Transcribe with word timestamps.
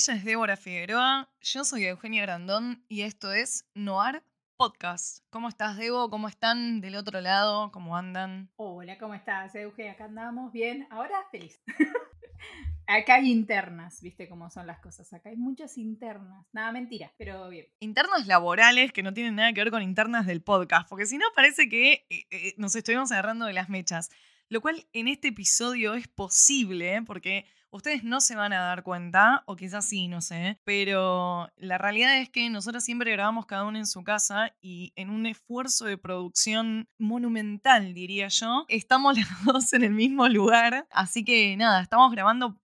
Ella 0.00 0.14
es 0.14 0.24
Débora 0.24 0.56
Figueroa, 0.56 1.28
yo 1.42 1.62
soy 1.62 1.84
Eugenia 1.84 2.22
Grandón 2.22 2.82
y 2.88 3.02
esto 3.02 3.34
es 3.34 3.68
Noir 3.74 4.22
Podcast. 4.56 5.18
¿Cómo 5.28 5.46
estás, 5.46 5.76
Debo? 5.76 6.08
¿Cómo 6.08 6.26
están 6.26 6.80
del 6.80 6.94
otro 6.94 7.20
lado? 7.20 7.70
¿Cómo 7.70 7.98
andan? 7.98 8.50
Hola, 8.56 8.96
¿cómo 8.96 9.12
estás, 9.12 9.54
Euge? 9.56 9.90
Acá 9.90 10.06
andamos 10.06 10.54
bien. 10.54 10.88
Ahora 10.88 11.22
feliz. 11.30 11.60
Acá 12.86 13.16
hay 13.16 13.30
internas, 13.30 14.00
viste 14.00 14.26
cómo 14.26 14.48
son 14.48 14.66
las 14.66 14.80
cosas. 14.80 15.12
Acá 15.12 15.28
hay 15.28 15.36
muchas 15.36 15.76
internas. 15.76 16.46
Nada, 16.50 16.72
mentira, 16.72 17.12
pero 17.18 17.50
bien. 17.50 17.66
Internas 17.80 18.26
laborales 18.26 18.94
que 18.94 19.02
no 19.02 19.12
tienen 19.12 19.34
nada 19.34 19.52
que 19.52 19.60
ver 19.60 19.70
con 19.70 19.82
internas 19.82 20.24
del 20.24 20.40
podcast, 20.40 20.88
porque 20.88 21.04
si 21.04 21.18
no 21.18 21.26
parece 21.36 21.68
que 21.68 22.06
eh, 22.08 22.24
eh, 22.30 22.54
nos 22.56 22.74
estuvimos 22.74 23.12
agarrando 23.12 23.44
de 23.44 23.52
las 23.52 23.68
mechas. 23.68 24.08
Lo 24.48 24.62
cual 24.62 24.86
en 24.94 25.08
este 25.08 25.28
episodio 25.28 25.92
es 25.92 26.08
posible, 26.08 26.96
¿eh? 26.96 27.02
porque 27.02 27.44
ustedes 27.70 28.04
no 28.04 28.20
se 28.20 28.36
van 28.36 28.52
a 28.52 28.60
dar 28.60 28.82
cuenta, 28.82 29.42
o 29.46 29.56
quizás 29.56 29.86
sí, 29.86 30.08
no 30.08 30.20
sé, 30.20 30.58
pero 30.64 31.48
la 31.56 31.78
realidad 31.78 32.18
es 32.18 32.28
que 32.30 32.48
nosotros 32.50 32.84
siempre 32.84 33.12
grabamos 33.12 33.46
cada 33.46 33.64
uno 33.64 33.78
en 33.78 33.86
su 33.86 34.02
casa 34.04 34.54
y 34.60 34.92
en 34.96 35.10
un 35.10 35.26
esfuerzo 35.26 35.86
de 35.86 35.98
producción 35.98 36.88
monumental, 36.98 37.94
diría 37.94 38.28
yo, 38.28 38.64
estamos 38.68 39.16
las 39.18 39.44
dos 39.44 39.72
en 39.72 39.84
el 39.84 39.92
mismo 39.92 40.28
lugar. 40.28 40.86
Así 40.90 41.24
que 41.24 41.56
nada, 41.56 41.82
estamos 41.82 42.10
grabando 42.12 42.58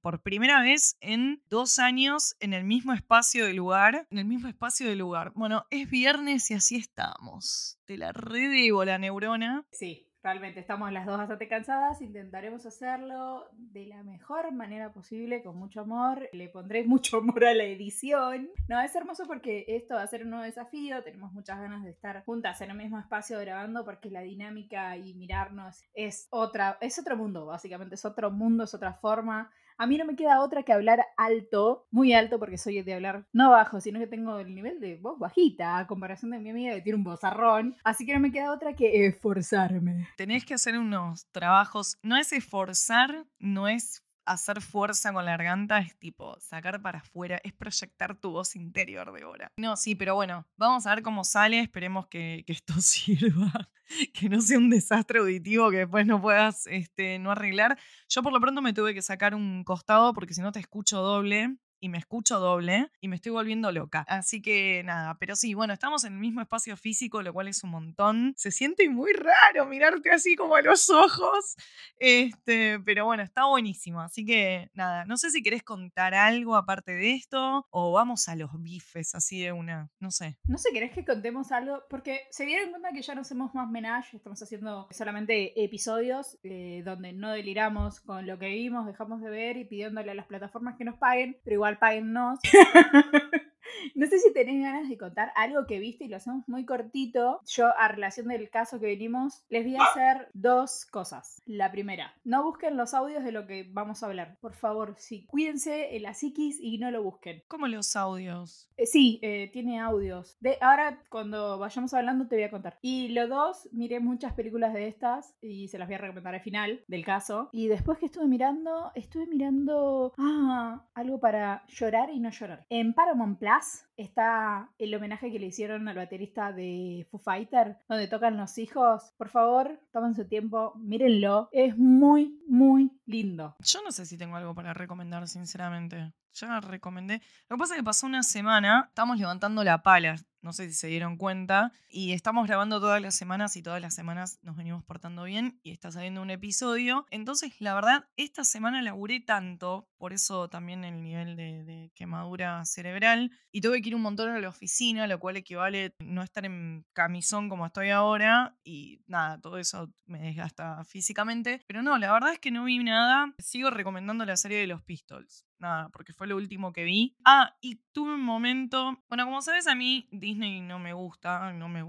por 0.00 0.22
primera 0.22 0.62
vez 0.62 0.96
en 1.00 1.42
dos 1.48 1.78
años 1.78 2.36
en 2.40 2.54
el 2.54 2.64
mismo 2.64 2.92
espacio 2.92 3.46
de 3.46 3.54
lugar. 3.54 4.06
En 4.10 4.18
el 4.18 4.24
mismo 4.24 4.48
espacio 4.48 4.88
de 4.88 4.96
lugar. 4.96 5.32
Bueno, 5.34 5.66
es 5.70 5.88
viernes 5.90 6.50
y 6.50 6.54
así 6.54 6.76
estamos. 6.76 7.78
Te 7.84 7.96
la 7.96 8.12
redebo 8.12 8.84
la 8.84 8.98
neurona. 8.98 9.66
Sí, 9.70 10.11
realmente 10.22 10.60
estamos 10.60 10.92
las 10.92 11.06
dos 11.06 11.18
bastante 11.18 11.48
cansadas. 11.48 12.00
Intentaremos 12.00 12.64
hacerlo 12.66 13.48
de 13.52 13.86
la 13.86 14.02
mejor 14.02 14.52
manera 14.52 14.92
posible, 14.92 15.42
con 15.42 15.56
mucho 15.56 15.80
amor. 15.80 16.28
Le 16.32 16.48
pondré 16.48 16.84
mucho 16.86 17.18
amor 17.18 17.44
a 17.44 17.54
la 17.54 17.64
edición. 17.64 18.50
No, 18.68 18.80
es 18.80 18.94
hermoso 18.94 19.26
porque 19.26 19.64
esto 19.68 19.94
va 19.94 20.02
a 20.02 20.06
ser 20.06 20.24
un 20.24 20.30
nuevo 20.30 20.44
desafío. 20.44 21.02
Tenemos 21.02 21.32
muchas 21.32 21.60
ganas 21.60 21.82
de 21.84 21.90
estar 21.90 22.24
juntas 22.24 22.60
en 22.60 22.70
el 22.70 22.76
mismo 22.76 22.98
espacio 22.98 23.38
grabando 23.40 23.84
porque 23.84 24.10
la 24.10 24.20
dinámica 24.22 24.96
y 24.96 25.14
mirarnos 25.14 25.82
es 25.94 26.28
otra, 26.30 26.78
es 26.80 26.98
otro 26.98 27.16
mundo, 27.16 27.46
básicamente. 27.46 27.96
Es 27.96 28.04
otro 28.04 28.30
mundo, 28.30 28.64
es 28.64 28.74
otra 28.74 28.94
forma. 28.94 29.50
A 29.82 29.86
mí 29.88 29.98
no 29.98 30.04
me 30.04 30.14
queda 30.14 30.40
otra 30.42 30.62
que 30.62 30.72
hablar 30.72 31.04
alto, 31.16 31.88
muy 31.90 32.12
alto, 32.12 32.38
porque 32.38 32.56
soy 32.56 32.80
de 32.82 32.94
hablar 32.94 33.26
no 33.32 33.50
bajo, 33.50 33.80
sino 33.80 33.98
que 33.98 34.06
tengo 34.06 34.38
el 34.38 34.54
nivel 34.54 34.78
de 34.78 34.96
voz 34.96 35.18
bajita, 35.18 35.76
a 35.76 35.88
comparación 35.88 36.30
de 36.30 36.38
mi 36.38 36.50
amiga 36.50 36.72
que 36.74 36.82
tiene 36.82 36.98
un 36.98 37.02
vozarrón. 37.02 37.74
Así 37.82 38.06
que 38.06 38.14
no 38.14 38.20
me 38.20 38.30
queda 38.30 38.52
otra 38.52 38.74
que 38.76 39.06
esforzarme. 39.06 40.06
Tenés 40.16 40.44
que 40.44 40.54
hacer 40.54 40.78
unos 40.78 41.26
trabajos, 41.32 41.98
no 42.00 42.16
es 42.16 42.32
esforzar, 42.32 43.26
no 43.40 43.66
es 43.66 44.04
hacer 44.24 44.60
fuerza 44.60 45.12
con 45.12 45.24
la 45.24 45.32
garganta, 45.32 45.78
es 45.78 45.96
tipo 45.98 46.38
sacar 46.40 46.80
para 46.82 47.00
afuera, 47.00 47.40
es 47.44 47.52
proyectar 47.52 48.16
tu 48.16 48.30
voz 48.30 48.56
interior 48.56 49.12
de 49.12 49.24
hora. 49.24 49.52
No, 49.56 49.76
sí, 49.76 49.94
pero 49.94 50.14
bueno, 50.14 50.46
vamos 50.56 50.86
a 50.86 50.94
ver 50.94 51.02
cómo 51.02 51.24
sale, 51.24 51.60
esperemos 51.60 52.06
que, 52.06 52.44
que 52.46 52.52
esto 52.52 52.74
sirva, 52.80 53.70
que 54.12 54.28
no 54.28 54.40
sea 54.40 54.58
un 54.58 54.70
desastre 54.70 55.20
auditivo 55.20 55.70
que 55.70 55.78
después 55.78 56.06
no 56.06 56.20
puedas 56.20 56.66
este, 56.66 57.18
no 57.18 57.30
arreglar. 57.30 57.78
Yo 58.08 58.22
por 58.22 58.32
lo 58.32 58.40
pronto 58.40 58.62
me 58.62 58.72
tuve 58.72 58.94
que 58.94 59.02
sacar 59.02 59.34
un 59.34 59.64
costado 59.64 60.12
porque 60.12 60.34
si 60.34 60.40
no 60.40 60.52
te 60.52 60.60
escucho 60.60 61.00
doble 61.00 61.56
y 61.82 61.88
me 61.88 61.98
escucho 61.98 62.38
doble 62.38 62.90
y 63.00 63.08
me 63.08 63.16
estoy 63.16 63.32
volviendo 63.32 63.72
loca. 63.72 64.06
Así 64.08 64.40
que 64.40 64.82
nada, 64.84 65.18
pero 65.18 65.34
sí, 65.34 65.52
bueno, 65.52 65.72
estamos 65.72 66.04
en 66.04 66.12
el 66.12 66.20
mismo 66.20 66.40
espacio 66.40 66.76
físico, 66.76 67.22
lo 67.22 67.32
cual 67.32 67.48
es 67.48 67.64
un 67.64 67.70
montón. 67.70 68.34
Se 68.36 68.52
siente 68.52 68.88
muy 68.88 69.12
raro 69.12 69.66
mirarte 69.66 70.12
así 70.12 70.36
como 70.36 70.54
a 70.54 70.62
los 70.62 70.88
ojos. 70.90 71.56
Este, 71.98 72.78
pero 72.80 73.04
bueno, 73.04 73.24
está 73.24 73.46
buenísimo. 73.46 74.00
Así 74.00 74.24
que 74.24 74.70
nada, 74.74 75.04
no 75.06 75.16
sé 75.16 75.30
si 75.30 75.42
querés 75.42 75.64
contar 75.64 76.14
algo 76.14 76.54
aparte 76.54 76.92
de 76.92 77.14
esto 77.14 77.66
o 77.70 77.92
vamos 77.92 78.28
a 78.28 78.36
los 78.36 78.50
bifes 78.62 79.16
así 79.16 79.42
de 79.42 79.50
una, 79.50 79.90
no 79.98 80.12
sé. 80.12 80.38
No 80.44 80.58
sé, 80.58 80.70
¿querés 80.72 80.92
que 80.92 81.04
contemos 81.04 81.50
algo? 81.50 81.82
Porque 81.90 82.20
se 82.30 82.46
dieron 82.46 82.70
cuenta 82.70 82.92
que 82.92 83.02
ya 83.02 83.16
no 83.16 83.22
hacemos 83.22 83.56
más 83.56 83.68
menage, 83.68 84.16
estamos 84.16 84.40
haciendo 84.40 84.86
solamente 84.92 85.64
episodios 85.64 86.38
eh, 86.44 86.82
donde 86.84 87.12
no 87.12 87.32
deliramos 87.32 88.00
con 88.00 88.24
lo 88.24 88.38
que 88.38 88.50
vimos, 88.50 88.86
dejamos 88.86 89.20
de 89.20 89.30
ver 89.30 89.56
y 89.56 89.64
pidiéndole 89.64 90.12
a 90.12 90.14
las 90.14 90.26
plataformas 90.26 90.76
que 90.76 90.84
nos 90.84 90.96
paguen, 90.96 91.40
pero 91.42 91.54
igual 91.54 91.71
páguennos. 91.76 92.38
No 93.94 94.06
sé 94.06 94.18
si 94.18 94.32
tenés 94.32 94.62
ganas 94.62 94.88
de 94.88 94.98
contar 94.98 95.32
algo 95.36 95.66
que 95.66 95.78
viste 95.78 96.04
y 96.04 96.08
lo 96.08 96.16
hacemos 96.16 96.48
muy 96.48 96.64
cortito. 96.64 97.40
Yo, 97.46 97.68
a 97.78 97.88
relación 97.88 98.28
del 98.28 98.50
caso 98.50 98.80
que 98.80 98.86
venimos, 98.86 99.44
les 99.48 99.64
voy 99.64 99.76
a 99.76 99.84
hacer 99.84 100.28
dos 100.32 100.86
cosas. 100.86 101.42
La 101.46 101.70
primera, 101.70 102.14
no 102.24 102.44
busquen 102.44 102.76
los 102.76 102.94
audios 102.94 103.24
de 103.24 103.32
lo 103.32 103.46
que 103.46 103.68
vamos 103.70 104.02
a 104.02 104.06
hablar. 104.06 104.38
Por 104.40 104.54
favor, 104.54 104.94
sí, 104.98 105.26
cuídense 105.26 105.96
en 105.96 106.02
la 106.02 106.14
psiquis 106.14 106.58
y 106.60 106.78
no 106.78 106.90
lo 106.90 107.02
busquen. 107.02 107.42
¿Cómo 107.48 107.66
los 107.68 107.96
audios? 107.96 108.68
Eh, 108.76 108.86
sí, 108.86 109.18
eh, 109.22 109.50
tiene 109.52 109.80
audios. 109.80 110.36
De, 110.40 110.58
ahora, 110.60 111.02
cuando 111.08 111.58
vayamos 111.58 111.94
hablando, 111.94 112.26
te 112.26 112.36
voy 112.36 112.44
a 112.44 112.50
contar. 112.50 112.78
Y 112.82 113.08
lo 113.08 113.28
dos, 113.28 113.68
miré 113.72 114.00
muchas 114.00 114.32
películas 114.34 114.74
de 114.74 114.88
estas 114.88 115.34
y 115.40 115.68
se 115.68 115.78
las 115.78 115.88
voy 115.88 115.96
a 115.96 115.98
recomendar 115.98 116.34
al 116.34 116.40
final 116.40 116.82
del 116.88 117.04
caso. 117.04 117.48
Y 117.52 117.68
después 117.68 117.98
que 117.98 118.06
estuve 118.06 118.26
mirando, 118.26 118.90
estuve 118.94 119.26
mirando 119.26 120.12
ah, 120.18 120.84
algo 120.94 121.20
para 121.20 121.64
llorar 121.68 122.10
y 122.10 122.20
no 122.20 122.30
llorar. 122.30 122.66
En 122.68 122.94
Paramount 122.94 123.38
Plus 123.38 123.61
está 123.96 124.70
el 124.78 124.94
homenaje 124.94 125.30
que 125.30 125.38
le 125.38 125.46
hicieron 125.46 125.88
al 125.88 125.96
baterista 125.96 126.52
de 126.52 127.06
Foo 127.10 127.18
Fighter, 127.18 127.78
donde 127.88 128.08
tocan 128.08 128.36
los 128.36 128.58
hijos. 128.58 129.12
Por 129.16 129.28
favor, 129.28 129.80
tomen 129.92 130.14
su 130.14 130.26
tiempo, 130.26 130.74
mírenlo. 130.76 131.48
Es 131.52 131.76
muy, 131.76 132.40
muy 132.48 132.90
lindo. 133.06 133.56
Yo 133.60 133.80
no 133.82 133.92
sé 133.92 134.06
si 134.06 134.16
tengo 134.18 134.36
algo 134.36 134.54
para 134.54 134.74
recomendar, 134.74 135.26
sinceramente. 135.28 136.12
Ya 136.34 136.60
recomendé. 136.60 137.20
Lo 137.48 137.56
que 137.56 137.60
pasa 137.60 137.74
es 137.74 137.80
que 137.80 137.84
pasó 137.84 138.06
una 138.06 138.22
semana, 138.22 138.86
estamos 138.88 139.18
levantando 139.18 139.62
la 139.64 139.82
pala, 139.82 140.16
no 140.42 140.52
sé 140.52 140.68
si 140.68 140.74
se 140.74 140.88
dieron 140.88 141.16
cuenta, 141.16 141.72
y 141.88 142.12
estamos 142.12 142.46
grabando 142.46 142.80
todas 142.80 143.00
las 143.00 143.14
semanas 143.14 143.56
y 143.56 143.62
todas 143.62 143.80
las 143.80 143.94
semanas 143.94 144.38
nos 144.42 144.56
venimos 144.56 144.84
portando 144.84 145.24
bien 145.24 145.60
y 145.62 145.70
está 145.70 145.90
saliendo 145.90 146.22
un 146.22 146.30
episodio. 146.30 147.06
Entonces, 147.10 147.52
la 147.60 147.74
verdad, 147.74 148.08
esta 148.16 148.44
semana 148.44 148.82
laburé 148.82 149.20
tanto, 149.20 149.88
por 149.98 150.12
eso 150.12 150.48
también 150.48 150.84
el 150.84 151.02
nivel 151.02 151.36
de, 151.36 151.64
de 151.64 151.92
quemadura 151.94 152.64
cerebral, 152.64 153.30
y 153.50 153.60
tuve 153.60 153.80
que 153.80 153.90
ir 153.90 153.94
un 153.94 154.02
montón 154.02 154.30
a 154.30 154.38
la 154.38 154.48
oficina, 154.48 155.06
lo 155.06 155.18
cual 155.20 155.36
equivale 155.36 155.94
no 156.00 156.22
estar 156.22 156.44
en 156.44 156.84
camisón 156.92 157.48
como 157.48 157.66
estoy 157.66 157.90
ahora, 157.90 158.56
y 158.64 159.00
nada, 159.06 159.40
todo 159.40 159.58
eso 159.58 159.92
me 160.06 160.20
desgasta 160.20 160.84
físicamente. 160.84 161.62
Pero 161.66 161.82
no, 161.82 161.98
la 161.98 162.12
verdad 162.12 162.32
es 162.32 162.38
que 162.38 162.50
no 162.50 162.64
vi 162.64 162.78
nada. 162.78 163.32
Sigo 163.38 163.70
recomendando 163.70 164.24
la 164.24 164.36
serie 164.36 164.58
de 164.58 164.66
los 164.66 164.82
Pistols 164.82 165.46
nada, 165.62 165.88
porque 165.88 166.12
fue 166.12 166.26
lo 166.26 166.36
último 166.36 166.72
que 166.72 166.84
vi. 166.84 167.16
Ah, 167.24 167.56
y 167.60 167.76
tuve 167.92 168.14
un 168.14 168.22
momento, 168.22 168.98
bueno, 169.08 169.24
como 169.24 169.40
sabes, 169.40 169.66
a 169.66 169.74
mí 169.74 170.08
Disney 170.10 170.60
no 170.60 170.78
me 170.78 170.92
gusta, 170.92 171.52
no 171.52 171.68
me, 171.68 171.82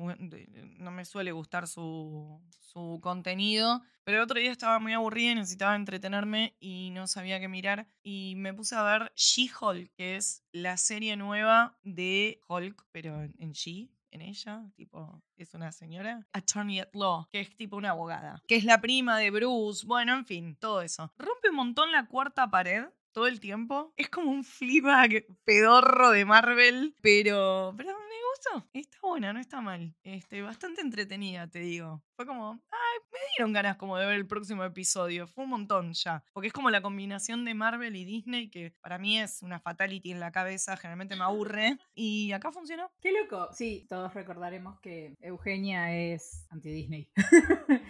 no 0.77 0.91
me 0.91 1.05
suele 1.05 1.33
gustar 1.33 1.67
su, 1.67 2.39
su 2.73 2.99
contenido, 3.01 3.81
pero 4.03 4.17
el 4.17 4.23
otro 4.23 4.39
día 4.39 4.51
estaba 4.51 4.79
muy 4.79 4.93
aburrida 4.93 5.31
y 5.31 5.35
necesitaba 5.35 5.75
entretenerme 5.75 6.55
y 6.59 6.89
no 6.91 7.07
sabía 7.07 7.39
qué 7.39 7.47
mirar 7.47 7.87
y 8.01 8.35
me 8.37 8.53
puse 8.53 8.75
a 8.75 8.83
ver 8.83 9.11
She-Hulk, 9.15 9.91
que 9.95 10.15
es 10.15 10.43
la 10.51 10.77
serie 10.77 11.15
nueva 11.15 11.77
de 11.83 12.41
Hulk, 12.47 12.85
pero 12.91 13.21
en 13.21 13.51
She. 13.51 13.89
En 14.11 14.21
ella, 14.21 14.63
tipo, 14.75 15.23
es 15.37 15.55
una 15.55 15.71
señora, 15.71 16.27
attorney 16.33 16.79
at 16.79 16.93
law, 16.93 17.27
que 17.31 17.39
es 17.39 17.55
tipo 17.55 17.77
una 17.77 17.89
abogada, 17.89 18.43
que 18.47 18.55
es 18.55 18.63
la 18.63 18.79
prima 18.79 19.17
de 19.17 19.31
Bruce, 19.31 19.87
bueno, 19.87 20.13
en 20.13 20.23
fin, 20.23 20.55
todo 20.55 20.83
eso. 20.83 21.11
Rompe 21.17 21.49
un 21.49 21.55
montón 21.55 21.91
la 21.91 22.05
cuarta 22.05 22.47
pared 22.47 22.85
todo 23.13 23.27
el 23.27 23.39
tiempo. 23.39 23.93
Es 23.95 24.09
como 24.09 24.31
un 24.31 24.43
Fleabag 24.43 25.25
pedorro 25.45 26.09
de 26.09 26.25
Marvel, 26.25 26.95
pero, 27.01 27.73
pero 27.77 27.91
me 27.91 28.15
gustó. 28.33 28.67
Está 28.73 28.97
buena, 29.01 29.31
no 29.31 29.39
está 29.39 29.61
mal. 29.61 29.95
Este, 30.03 30.41
bastante 30.41 30.81
entretenida, 30.81 31.47
te 31.47 31.59
digo. 31.59 32.03
Fue 32.15 32.25
como, 32.25 32.59
ay, 32.71 32.99
me 33.11 33.19
dieron 33.37 33.53
ganas 33.53 33.77
como 33.77 33.97
de 33.97 34.05
ver 34.05 34.15
el 34.15 34.27
próximo 34.27 34.63
episodio. 34.63 35.27
Fue 35.27 35.43
un 35.43 35.51
montón 35.51 35.93
ya. 35.93 36.23
Porque 36.33 36.47
es 36.47 36.53
como 36.53 36.69
la 36.69 36.81
combinación 36.81 37.45
de 37.45 37.53
Marvel 37.53 37.95
y 37.95 38.03
Disney, 38.03 38.49
que 38.49 38.73
para 38.81 38.97
mí 38.97 39.19
es 39.19 39.41
una 39.43 39.59
fatality 39.59 40.11
en 40.11 40.19
la 40.19 40.31
cabeza, 40.31 40.75
generalmente 40.75 41.15
me 41.15 41.23
aburre. 41.23 41.77
Y 41.93 42.31
acá 42.31 42.51
funcionó. 42.51 42.91
Qué 42.99 43.11
loco. 43.11 43.49
Sí, 43.53 43.85
todos 43.87 44.13
recordaremos 44.13 44.79
que 44.79 45.15
Eugenia 45.21 45.95
es 45.95 46.45
anti-Disney. 46.49 47.09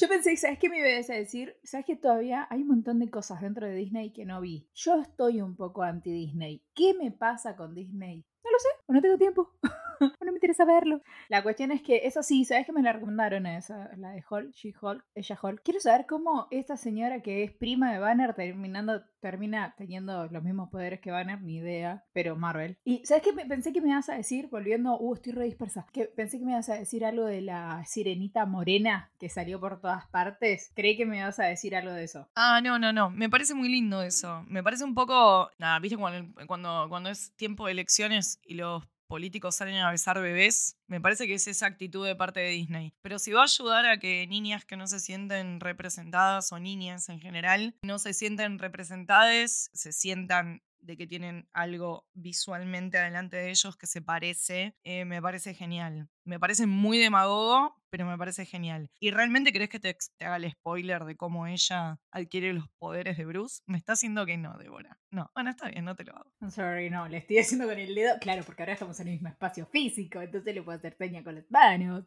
Yo 0.00 0.08
pensé, 0.08 0.34
¿sabes 0.38 0.58
qué 0.58 0.70
me 0.70 0.78
ibas 0.78 1.10
a 1.10 1.14
decir? 1.14 1.58
¿Sabes 1.62 1.84
que 1.84 1.94
todavía 1.94 2.46
hay 2.48 2.62
un 2.62 2.68
montón 2.68 3.00
de 3.00 3.10
cosas 3.10 3.42
dentro 3.42 3.66
de 3.66 3.74
Disney 3.74 4.14
que 4.14 4.24
no 4.24 4.40
vi? 4.40 4.66
Yo 4.72 4.98
estoy 4.98 5.42
un 5.42 5.56
poco 5.56 5.82
anti-Disney. 5.82 6.64
¿Qué 6.74 6.94
me 6.94 7.10
pasa 7.10 7.54
con 7.54 7.74
Disney? 7.74 8.24
No 8.42 8.50
lo 8.50 8.58
sé, 8.58 8.68
o 8.86 8.94
no 8.94 9.02
tengo 9.02 9.18
tiempo. 9.18 9.52
o 10.00 10.24
no 10.24 10.32
me 10.32 10.38
interesa 10.38 10.64
verlo. 10.64 11.02
La 11.28 11.42
cuestión 11.42 11.70
es 11.70 11.82
que, 11.82 12.06
eso 12.06 12.22
sí, 12.22 12.46
¿sabes 12.46 12.64
que 12.64 12.72
me 12.72 12.80
la 12.80 12.94
recomendaron 12.94 13.44
esa? 13.44 13.94
La 13.98 14.12
de 14.12 14.24
Hulk, 14.26 14.54
She-Hulk, 14.54 15.04
ella 15.14 15.38
Hulk. 15.42 15.62
Quiero 15.62 15.80
saber 15.80 16.06
cómo 16.06 16.48
esta 16.50 16.78
señora 16.78 17.20
que 17.20 17.44
es 17.44 17.52
prima 17.52 17.92
de 17.92 17.98
Banner 17.98 18.32
terminando, 18.32 19.02
termina 19.20 19.74
teniendo 19.76 20.26
los 20.26 20.42
mismos 20.42 20.70
poderes 20.70 21.00
que 21.00 21.10
Banner, 21.10 21.40
ni 21.40 21.56
idea, 21.56 22.04
pero 22.12 22.36
Marvel. 22.36 22.78
Y, 22.84 23.04
¿sabes 23.04 23.22
qué? 23.22 23.32
Pensé 23.32 23.72
que 23.72 23.80
me 23.80 23.90
ibas 23.90 24.08
a 24.08 24.14
decir, 24.14 24.48
volviendo, 24.50 24.98
uh, 24.98 25.14
estoy 25.14 25.32
re 25.32 25.44
dispersa, 25.44 25.86
que 25.92 26.06
pensé 26.06 26.38
que 26.38 26.44
me 26.44 26.52
ibas 26.52 26.68
a 26.68 26.74
decir 26.74 27.04
algo 27.04 27.24
de 27.24 27.40
la 27.40 27.84
sirenita 27.86 28.46
morena 28.46 29.12
que 29.18 29.28
salió 29.28 29.60
por 29.60 29.80
todas 29.80 30.06
partes. 30.08 30.72
Creí 30.74 30.96
que 30.96 31.06
me 31.06 31.18
ibas 31.18 31.38
a 31.38 31.44
decir 31.44 31.76
algo 31.76 31.92
de 31.92 32.04
eso. 32.04 32.28
Ah, 32.34 32.60
no, 32.62 32.78
no, 32.78 32.92
no. 32.92 33.10
Me 33.10 33.28
parece 33.28 33.54
muy 33.54 33.68
lindo 33.68 34.02
eso. 34.02 34.44
Me 34.48 34.62
parece 34.62 34.84
un 34.84 34.94
poco. 34.94 35.50
Nada, 35.58 35.78
viste 35.78 35.96
cuando, 35.96 36.32
cuando, 36.46 36.86
cuando 36.88 37.10
es 37.10 37.34
tiempo 37.36 37.66
de 37.66 37.72
elecciones 37.72 38.40
y 38.42 38.54
los 38.54 38.84
políticos 39.10 39.56
salen 39.56 39.78
a 39.78 39.90
besar 39.90 40.20
bebés, 40.20 40.78
me 40.86 41.00
parece 41.00 41.26
que 41.26 41.34
es 41.34 41.48
esa 41.48 41.66
actitud 41.66 42.06
de 42.06 42.14
parte 42.14 42.38
de 42.38 42.50
Disney. 42.50 42.94
Pero 43.02 43.18
si 43.18 43.32
va 43.32 43.40
a 43.40 43.44
ayudar 43.44 43.84
a 43.86 43.98
que 43.98 44.24
niñas 44.28 44.64
que 44.64 44.76
no 44.76 44.86
se 44.86 45.00
sienten 45.00 45.58
representadas 45.58 46.52
o 46.52 46.60
niñas 46.60 47.08
en 47.08 47.20
general 47.20 47.74
no 47.82 47.98
se 47.98 48.14
sienten 48.14 48.60
representadas, 48.60 49.68
se 49.74 49.92
sientan 49.92 50.62
de 50.78 50.96
que 50.96 51.08
tienen 51.08 51.48
algo 51.52 52.06
visualmente 52.14 52.98
adelante 52.98 53.36
de 53.36 53.50
ellos 53.50 53.76
que 53.76 53.86
se 53.86 54.00
parece, 54.00 54.76
eh, 54.84 55.04
me 55.04 55.20
parece 55.20 55.54
genial. 55.54 56.08
Me 56.24 56.38
parece 56.38 56.66
muy 56.66 56.98
demagogo, 56.98 57.76
pero 57.90 58.06
me 58.06 58.16
parece 58.16 58.44
genial. 58.44 58.90
¿Y 59.00 59.10
realmente 59.10 59.52
crees 59.52 59.68
que 59.68 59.80
te, 59.80 59.96
haga 60.20 60.36
el 60.36 60.50
spoiler 60.50 61.04
de 61.04 61.16
cómo 61.16 61.46
ella 61.46 61.98
adquiere 62.10 62.52
los 62.52 62.68
poderes 62.78 63.16
de 63.16 63.24
Bruce? 63.24 63.62
Me 63.66 63.78
está 63.78 63.94
haciendo 63.94 64.24
que 64.26 64.36
no, 64.36 64.56
Débora. 64.58 64.98
No, 65.10 65.30
bueno, 65.34 65.50
está 65.50 65.68
bien, 65.68 65.84
no 65.84 65.96
te 65.96 66.04
lo 66.04 66.16
hago. 66.16 66.30
Sorry, 66.50 66.90
no, 66.90 67.08
le 67.08 67.18
estoy 67.18 67.38
haciendo 67.38 67.66
con 67.66 67.78
el 67.78 67.94
dedo. 67.94 68.18
Claro, 68.20 68.42
porque 68.44 68.62
ahora 68.62 68.74
estamos 68.74 68.98
en 69.00 69.08
el 69.08 69.14
mismo 69.14 69.28
espacio 69.28 69.66
físico, 69.66 70.20
entonces 70.20 70.54
le 70.54 70.62
puedo 70.62 70.78
hacer 70.78 70.94
seña 70.96 71.24
con 71.24 71.34
las 71.34 71.50
manos. 71.50 72.04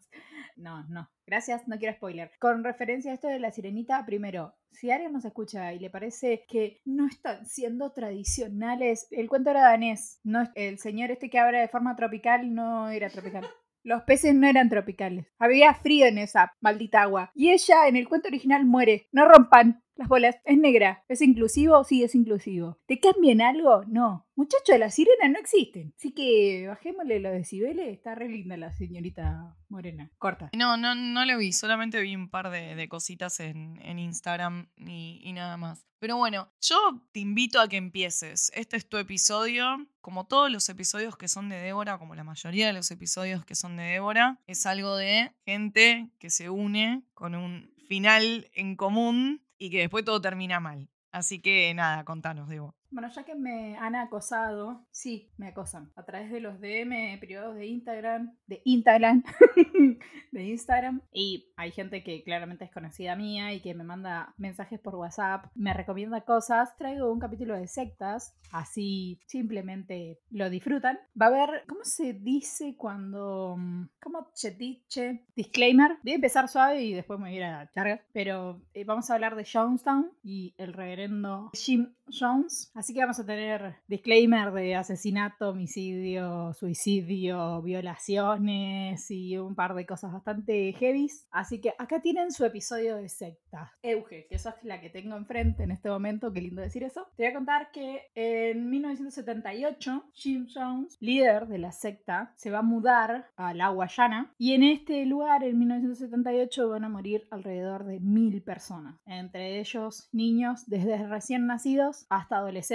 No, 0.56 0.84
no. 0.88 1.10
Gracias, 1.26 1.68
no 1.68 1.78
quiero 1.78 1.96
spoiler. 1.96 2.32
Con 2.40 2.64
referencia 2.64 3.12
a 3.12 3.16
esto 3.16 3.28
de 3.28 3.40
la 3.40 3.52
sirenita, 3.52 4.06
primero, 4.06 4.56
si 4.72 4.92
alguien 4.92 5.14
nos 5.14 5.26
escucha 5.26 5.74
y 5.74 5.80
le 5.80 5.90
parece 5.90 6.46
que 6.48 6.82
no 6.86 7.08
están 7.08 7.46
siendo 7.46 7.92
tradicionales, 7.92 9.08
el 9.12 9.30
cuento 9.30 9.50
era 9.50 9.62
danés. 9.62 10.20
No, 10.24 10.50
el 10.56 10.80
señor 10.80 11.12
este 11.12 11.30
que 11.30 11.40
habla 11.40 11.60
de 11.60 11.68
forma 11.68 11.96
tropical 11.96 12.54
no 12.54 12.90
era 12.90 13.10
tropical. 13.10 13.50
Los 13.84 14.04
peces 14.04 14.34
no 14.34 14.48
eran 14.48 14.70
tropicales. 14.70 15.26
Había 15.40 15.74
frío 15.74 16.06
en 16.06 16.18
esa 16.18 16.56
maldita 16.62 17.02
agua. 17.02 17.32
Y 17.36 17.52
ella 17.52 17.88
en 17.88 17.98
el 17.98 18.08
cuento 18.08 18.30
original 18.30 18.66
muere. 18.66 19.08
No 19.12 19.28
rompan 19.28 19.84
las 19.96 20.08
bolas. 20.08 20.36
Es 20.46 20.58
negra. 20.58 21.04
¿Es 21.08 21.22
inclusivo? 21.22 21.84
Sí, 21.84 22.04
es 22.04 22.16
inclusivo. 22.16 22.80
¿Te 22.86 23.00
cambian 23.00 23.42
algo? 23.42 23.84
No. 23.88 24.28
Muchachos, 24.36 24.80
las 24.80 24.96
sirenas 24.96 25.32
no 25.32 25.40
existen. 25.40 25.94
Así 25.98 26.12
que 26.12 26.66
bajémosle 26.68 27.20
los 27.20 27.34
decibeles. 27.34 27.88
Está 27.90 28.16
re 28.16 28.30
linda 28.30 28.58
la 28.58 28.74
señorita 28.74 29.56
morena. 29.70 30.12
Corta. 30.18 30.50
No, 30.58 30.78
no, 30.78 30.96
no 30.96 31.26
lo 31.26 31.38
vi. 31.38 31.54
Solamente 31.54 32.02
vi 32.02 32.16
un 32.16 32.30
par 32.30 32.50
de, 32.50 32.76
de 32.76 32.90
cositas 32.90 33.40
en, 33.40 33.80
en 33.82 34.00
Instagram 34.00 34.70
y, 34.78 35.22
y 35.24 35.34
nada 35.34 35.58
más. 35.58 35.86
Pero 36.00 36.18
bueno, 36.18 36.52
yo 36.60 36.78
te 37.14 37.22
invito 37.22 37.62
a 37.62 37.70
que 37.70 37.78
empieces. 37.78 38.52
Este 38.56 38.76
es 38.76 38.90
tu 38.90 38.98
episodio. 38.98 39.88
Como 40.02 40.26
todos 40.26 40.52
los 40.52 40.68
episodios 40.68 41.16
que 41.16 41.30
son 41.30 41.48
de 41.48 41.56
Débora, 41.56 41.98
como 41.98 42.16
la 42.16 42.26
mayoría 42.26 42.68
de 42.68 42.74
los 42.74 42.92
episodios 42.92 43.46
que 43.46 43.56
son 43.56 43.78
de 43.78 43.84
Débora, 43.84 44.38
es 44.48 44.66
algo 44.66 44.98
de 44.98 45.32
gente 45.46 46.10
que 46.20 46.30
se 46.30 46.50
une 46.50 47.04
con 47.14 47.36
un 47.36 47.72
final 47.88 48.50
en 48.54 48.76
común 48.76 49.43
y 49.58 49.70
que 49.70 49.80
después 49.80 50.06
todo 50.06 50.22
termina 50.22 50.60
mal. 50.60 50.90
Así 51.12 51.40
que 51.40 51.74
nada, 51.74 52.04
contanos, 52.06 52.50
Debo. 52.50 52.76
Bueno, 52.94 53.10
ya 53.10 53.24
que 53.24 53.34
me 53.34 53.76
han 53.78 53.96
acosado, 53.96 54.86
sí, 54.92 55.32
me 55.38 55.48
acosan. 55.48 55.92
A 55.96 56.06
través 56.06 56.30
de 56.32 56.40
los 56.40 56.62
DM 56.62 57.18
privados 57.20 57.56
de 57.56 57.66
Instagram, 57.66 58.38
de 58.46 58.62
Instagram, 58.66 59.24
de 60.32 60.44
Instagram. 60.44 61.02
Y 61.12 61.52
hay 61.58 61.72
gente 61.72 62.04
que 62.04 62.24
claramente 62.24 62.66
es 62.66 62.72
conocida 62.72 63.16
mía 63.16 63.52
y 63.52 63.62
que 63.62 63.74
me 63.74 63.84
manda 63.84 64.36
mensajes 64.38 64.80
por 64.80 64.94
WhatsApp, 64.94 65.48
me 65.56 65.74
recomienda 65.74 66.22
cosas. 66.22 66.78
Traigo 66.78 67.12
un 67.12 67.20
capítulo 67.20 67.58
de 67.58 67.68
sectas, 67.68 68.36
así 68.52 69.20
simplemente 69.26 70.20
lo 70.30 70.52
disfrutan. 70.52 71.00
Va 71.20 71.26
a 71.26 71.30
haber, 71.30 71.64
¿cómo 71.68 71.84
se 71.84 72.14
dice 72.14 72.76
cuando... 72.78 73.58
¿Cómo 74.04 74.28
se 74.36 74.52
dice? 74.52 75.26
Disclaimer. 75.36 75.98
Voy 76.04 76.12
a 76.12 76.16
empezar 76.16 76.48
suave 76.48 76.84
y 76.84 76.94
después 76.94 77.20
me 77.20 77.30
voy 77.30 77.34
a 77.34 77.38
ir 77.38 77.44
a 77.44 77.72
carga. 77.74 78.02
Pero 78.14 78.62
eh, 78.76 78.84
vamos 78.84 79.10
a 79.10 79.16
hablar 79.16 79.36
de 79.36 79.48
Jonestown 79.52 80.12
y 80.22 80.54
el 80.60 80.74
reverendo 80.74 81.50
Jim 81.54 81.96
Jones. 82.08 82.72
Que 82.92 83.00
vamos 83.00 83.20
a 83.20 83.26
tener 83.26 83.76
disclaimer 83.88 84.52
de 84.52 84.76
asesinato, 84.76 85.50
homicidio, 85.50 86.54
suicidio, 86.54 87.62
violaciones 87.62 89.10
y 89.12 89.38
un 89.38 89.56
par 89.56 89.76
de 89.76 89.86
cosas 89.86 90.12
bastante 90.12 90.74
heavies. 90.74 91.28
Así 91.32 91.62
que 91.62 91.74
acá 91.78 92.02
tienen 92.02 92.32
su 92.32 92.44
episodio 92.44 92.98
de 92.98 93.08
secta. 93.08 93.72
Euge, 93.84 94.26
que 94.28 94.36
esa 94.36 94.50
es 94.50 94.64
la 94.64 94.82
que 94.82 94.90
tengo 94.90 95.16
enfrente 95.16 95.64
en 95.64 95.72
este 95.72 95.90
momento, 95.90 96.34
qué 96.34 96.42
lindo 96.42 96.62
decir 96.62 96.84
eso. 96.84 97.08
Te 97.16 97.24
voy 97.24 97.32
a 97.32 97.36
contar 97.36 97.72
que 97.72 98.02
en 98.16 98.70
1978 98.70 100.06
Jim 100.14 100.48
Jones, 100.54 100.98
líder 101.00 101.48
de 101.48 101.60
la 101.60 101.72
secta, 101.72 102.34
se 102.36 102.50
va 102.50 102.60
a 102.60 102.64
mudar 102.64 103.28
a 103.36 103.54
la 103.54 103.70
Guayana 103.70 104.34
y 104.38 104.54
en 104.54 104.64
este 104.64 105.06
lugar 105.06 105.44
en 105.44 105.60
1978 105.60 106.70
van 106.70 106.84
a 106.84 106.90
morir 106.90 107.28
alrededor 107.30 107.86
de 107.86 108.00
mil 108.00 108.42
personas, 108.42 108.96
entre 109.06 109.60
ellos 109.60 110.10
niños 110.12 110.64
desde 110.68 111.08
recién 111.08 111.46
nacidos 111.46 112.06
hasta 112.10 112.38
adolescentes, 112.38 112.73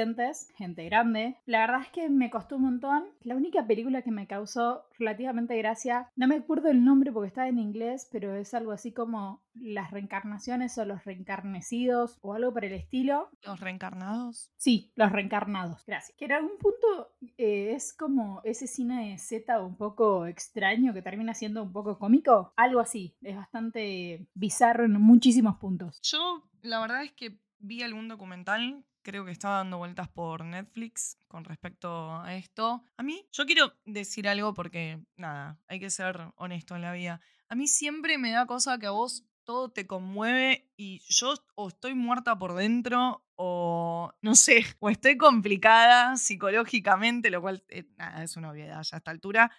gente 0.56 0.84
grande. 0.84 1.36
La 1.46 1.60
verdad 1.60 1.82
es 1.82 1.88
que 1.88 2.08
me 2.08 2.30
costó 2.30 2.56
un 2.56 2.62
montón. 2.62 3.04
La 3.22 3.36
única 3.36 3.66
película 3.66 4.02
que 4.02 4.10
me 4.10 4.26
causó 4.26 4.84
relativamente 4.98 5.56
gracia, 5.56 6.10
no 6.16 6.28
me 6.28 6.36
acuerdo 6.36 6.68
el 6.68 6.84
nombre 6.84 7.12
porque 7.12 7.28
está 7.28 7.48
en 7.48 7.58
inglés, 7.58 8.08
pero 8.12 8.34
es 8.34 8.54
algo 8.54 8.72
así 8.72 8.92
como 8.92 9.42
las 9.54 9.90
reencarnaciones 9.90 10.78
o 10.78 10.84
los 10.84 11.04
reencarnecidos 11.04 12.18
o 12.20 12.34
algo 12.34 12.52
por 12.52 12.64
el 12.64 12.72
estilo. 12.72 13.30
¿Los 13.44 13.60
reencarnados? 13.60 14.52
Sí, 14.56 14.92
los 14.94 15.10
reencarnados. 15.10 15.84
Gracias. 15.86 16.16
Que 16.16 16.26
en 16.26 16.32
algún 16.32 16.58
punto 16.58 17.12
eh, 17.36 17.72
es 17.74 17.94
como 17.94 18.40
ese 18.44 18.66
cine 18.66 19.10
de 19.10 19.18
Z 19.18 19.60
un 19.60 19.76
poco 19.76 20.26
extraño 20.26 20.94
que 20.94 21.02
termina 21.02 21.34
siendo 21.34 21.62
un 21.62 21.72
poco 21.72 21.98
cómico. 21.98 22.52
Algo 22.56 22.80
así. 22.80 23.16
Es 23.22 23.36
bastante 23.36 24.28
bizarro 24.34 24.84
en 24.84 24.92
muchísimos 25.00 25.56
puntos. 25.56 26.00
Yo, 26.02 26.44
la 26.62 26.80
verdad 26.80 27.04
es 27.04 27.12
que 27.12 27.38
vi 27.60 27.82
algún 27.82 28.08
documental 28.08 28.84
creo 29.02 29.24
que 29.24 29.30
estaba 29.30 29.58
dando 29.58 29.78
vueltas 29.78 30.08
por 30.08 30.44
Netflix 30.44 31.18
con 31.28 31.44
respecto 31.44 32.20
a 32.20 32.34
esto. 32.34 32.82
A 32.96 33.02
mí, 33.02 33.26
yo 33.32 33.46
quiero 33.46 33.72
decir 33.84 34.28
algo 34.28 34.54
porque, 34.54 35.00
nada, 35.16 35.58
hay 35.68 35.80
que 35.80 35.90
ser 35.90 36.32
honesto 36.36 36.76
en 36.76 36.82
la 36.82 36.92
vida. 36.92 37.20
A 37.48 37.54
mí 37.54 37.66
siempre 37.66 38.18
me 38.18 38.30
da 38.30 38.46
cosa 38.46 38.78
que 38.78 38.86
a 38.86 38.90
vos 38.90 39.24
todo 39.44 39.70
te 39.70 39.86
conmueve 39.86 40.70
y 40.76 41.00
yo 41.08 41.32
o 41.54 41.68
estoy 41.68 41.94
muerta 41.94 42.38
por 42.38 42.54
dentro 42.54 43.24
o 43.34 44.12
no 44.20 44.34
sé, 44.34 44.62
o 44.80 44.90
estoy 44.90 45.16
complicada 45.16 46.16
psicológicamente, 46.16 47.30
lo 47.30 47.40
cual 47.40 47.64
eh, 47.68 47.84
nada, 47.96 48.22
es 48.24 48.36
una 48.36 48.50
obviedad 48.50 48.82
ya 48.82 48.96
a 48.96 48.98
esta 48.98 49.10
altura, 49.10 49.50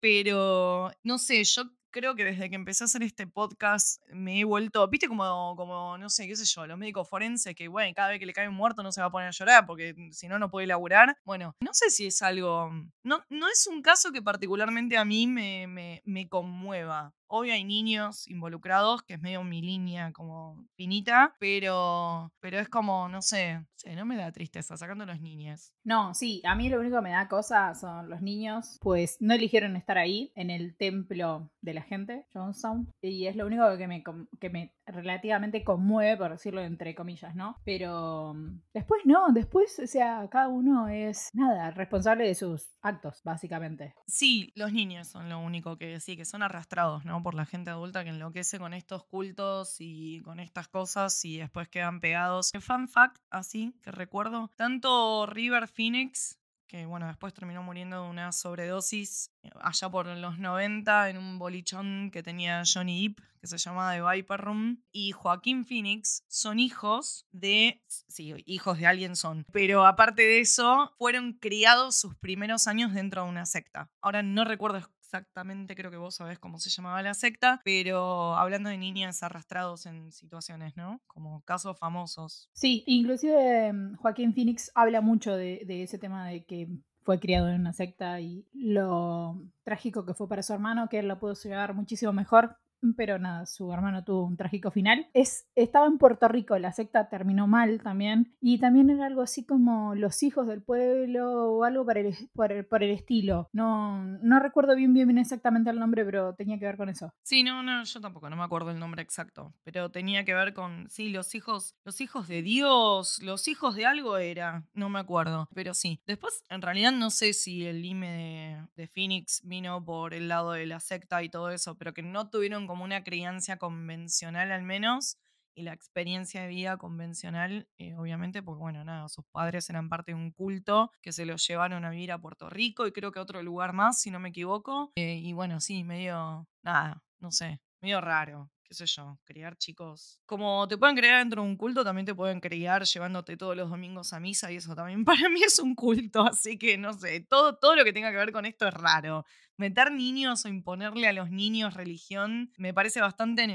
pero 0.00 0.90
no 1.02 1.16
sé, 1.16 1.42
yo 1.44 1.64
creo 1.98 2.14
que 2.14 2.24
desde 2.24 2.48
que 2.48 2.54
empecé 2.54 2.84
a 2.84 2.86
hacer 2.86 3.02
este 3.02 3.26
podcast 3.26 4.00
me 4.12 4.38
he 4.38 4.44
vuelto, 4.44 4.86
viste 4.88 5.08
como, 5.08 5.54
como, 5.56 5.98
no 5.98 6.08
sé, 6.08 6.28
qué 6.28 6.36
sé 6.36 6.44
yo, 6.44 6.66
los 6.66 6.78
médicos 6.78 7.08
forenses 7.08 7.56
que, 7.56 7.66
bueno, 7.66 7.92
cada 7.94 8.10
vez 8.10 8.20
que 8.20 8.26
le 8.26 8.32
cae 8.32 8.48
un 8.48 8.54
muerto 8.54 8.84
no 8.84 8.92
se 8.92 9.00
va 9.00 9.08
a 9.08 9.10
poner 9.10 9.28
a 9.28 9.32
llorar 9.32 9.66
porque 9.66 9.94
si 10.12 10.28
no, 10.28 10.38
no 10.38 10.50
puede 10.50 10.68
laburar. 10.68 11.16
Bueno, 11.24 11.56
no 11.60 11.74
sé 11.74 11.90
si 11.90 12.06
es 12.06 12.22
algo, 12.22 12.70
no, 13.02 13.24
no 13.28 13.48
es 13.48 13.66
un 13.66 13.82
caso 13.82 14.12
que 14.12 14.22
particularmente 14.22 14.96
a 14.96 15.04
mí 15.04 15.26
me, 15.26 15.66
me, 15.66 16.02
me, 16.04 16.28
conmueva. 16.28 17.14
Obvio 17.26 17.52
hay 17.52 17.64
niños 17.64 18.26
involucrados, 18.28 19.02
que 19.02 19.14
es 19.14 19.20
medio 19.20 19.44
mi 19.44 19.60
línea 19.60 20.12
como 20.12 20.66
finita, 20.76 21.34
pero, 21.38 22.32
pero 22.40 22.58
es 22.58 22.68
como, 22.70 23.08
no 23.08 23.20
sé, 23.20 23.66
no 23.96 24.06
me 24.06 24.16
da 24.16 24.32
tristeza, 24.32 24.76
sacando 24.76 25.04
los 25.04 25.20
niños. 25.20 25.72
No, 25.84 26.14
sí, 26.14 26.40
a 26.44 26.54
mí 26.54 26.68
lo 26.68 26.80
único 26.80 26.96
que 26.96 27.02
me 27.02 27.10
da 27.10 27.28
cosa 27.28 27.74
son 27.74 28.08
los 28.08 28.22
niños, 28.22 28.78
pues 28.80 29.18
no 29.20 29.34
eligieron 29.34 29.76
estar 29.76 29.98
ahí, 29.98 30.32
en 30.36 30.50
el 30.50 30.76
templo 30.76 31.50
de 31.60 31.74
la 31.74 31.82
gente, 31.88 32.26
Johnstown, 32.32 32.88
y 33.02 33.26
es 33.26 33.36
lo 33.36 33.46
único 33.46 33.76
que 33.76 33.88
me, 33.88 34.04
que 34.38 34.50
me 34.50 34.74
relativamente 34.86 35.64
conmueve, 35.64 36.16
por 36.16 36.30
decirlo 36.30 36.62
entre 36.62 36.94
comillas, 36.94 37.34
¿no? 37.34 37.56
Pero 37.64 38.34
mm, 38.34 38.60
después 38.72 39.02
no, 39.04 39.28
después, 39.32 39.78
o 39.78 39.86
sea, 39.86 40.28
cada 40.30 40.48
uno 40.48 40.88
es, 40.88 41.30
nada, 41.32 41.70
responsable 41.70 42.26
de 42.26 42.34
sus 42.34 42.68
actos, 42.82 43.20
básicamente. 43.24 43.94
Sí, 44.06 44.52
los 44.54 44.72
niños 44.72 45.08
son 45.08 45.28
lo 45.28 45.40
único 45.40 45.76
que 45.76 46.00
sí, 46.00 46.16
que 46.16 46.24
son 46.24 46.42
arrastrados, 46.42 47.04
¿no? 47.04 47.22
Por 47.22 47.34
la 47.34 47.46
gente 47.46 47.70
adulta 47.70 48.04
que 48.04 48.10
enloquece 48.10 48.58
con 48.58 48.74
estos 48.74 49.04
cultos 49.04 49.76
y 49.78 50.20
con 50.22 50.40
estas 50.40 50.68
cosas 50.68 51.24
y 51.24 51.38
después 51.38 51.68
quedan 51.68 52.00
pegados. 52.00 52.52
Fun 52.60 52.88
fact, 52.88 53.18
así 53.30 53.74
que 53.82 53.90
recuerdo, 53.90 54.50
tanto 54.56 55.26
River 55.26 55.68
Phoenix, 55.68 56.37
que 56.68 56.84
bueno, 56.84 57.08
después 57.08 57.32
terminó 57.32 57.62
muriendo 57.62 58.04
de 58.04 58.10
una 58.10 58.30
sobredosis 58.30 59.32
eh, 59.42 59.50
allá 59.60 59.88
por 59.88 60.06
los 60.06 60.38
90 60.38 61.08
en 61.08 61.16
un 61.16 61.38
bolichón 61.38 62.10
que 62.12 62.22
tenía 62.22 62.62
Johnny 62.72 63.08
Depp, 63.08 63.20
que 63.40 63.46
se 63.46 63.56
llamaba 63.56 63.94
The 63.94 64.02
Viper 64.02 64.40
Room, 64.40 64.84
y 64.92 65.12
Joaquín 65.12 65.64
Phoenix 65.64 66.24
son 66.28 66.58
hijos 66.58 67.26
de, 67.32 67.82
sí, 68.08 68.34
hijos 68.46 68.78
de 68.78 68.86
alguien 68.86 69.16
son, 69.16 69.46
pero 69.50 69.86
aparte 69.86 70.22
de 70.22 70.40
eso, 70.40 70.92
fueron 70.98 71.32
criados 71.32 71.96
sus 71.96 72.14
primeros 72.16 72.68
años 72.68 72.92
dentro 72.92 73.24
de 73.24 73.30
una 73.30 73.46
secta. 73.46 73.90
Ahora 74.02 74.22
no 74.22 74.44
recuerdo 74.44 74.78
exactamente, 75.08 75.74
creo 75.74 75.90
que 75.90 75.96
vos 75.96 76.16
sabés 76.16 76.38
cómo 76.38 76.58
se 76.58 76.68
llamaba 76.68 77.00
la 77.00 77.14
secta, 77.14 77.62
pero 77.64 78.34
hablando 78.34 78.68
de 78.68 78.76
niñas 78.76 79.22
arrastrados 79.22 79.86
en 79.86 80.12
situaciones, 80.12 80.76
¿no? 80.76 81.00
Como 81.06 81.40
casos 81.44 81.78
famosos. 81.78 82.50
Sí, 82.52 82.84
inclusive 82.86 83.72
mm, 83.72 83.96
Joaquín 83.96 84.34
Phoenix 84.34 84.70
habla 84.74 85.00
mucho 85.00 85.34
de, 85.34 85.64
ese 85.66 85.98
tema 85.98 86.28
de 86.28 86.44
que 86.44 86.68
fue 87.04 87.18
criado 87.20 87.48
en 87.48 87.62
una 87.62 87.72
secta 87.72 88.20
y 88.20 88.46
lo 88.52 89.42
trágico 89.62 90.04
que 90.04 90.12
fue 90.12 90.28
para 90.28 90.42
su 90.42 90.52
hermano, 90.52 90.90
que 90.90 90.98
él 90.98 91.08
lo 91.08 91.18
pudo 91.18 91.32
llevar 91.32 91.72
muchísimo 91.72 92.12
mejor. 92.12 92.58
Pero 92.96 93.18
nada, 93.18 93.46
su 93.46 93.72
hermano 93.72 94.04
tuvo 94.04 94.24
un 94.24 94.36
trágico 94.36 94.70
final. 94.70 95.08
Es, 95.12 95.48
estaba 95.54 95.86
en 95.86 95.98
Puerto 95.98 96.28
Rico, 96.28 96.58
la 96.58 96.72
secta 96.72 97.08
terminó 97.08 97.46
mal 97.46 97.82
también. 97.82 98.34
Y 98.40 98.58
también 98.58 98.90
era 98.90 99.06
algo 99.06 99.22
así 99.22 99.44
como 99.44 99.94
los 99.94 100.22
hijos 100.22 100.46
del 100.46 100.62
pueblo 100.62 101.52
o 101.52 101.64
algo 101.64 101.84
por 101.84 101.98
el, 101.98 102.14
por 102.34 102.52
el, 102.52 102.66
el 102.70 102.90
estilo. 102.90 103.48
No, 103.52 104.04
no 104.04 104.38
recuerdo 104.40 104.76
bien, 104.76 104.94
bien, 104.94 105.08
bien 105.08 105.18
exactamente 105.18 105.70
el 105.70 105.78
nombre, 105.78 106.04
pero 106.04 106.34
tenía 106.34 106.58
que 106.58 106.66
ver 106.66 106.76
con 106.76 106.88
eso. 106.88 107.12
Sí, 107.22 107.42
no, 107.42 107.62
no, 107.62 107.82
yo 107.84 108.00
tampoco, 108.00 108.30
no 108.30 108.36
me 108.36 108.44
acuerdo 108.44 108.70
el 108.70 108.78
nombre 108.78 109.02
exacto, 109.02 109.52
pero 109.64 109.90
tenía 109.90 110.24
que 110.24 110.34
ver 110.34 110.54
con, 110.54 110.88
sí, 110.88 111.10
los 111.10 111.34
hijos, 111.34 111.74
los 111.84 112.00
hijos 112.00 112.28
de 112.28 112.42
Dios, 112.42 113.20
los 113.22 113.48
hijos 113.48 113.74
de 113.74 113.86
algo 113.86 114.18
era, 114.18 114.64
no 114.74 114.88
me 114.88 114.98
acuerdo, 114.98 115.48
pero 115.54 115.74
sí. 115.74 116.00
Después, 116.06 116.44
en 116.48 116.62
realidad 116.62 116.92
no 116.92 117.10
sé 117.10 117.32
si 117.32 117.66
el 117.66 117.82
lime 117.82 118.10
de, 118.10 118.82
de 118.82 118.86
Phoenix 118.86 119.42
vino 119.44 119.84
por 119.84 120.14
el 120.14 120.28
lado 120.28 120.52
de 120.52 120.66
la 120.66 120.80
secta 120.80 121.22
y 121.22 121.28
todo 121.28 121.50
eso, 121.50 121.76
pero 121.76 121.92
que 121.92 122.02
no 122.02 122.30
tuvieron 122.30 122.66
como 122.68 122.84
una 122.84 123.02
crianza 123.02 123.56
convencional 123.56 124.52
al 124.52 124.62
menos. 124.62 125.16
Y 125.56 125.62
la 125.62 125.72
experiencia 125.72 126.42
de 126.42 126.46
vida 126.46 126.76
convencional, 126.76 127.68
eh, 127.78 127.96
obviamente, 127.96 128.44
porque 128.44 128.60
bueno, 128.60 128.84
nada, 128.84 129.08
sus 129.08 129.24
padres 129.32 129.68
eran 129.68 129.88
parte 129.88 130.12
de 130.12 130.14
un 130.14 130.30
culto 130.30 130.92
que 131.02 131.10
se 131.10 131.26
los 131.26 131.44
llevaron 131.48 131.84
a 131.84 131.90
vivir 131.90 132.12
a 132.12 132.20
Puerto 132.20 132.48
Rico 132.48 132.86
y 132.86 132.92
creo 132.92 133.10
que 133.10 133.18
a 133.18 133.22
otro 133.22 133.42
lugar 133.42 133.72
más, 133.72 134.00
si 134.00 134.12
no 134.12 134.20
me 134.20 134.28
equivoco. 134.28 134.92
Eh, 134.94 135.16
y 135.16 135.32
bueno, 135.32 135.58
sí, 135.58 135.82
medio, 135.82 136.46
nada, 136.62 137.02
no 137.18 137.32
sé, 137.32 137.60
medio 137.80 138.00
raro, 138.00 138.48
qué 138.68 138.74
sé 138.74 138.86
yo, 138.86 139.18
criar 139.24 139.56
chicos. 139.56 140.20
Como 140.26 140.68
te 140.68 140.76
pueden 140.76 140.94
criar 140.94 141.20
dentro 141.20 141.42
de 141.42 141.48
un 141.48 141.56
culto, 141.56 141.82
también 141.82 142.04
te 142.04 142.14
pueden 142.14 142.38
criar 142.38 142.84
llevándote 142.84 143.36
todos 143.38 143.56
los 143.56 143.70
domingos 143.70 144.12
a 144.12 144.20
misa 144.20 144.52
y 144.52 144.56
eso 144.56 144.74
también 144.74 145.04
para 145.06 145.28
mí 145.30 145.42
es 145.42 145.58
un 145.58 145.74
culto, 145.74 146.22
así 146.22 146.58
que 146.58 146.76
no 146.76 146.92
sé, 146.92 147.20
todo, 147.20 147.56
todo 147.56 147.76
lo 147.76 147.84
que 147.84 147.94
tenga 147.94 148.10
que 148.10 148.18
ver 148.18 148.32
con 148.32 148.44
esto 148.44 148.68
es 148.68 148.74
raro. 148.74 149.24
Meter 149.56 149.90
niños 149.90 150.44
o 150.44 150.48
imponerle 150.48 151.08
a 151.08 151.12
los 151.12 151.30
niños 151.30 151.74
religión 151.74 152.52
me 152.58 152.74
parece 152.74 153.00
bastante 153.00 153.46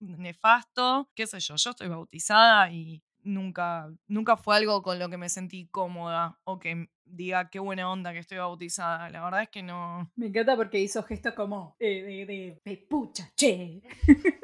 nefasto, 0.00 1.10
qué 1.14 1.26
sé 1.26 1.40
yo, 1.40 1.56
yo 1.56 1.70
estoy 1.70 1.88
bautizada 1.88 2.72
y 2.72 3.02
nunca, 3.22 3.92
nunca 4.06 4.36
fue 4.36 4.56
algo 4.56 4.82
con 4.82 4.98
lo 4.98 5.08
que 5.10 5.18
me 5.18 5.28
sentí 5.28 5.66
cómoda 5.68 6.40
o 6.44 6.58
que 6.58 6.88
diga 7.04 7.50
qué 7.50 7.58
buena 7.58 7.90
onda 7.90 8.12
que 8.12 8.18
estoy 8.18 8.38
bautizada. 8.38 9.10
La 9.10 9.22
verdad 9.22 9.42
es 9.42 9.48
que 9.50 9.62
no, 9.62 10.10
Me 10.16 10.26
encanta 10.26 10.56
porque 10.56 10.80
hizo 10.80 11.02
gestos 11.02 11.34
como 11.34 11.76
eh, 11.78 12.02
de, 12.02 12.26
de, 12.26 12.60
de 12.64 12.76
pucha, 12.88 13.30
che. 13.36 13.82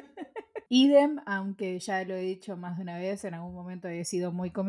Idem, 0.72 1.20
aunque 1.26 1.78
ya 1.80 2.04
lo 2.04 2.14
he 2.14 2.20
dicho 2.20 2.56
más 2.56 2.76
de 2.76 2.82
una 2.82 2.96
vez, 2.96 3.24
en 3.24 3.34
algún 3.34 3.54
momento 3.54 3.88
he 3.88 4.04
sido 4.04 4.30
muy 4.30 4.50
con 4.50 4.68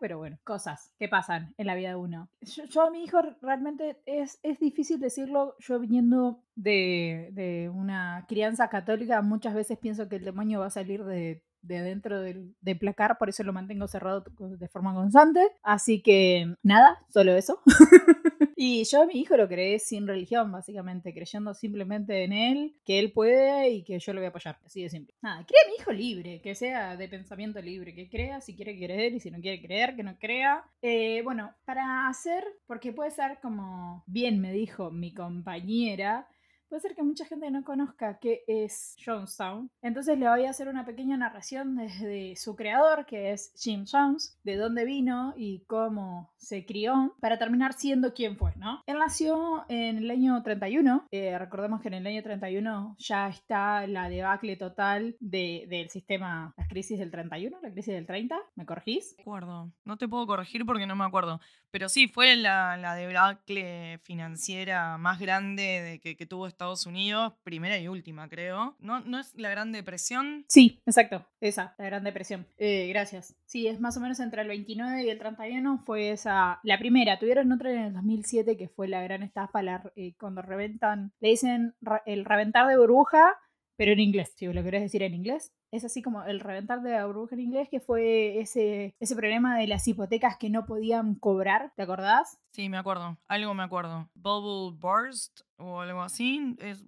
pero 0.00 0.16
bueno, 0.16 0.38
cosas 0.42 0.90
que 0.98 1.06
pasan 1.06 1.54
en 1.58 1.66
la 1.66 1.74
vida 1.74 1.90
de 1.90 1.96
uno. 1.96 2.30
Yo, 2.40 2.82
a 2.82 2.90
mi 2.90 3.04
hijo 3.04 3.20
realmente 3.42 4.00
es, 4.06 4.38
es 4.42 4.58
difícil 4.58 4.98
decirlo, 4.98 5.54
yo 5.58 5.78
viniendo 5.78 6.40
de, 6.54 7.28
de 7.32 7.68
una 7.68 8.24
crianza 8.26 8.68
católica, 8.68 9.20
muchas 9.20 9.54
veces 9.54 9.78
pienso 9.78 10.08
que 10.08 10.16
el 10.16 10.24
demonio 10.24 10.60
va 10.60 10.66
a 10.66 10.70
salir 10.70 11.04
de 11.04 11.42
de 11.64 11.78
adentro 11.78 12.20
del, 12.20 12.54
del 12.60 12.78
placar, 12.78 13.16
por 13.18 13.28
eso 13.28 13.42
lo 13.42 13.52
mantengo 13.52 13.88
cerrado 13.88 14.22
de 14.38 14.68
forma 14.68 14.94
constante. 14.94 15.40
Así 15.62 16.02
que 16.02 16.54
nada, 16.62 17.02
solo 17.08 17.32
eso. 17.32 17.60
y 18.56 18.84
yo 18.84 19.02
a 19.02 19.06
mi 19.06 19.14
hijo 19.14 19.36
lo 19.36 19.48
creé 19.48 19.78
sin 19.78 20.06
religión, 20.06 20.50
básicamente, 20.52 21.12
creyendo 21.12 21.54
simplemente 21.54 22.24
en 22.24 22.32
él, 22.32 22.76
que 22.84 22.98
él 22.98 23.12
puede 23.12 23.70
y 23.70 23.82
que 23.84 23.98
yo 23.98 24.12
lo 24.12 24.20
voy 24.20 24.26
a 24.26 24.28
apoyar. 24.30 24.58
Así 24.64 24.82
de 24.82 24.90
simple. 24.90 25.14
Nada, 25.22 25.44
crea 25.46 25.60
a 25.64 25.68
mi 25.68 25.76
hijo 25.76 25.92
libre, 25.92 26.40
que 26.40 26.54
sea 26.54 26.96
de 26.96 27.08
pensamiento 27.08 27.60
libre, 27.60 27.94
que 27.94 28.08
crea 28.08 28.40
si 28.40 28.54
quiere 28.54 28.76
creer 28.76 29.14
y 29.14 29.20
si 29.20 29.30
no 29.30 29.40
quiere 29.40 29.60
creer, 29.60 29.96
que 29.96 30.02
no 30.02 30.18
crea. 30.18 30.64
Eh, 30.82 31.22
bueno, 31.22 31.52
para 31.64 32.08
hacer, 32.08 32.44
porque 32.66 32.92
puede 32.92 33.10
ser 33.10 33.38
como 33.40 34.04
bien 34.06 34.40
me 34.40 34.52
dijo 34.52 34.90
mi 34.90 35.12
compañera, 35.12 36.28
puede 36.74 36.88
ser 36.88 36.96
que 36.96 37.04
mucha 37.04 37.24
gente 37.24 37.48
no 37.52 37.62
conozca 37.62 38.18
qué 38.18 38.42
es 38.48 38.96
Jonestown. 38.98 39.70
Entonces 39.80 40.18
le 40.18 40.28
voy 40.28 40.44
a 40.44 40.50
hacer 40.50 40.66
una 40.66 40.84
pequeña 40.84 41.16
narración 41.16 41.76
desde 41.76 42.34
su 42.34 42.56
creador, 42.56 43.06
que 43.06 43.30
es 43.30 43.52
Jim 43.56 43.84
Jones, 43.88 44.36
de 44.42 44.56
dónde 44.56 44.84
vino 44.84 45.34
y 45.36 45.60
cómo 45.68 46.32
se 46.36 46.66
crió, 46.66 47.14
para 47.20 47.38
terminar 47.38 47.74
siendo 47.74 48.12
quien 48.12 48.36
fue, 48.36 48.54
¿no? 48.56 48.82
Él 48.86 48.98
nació 48.98 49.64
en 49.68 49.98
el 49.98 50.10
año 50.10 50.42
31. 50.42 51.06
Eh, 51.12 51.38
recordemos 51.38 51.80
que 51.80 51.86
en 51.86 51.94
el 51.94 52.06
año 52.08 52.24
31 52.24 52.96
ya 52.98 53.28
está 53.28 53.86
la 53.86 54.08
debacle 54.08 54.56
total 54.56 55.16
de, 55.20 55.66
del 55.68 55.90
sistema, 55.90 56.54
las 56.56 56.66
crisis 56.66 56.98
del 56.98 57.12
31, 57.12 57.56
la 57.62 57.70
crisis 57.70 57.94
del 57.94 58.04
30. 58.04 58.36
¿Me 58.56 58.66
corregís? 58.66 59.14
me 59.18 59.22
acuerdo. 59.22 59.70
No 59.84 59.96
te 59.96 60.08
puedo 60.08 60.26
corregir 60.26 60.66
porque 60.66 60.88
no 60.88 60.96
me 60.96 61.04
acuerdo. 61.04 61.40
Pero 61.70 61.88
sí, 61.88 62.08
fue 62.08 62.36
la, 62.36 62.76
la 62.76 62.94
debacle 62.94 63.98
financiera 63.98 64.98
más 64.98 65.18
grande 65.20 65.62
de 65.62 66.00
que, 66.00 66.16
que 66.16 66.26
tuvo 66.26 66.46
Estados 66.46 66.63
Unidos, 66.86 67.34
primera 67.42 67.78
y 67.78 67.88
última, 67.88 68.28
creo. 68.28 68.76
¿No, 68.80 69.00
¿No 69.00 69.18
es 69.18 69.34
la 69.36 69.50
Gran 69.50 69.72
Depresión? 69.72 70.44
Sí, 70.48 70.82
exacto. 70.86 71.26
Esa, 71.40 71.74
la 71.78 71.84
Gran 71.86 72.04
Depresión. 72.04 72.46
Eh, 72.56 72.88
gracias. 72.88 73.36
Sí, 73.44 73.66
es 73.66 73.80
más 73.80 73.96
o 73.96 74.00
menos 74.00 74.20
entre 74.20 74.42
el 74.42 74.48
29 74.48 75.04
y 75.04 75.10
el 75.10 75.18
31 75.18 75.82
fue 75.84 76.10
esa, 76.10 76.60
la 76.62 76.78
primera. 76.78 77.18
Tuvieron 77.18 77.52
otra 77.52 77.70
en 77.72 77.78
el 77.78 77.92
2007 77.94 78.56
que 78.56 78.68
fue 78.68 78.88
la 78.88 79.02
gran 79.02 79.22
estafa, 79.22 79.62
la, 79.62 79.82
eh, 79.96 80.14
cuando 80.18 80.42
reventan, 80.42 81.12
le 81.20 81.28
dicen 81.30 81.74
el 82.06 82.24
reventar 82.24 82.66
de 82.66 82.76
burbuja, 82.78 83.36
pero 83.76 83.92
en 83.92 84.00
inglés, 84.00 84.32
si 84.36 84.46
lo 84.46 84.62
querés 84.62 84.82
decir 84.82 85.02
en 85.02 85.14
inglés. 85.14 85.52
Es 85.70 85.84
así 85.84 86.02
como 86.02 86.22
el 86.22 86.38
reventar 86.38 86.82
de 86.82 86.92
la 86.92 87.06
burbuja 87.06 87.34
en 87.34 87.40
inglés, 87.40 87.68
que 87.68 87.80
fue 87.80 88.38
ese, 88.38 88.94
ese 89.00 89.16
problema 89.16 89.58
de 89.58 89.66
las 89.66 89.88
hipotecas 89.88 90.36
que 90.36 90.48
no 90.48 90.66
podían 90.66 91.16
cobrar, 91.16 91.72
¿te 91.74 91.82
acordás? 91.82 92.38
Sí, 92.52 92.68
me 92.68 92.76
acuerdo. 92.76 93.18
Algo 93.26 93.52
me 93.54 93.64
acuerdo. 93.64 94.08
Bubble 94.14 94.78
burst 94.78 95.40
o 95.56 95.80
algo 95.80 96.02
así. 96.02 96.54
Es, 96.60 96.86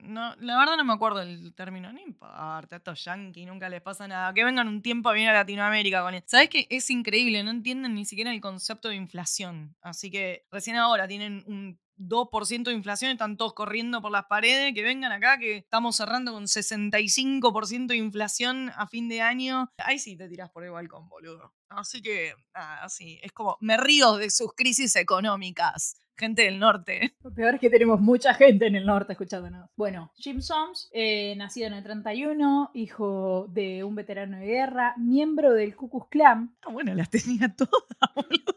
no, 0.00 0.34
la 0.36 0.58
verdad 0.58 0.76
no 0.76 0.84
me 0.84 0.92
acuerdo 0.92 1.22
el 1.22 1.54
término. 1.54 1.92
No 1.92 2.00
importa, 2.00 2.74
estos 2.74 3.04
yankees 3.04 3.46
nunca 3.46 3.68
les 3.68 3.80
pasa 3.80 4.08
nada. 4.08 4.34
Que 4.34 4.42
vengan 4.42 4.66
un 4.66 4.82
tiempo 4.82 5.08
a 5.08 5.12
venir 5.12 5.28
a 5.28 5.34
Latinoamérica 5.34 6.02
con 6.02 6.14
él. 6.14 6.24
¿Sabes 6.26 6.48
qué? 6.48 6.66
Es 6.68 6.90
increíble. 6.90 7.44
No 7.44 7.52
entienden 7.52 7.94
ni 7.94 8.04
siquiera 8.04 8.32
el 8.32 8.40
concepto 8.40 8.88
de 8.88 8.96
inflación. 8.96 9.76
Así 9.80 10.10
que 10.10 10.44
recién 10.50 10.74
ahora 10.74 11.06
tienen 11.06 11.44
un 11.46 11.78
2% 11.98 12.64
de 12.64 12.72
inflación, 12.72 13.10
están 13.12 13.36
todos 13.36 13.54
corriendo 13.54 14.02
por 14.02 14.10
las 14.10 14.24
paredes, 14.26 14.74
que 14.74 14.82
vengan 14.82 15.12
acá, 15.12 15.38
que 15.38 15.58
estamos 15.58 15.96
cerrando 15.96 16.32
con 16.32 16.44
65% 16.44 17.86
de 17.86 17.96
inflación 17.96 18.70
a 18.76 18.86
fin 18.86 19.08
de 19.08 19.20
año. 19.20 19.70
Ahí 19.78 19.98
sí 19.98 20.16
te 20.16 20.28
tirás 20.28 20.50
por 20.50 20.64
el 20.64 20.70
balcón, 20.70 21.08
boludo. 21.08 21.52
Así 21.68 22.02
que, 22.02 22.34
nada, 22.54 22.88
sí, 22.88 23.18
es 23.22 23.32
como, 23.32 23.56
me 23.60 23.76
río 23.76 24.16
de 24.16 24.30
sus 24.30 24.52
crisis 24.54 24.94
económicas, 24.96 26.00
gente 26.16 26.42
del 26.42 26.58
norte. 26.58 27.16
Lo 27.22 27.34
peor 27.34 27.54
es 27.54 27.60
que 27.60 27.70
tenemos 27.70 28.00
mucha 28.00 28.34
gente 28.34 28.66
en 28.66 28.76
el 28.76 28.86
norte 28.86 29.12
escuchándonos. 29.12 29.70
Bueno, 29.76 30.12
Jim 30.16 30.40
Soms, 30.40 30.88
eh, 30.92 31.34
nacido 31.36 31.66
en 31.66 31.74
el 31.74 31.82
31, 31.82 32.70
hijo 32.74 33.46
de 33.48 33.82
un 33.84 33.94
veterano 33.94 34.38
de 34.38 34.46
guerra, 34.46 34.94
miembro 34.98 35.52
del 35.52 35.74
Ku 35.74 35.90
Klux 35.90 36.08
Klan. 36.08 36.56
Ah, 36.62 36.70
bueno, 36.70 36.94
las 36.94 37.10
tenía 37.10 37.54
todas, 37.54 37.72
boludo. 38.14 38.54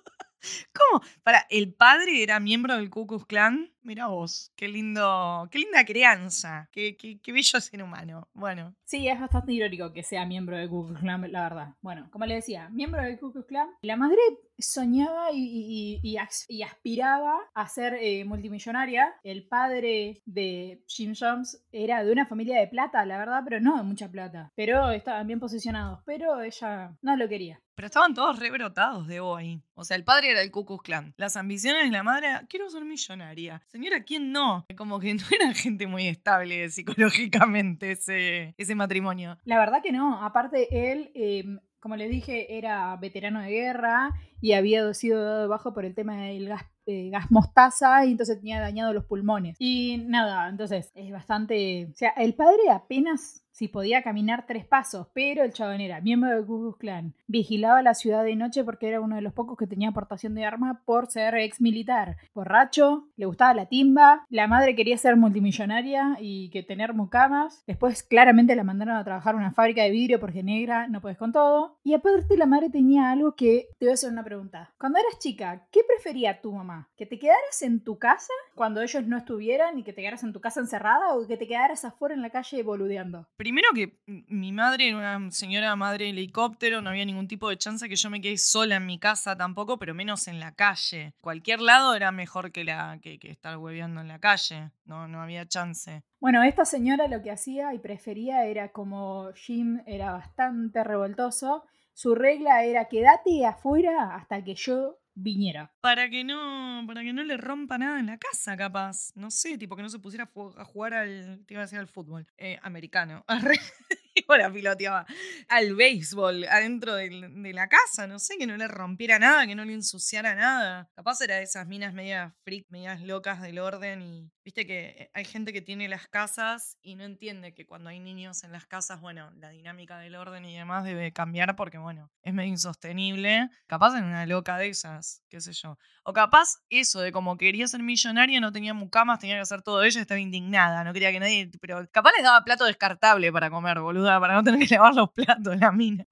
¿Cómo? 0.74 1.04
Para, 1.24 1.46
¿el 1.50 1.74
padre 1.74 2.24
era 2.24 2.40
miembro 2.40 2.76
del 2.76 2.90
Ku 2.90 3.08
Klux 3.08 3.26
Klan? 3.26 3.72
Mira 3.88 4.08
vos, 4.08 4.52
qué 4.58 4.68
lindo, 4.68 5.48
qué 5.50 5.60
linda 5.60 5.86
crianza, 5.86 6.68
qué, 6.74 6.98
qué, 6.98 7.20
qué 7.22 7.32
bello 7.32 7.62
ser 7.62 7.82
humano. 7.82 8.28
Bueno, 8.34 8.76
Sí, 8.84 9.08
es 9.08 9.18
bastante 9.20 9.54
irónico 9.54 9.94
que 9.94 10.04
sea 10.04 10.26
miembro 10.26 10.58
de 10.58 10.68
Ku 10.68 10.88
Klux 10.88 11.00
Klan, 11.02 11.32
la 11.32 11.44
verdad. 11.44 11.68
Bueno, 11.82 12.10
como 12.12 12.26
le 12.26 12.36
decía, 12.36 12.68
miembro 12.70 13.02
de 13.02 13.18
Ku 13.18 13.32
Klux 13.32 13.48
Klan. 13.48 13.70
La 13.82 13.96
madre 13.96 14.20
soñaba 14.60 15.32
y, 15.32 15.38
y- 15.38 16.00
y- 16.04 16.12
y 16.12 16.18
as- 16.18 16.46
y 16.50 16.64
aspiraba 16.64 17.38
a 17.54 17.68
ser 17.70 17.94
eh, 18.02 18.26
multimillonaria. 18.26 19.14
El 19.24 19.48
padre 19.48 20.22
de 20.26 20.84
Jim 20.88 21.14
Jones 21.18 21.64
era 21.72 22.04
de 22.04 22.12
una 22.12 22.26
familia 22.26 22.60
de 22.60 22.68
plata, 22.68 23.06
la 23.06 23.18
verdad, 23.18 23.42
pero 23.46 23.60
no 23.62 23.78
de 23.78 23.84
mucha 23.84 24.10
plata. 24.10 24.52
Pero 24.56 24.90
estaban 24.92 25.28
bien 25.28 25.40
posicionados. 25.40 26.00
Pero 26.06 26.42
ella 26.42 26.92
no 27.02 27.16
lo 27.16 27.28
quería. 27.30 27.62
pero 27.76 27.86
estaban 27.86 28.16
todos 28.16 28.40
rebrotados 28.40 29.06
de 29.08 29.20
ahí. 29.38 29.62
O 29.76 29.84
sea, 29.84 29.96
el 29.98 30.04
padre 30.04 30.32
era 30.32 30.42
el 30.42 30.50
Ku 30.50 30.66
Klux 30.66 30.82
Klan. 30.84 31.14
Las 31.18 31.38
ambiciones 31.38 31.84
de 31.86 31.92
la 31.92 32.02
madre, 32.04 32.28
era, 32.30 32.46
quiero 32.48 32.70
ser 32.72 32.84
millonaria. 32.86 33.62
Señora, 33.78 34.02
¿quién 34.02 34.32
no? 34.32 34.66
Como 34.76 35.00
que 35.00 35.14
no 35.14 35.22
era 35.32 35.54
gente 35.54 35.86
muy 35.86 36.08
estable 36.08 36.68
psicológicamente 36.72 37.92
ese, 37.92 38.56
ese 38.58 38.74
matrimonio. 38.74 39.38
La 39.46 39.60
verdad 39.60 39.84
que 39.84 39.92
no. 39.92 40.24
Aparte, 40.24 40.92
él, 40.92 41.12
eh, 41.14 41.44
como 41.80 41.96
les 41.96 42.10
dije, 42.10 42.58
era 42.58 42.96
veterano 42.96 43.40
de 43.40 43.52
guerra 43.52 44.16
y 44.42 44.54
había 44.54 44.94
sido 44.94 45.24
dado 45.24 45.48
de 45.48 45.72
por 45.72 45.86
el 45.86 45.96
tema 45.96 46.18
del 46.24 46.48
gas, 46.48 46.64
eh, 46.86 47.10
gas 47.10 47.30
mostaza 47.32 48.06
y 48.06 48.12
entonces 48.12 48.38
tenía 48.38 48.60
dañado 48.60 48.94
los 48.94 49.06
pulmones. 49.06 49.56
Y 49.60 50.04
nada, 50.08 50.50
entonces 50.50 50.92
es 50.96 51.12
bastante... 51.12 51.90
O 51.92 51.96
sea, 51.96 52.12
el 52.12 52.34
padre 52.34 52.70
apenas 52.72 53.44
si 53.58 53.68
podía 53.68 54.04
caminar 54.04 54.46
tres 54.46 54.68
pasos, 54.68 55.08
pero 55.16 55.44
el 55.44 55.52
chabón 55.52 55.82
era 55.82 56.00
miembro 56.00 56.30
del 56.30 56.46
Ku 56.46 56.60
Klux 56.60 56.78
Klan. 56.78 57.16
Vigilaba 57.26 57.82
la 57.82 57.96
ciudad 57.96 58.24
de 58.24 58.36
noche 58.36 58.64
porque 58.64 58.88
era 58.88 59.02
uno 59.02 59.16
de 59.16 59.24
los 59.24 59.34
pocos 59.34 59.58
que 59.58 59.66
tenía 59.66 59.90
aportación 59.90 60.36
de 60.36 60.46
arma 60.46 60.84
por 60.86 61.08
ser 61.08 61.34
ex 61.38 61.60
militar. 61.60 62.18
Borracho, 62.36 63.08
le 63.16 63.26
gustaba 63.26 63.56
la 63.56 63.66
timba, 63.66 64.28
la 64.30 64.46
madre 64.46 64.76
quería 64.76 64.96
ser 65.00 65.16
multimillonaria 65.16 66.18
y 66.20 66.52
que 66.52 66.62
tener 66.62 66.94
mucamas. 66.94 67.64
Después 67.66 68.04
claramente 68.04 68.56
la 68.56 68.64
mandaron 68.64 68.96
a 68.96 69.04
trabajar 69.04 69.34
en 69.34 69.42
una 69.42 69.54
fábrica 69.54 69.82
de 69.82 69.90
vidrio 69.90 70.20
porque 70.20 70.44
negra, 70.44 70.88
no 70.88 71.02
puedes 71.02 71.18
con 71.18 71.32
todo. 71.32 71.80
Y 71.84 71.96
aparte 71.96 72.38
la 72.38 72.46
madre 72.46 72.70
tenía 72.70 73.10
algo 73.10 73.34
que 73.34 73.70
te 73.80 73.88
voy 73.88 73.92
a 73.92 73.94
hacer 73.96 74.12
una 74.12 74.24
pregunta. 74.28 74.74
Cuando 74.78 75.00
eras 75.00 75.20
chica, 75.20 75.66
¿qué 75.72 75.80
prefería 75.88 76.42
tu 76.42 76.52
mamá? 76.52 76.90
¿Que 76.98 77.06
te 77.06 77.18
quedaras 77.18 77.62
en 77.62 77.82
tu 77.82 77.98
casa 77.98 78.34
cuando 78.56 78.82
ellos 78.82 79.08
no 79.08 79.16
estuvieran 79.16 79.80
y 79.80 79.84
que 79.84 79.94
te 79.94 80.02
quedaras 80.02 80.24
en 80.24 80.34
tu 80.34 80.42
casa 80.42 80.60
encerrada 80.60 81.14
o 81.14 81.26
que 81.26 81.38
te 81.38 81.48
quedaras 81.48 81.86
afuera 81.86 82.14
en 82.14 82.22
la 82.22 82.30
calle 82.30 82.62
boludeando? 82.62 83.26
Primero 83.38 83.70
que 83.74 83.98
mi 84.06 84.52
madre 84.52 84.90
era 84.90 84.98
una 84.98 85.32
señora 85.32 85.74
madre 85.78 86.06
de 86.06 86.12
helicóptero, 86.12 86.82
no 86.82 86.90
había 86.90 87.06
ningún 87.06 87.30
tipo 87.30 87.50
de 87.50 87.58
chance 87.58 87.88
que 87.88 87.96
yo 87.96 88.10
me 88.10 88.20
quede 88.20 88.38
sola 88.38 88.76
en 88.76 88.86
mi 88.86 89.00
casa 89.00 89.38
tampoco, 89.38 89.80
pero 89.80 89.94
menos 89.94 90.28
en 90.28 90.42
la 90.42 90.54
calle. 90.54 91.14
Cualquier 91.22 91.62
lado 91.62 91.96
era 91.96 92.12
mejor 92.12 92.52
que, 92.52 92.66
la, 92.66 93.00
que, 93.02 93.20
que 93.20 93.32
estar 93.32 93.58
hueveando 93.58 94.02
en 94.02 94.10
la 94.10 94.20
calle. 94.20 94.72
No, 94.84 95.08
no 95.08 95.22
había 95.22 95.48
chance. 95.48 96.04
Bueno, 96.20 96.44
esta 96.44 96.66
señora 96.66 97.08
lo 97.08 97.22
que 97.22 97.32
hacía 97.32 97.74
y 97.74 97.80
prefería 97.80 98.46
era 98.46 98.70
como 98.70 99.32
Jim 99.34 99.82
era 99.86 100.12
bastante 100.12 100.84
revoltoso, 100.84 101.64
su 101.98 102.14
regla 102.14 102.64
era 102.64 102.86
quédate 102.86 103.44
afuera 103.44 104.16
hasta 104.16 104.44
que 104.44 104.54
yo 104.54 105.00
viniera. 105.16 105.74
Para 105.82 106.12
que 106.12 106.24
no, 106.24 106.84
para 106.86 107.02
que 107.02 107.12
no 107.12 107.24
le 107.24 107.38
rompa 107.38 107.80
nada 107.80 108.00
en 108.00 108.06
la 108.06 108.20
casa, 108.20 108.56
capaz. 108.56 109.12
No 109.16 109.32
sé, 109.32 109.58
tipo 109.58 109.76
que 109.76 109.82
no 109.82 109.90
se 109.90 109.98
pusiera 109.98 110.30
a 110.58 110.64
jugar 110.64 110.94
al, 110.94 111.44
te 111.48 111.56
iba 111.56 111.64
a 111.64 111.66
decir 111.66 111.80
al 111.80 111.88
fútbol, 111.88 112.28
eh, 112.38 112.60
americano. 112.62 113.26
La 114.28 114.52
piloteaba. 114.52 115.06
Al 115.48 115.74
béisbol, 115.76 116.44
adentro 116.46 116.94
del- 116.96 117.42
de 117.42 117.54
la 117.54 117.68
casa, 117.68 118.06
no 118.08 118.20
sé, 118.20 118.38
que 118.38 118.46
no 118.46 118.58
le 118.58 118.68
rompiera 118.68 119.18
nada, 119.18 119.48
que 119.48 119.56
no 119.56 119.64
le 119.66 119.74
ensuciara 119.74 120.36
nada. 120.36 120.90
Capaz 120.96 121.22
era 121.22 121.38
de 121.38 121.44
esas 121.44 121.66
minas 121.68 121.94
medias 121.94 122.34
freak, 122.44 122.68
medias 122.70 123.02
locas 123.02 123.42
del 123.42 123.58
orden 123.58 124.02
y 124.02 124.32
viste 124.48 124.66
que 124.66 124.96
eh, 124.98 125.12
hay 125.14 125.26
gente 125.26 125.52
que 125.52 125.62
tiene 125.62 125.90
las 125.90 126.08
casas 126.08 126.78
y 126.82 126.96
no 126.96 127.04
entiende 127.04 127.54
que 127.54 127.66
cuando 127.66 127.90
hay 127.90 128.00
niños 128.00 128.46
en 128.46 128.54
las 128.54 128.66
casas, 128.66 129.02
bueno, 129.02 129.30
la 129.36 129.50
dinámica 129.50 129.98
del 130.00 130.16
orden 130.16 130.46
y 130.46 130.56
demás 130.56 130.86
debe 130.86 131.12
cambiar 131.12 131.58
porque, 131.58 131.78
bueno, 131.78 132.10
es 132.24 132.34
medio 132.34 132.52
insostenible. 132.52 133.50
Capaz 133.66 133.98
en 133.98 134.06
una 134.06 134.26
loca 134.26 134.58
de 134.58 134.70
esas, 134.70 135.22
qué 135.28 135.42
sé 135.42 135.52
yo. 135.52 135.78
O 136.06 136.14
capaz 136.14 136.60
eso 136.70 137.02
de 137.02 137.12
como 137.12 137.36
quería 137.36 137.68
ser 137.68 137.84
millonaria, 137.84 138.40
no 138.40 138.54
tenía 138.54 138.74
mucamas, 138.74 139.20
tenía 139.20 139.36
que 139.36 139.42
hacer 139.42 139.64
todo 139.64 139.84
ella, 139.84 140.00
estaba 140.00 140.22
indignada, 140.22 140.86
no 140.86 140.94
quería 140.94 141.12
que 141.12 141.20
nadie. 141.20 141.52
Pero 141.60 141.86
capaz 141.92 142.12
les 142.16 142.24
daba 142.24 142.46
plato 142.46 142.64
descartable 142.64 143.30
para 143.34 143.50
comer, 143.50 143.82
boluda, 143.82 144.18
para 144.18 144.36
no 144.36 144.46
tener 144.46 144.66
que 144.66 144.76
lavar 144.76 144.96
los 144.96 145.10
platos, 145.12 145.58
la 145.58 145.74
mina. 145.74 146.06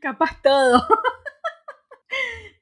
Capaz 0.00 0.40
todo. 0.40 0.86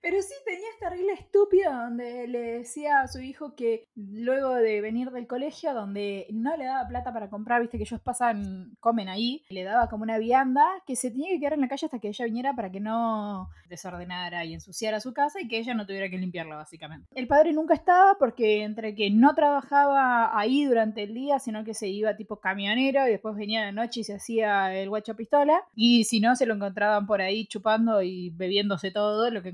Pero 0.02 0.22
sí 0.22 0.34
tenía 0.46 0.66
esta 0.72 0.90
regla 0.90 1.12
estúpida 1.12 1.84
donde 1.84 2.26
le 2.26 2.40
decía 2.40 3.00
a 3.00 3.08
su 3.08 3.20
hijo 3.20 3.54
que 3.54 3.88
luego 3.94 4.54
de 4.54 4.80
venir 4.80 5.10
del 5.10 5.26
colegio, 5.26 5.74
donde 5.74 6.26
no 6.30 6.56
le 6.56 6.64
daba 6.64 6.88
plata 6.88 7.12
para 7.12 7.28
comprar, 7.28 7.60
viste 7.60 7.76
que 7.76 7.84
ellos 7.84 8.00
pasan, 8.00 8.76
comen 8.80 9.08
ahí, 9.08 9.44
le 9.50 9.62
daba 9.62 9.88
como 9.88 10.04
una 10.04 10.18
vianda, 10.18 10.64
que 10.86 10.96
se 10.96 11.10
tenía 11.10 11.30
que 11.30 11.40
quedar 11.40 11.52
en 11.52 11.60
la 11.60 11.68
calle 11.68 11.86
hasta 11.86 11.98
que 11.98 12.08
ella 12.08 12.24
viniera 12.24 12.54
para 12.54 12.70
que 12.70 12.80
no 12.80 13.50
desordenara 13.68 14.44
y 14.44 14.54
ensuciara 14.54 15.00
su 15.00 15.12
casa 15.12 15.40
y 15.40 15.48
que 15.48 15.58
ella 15.58 15.74
no 15.74 15.86
tuviera 15.86 16.08
que 16.08 16.18
limpiarla, 16.18 16.56
básicamente. 16.56 17.06
El 17.14 17.26
padre 17.26 17.52
nunca 17.52 17.74
estaba 17.74 18.16
porque 18.18 18.62
entre 18.62 18.94
que 18.94 19.10
no 19.10 19.34
trabajaba 19.34 20.38
ahí 20.38 20.64
durante 20.64 21.02
el 21.02 21.14
día, 21.14 21.38
sino 21.38 21.64
que 21.64 21.74
se 21.74 21.88
iba 21.88 22.16
tipo 22.16 22.40
camionero 22.40 23.06
y 23.06 23.10
después 23.10 23.36
venía 23.36 23.66
de 23.66 23.72
noche 23.72 24.00
y 24.00 24.04
se 24.04 24.14
hacía 24.14 24.74
el 24.74 24.88
guacho 24.88 25.14
pistola, 25.14 25.62
y 25.74 26.04
si 26.04 26.20
no, 26.20 26.36
se 26.36 26.46
lo 26.46 26.54
encontraban 26.54 27.06
por 27.06 27.20
ahí 27.20 27.46
chupando 27.46 28.02
y 28.02 28.30
bebiéndose 28.30 28.90
todo 28.90 29.30
lo 29.30 29.42
que 29.42 29.50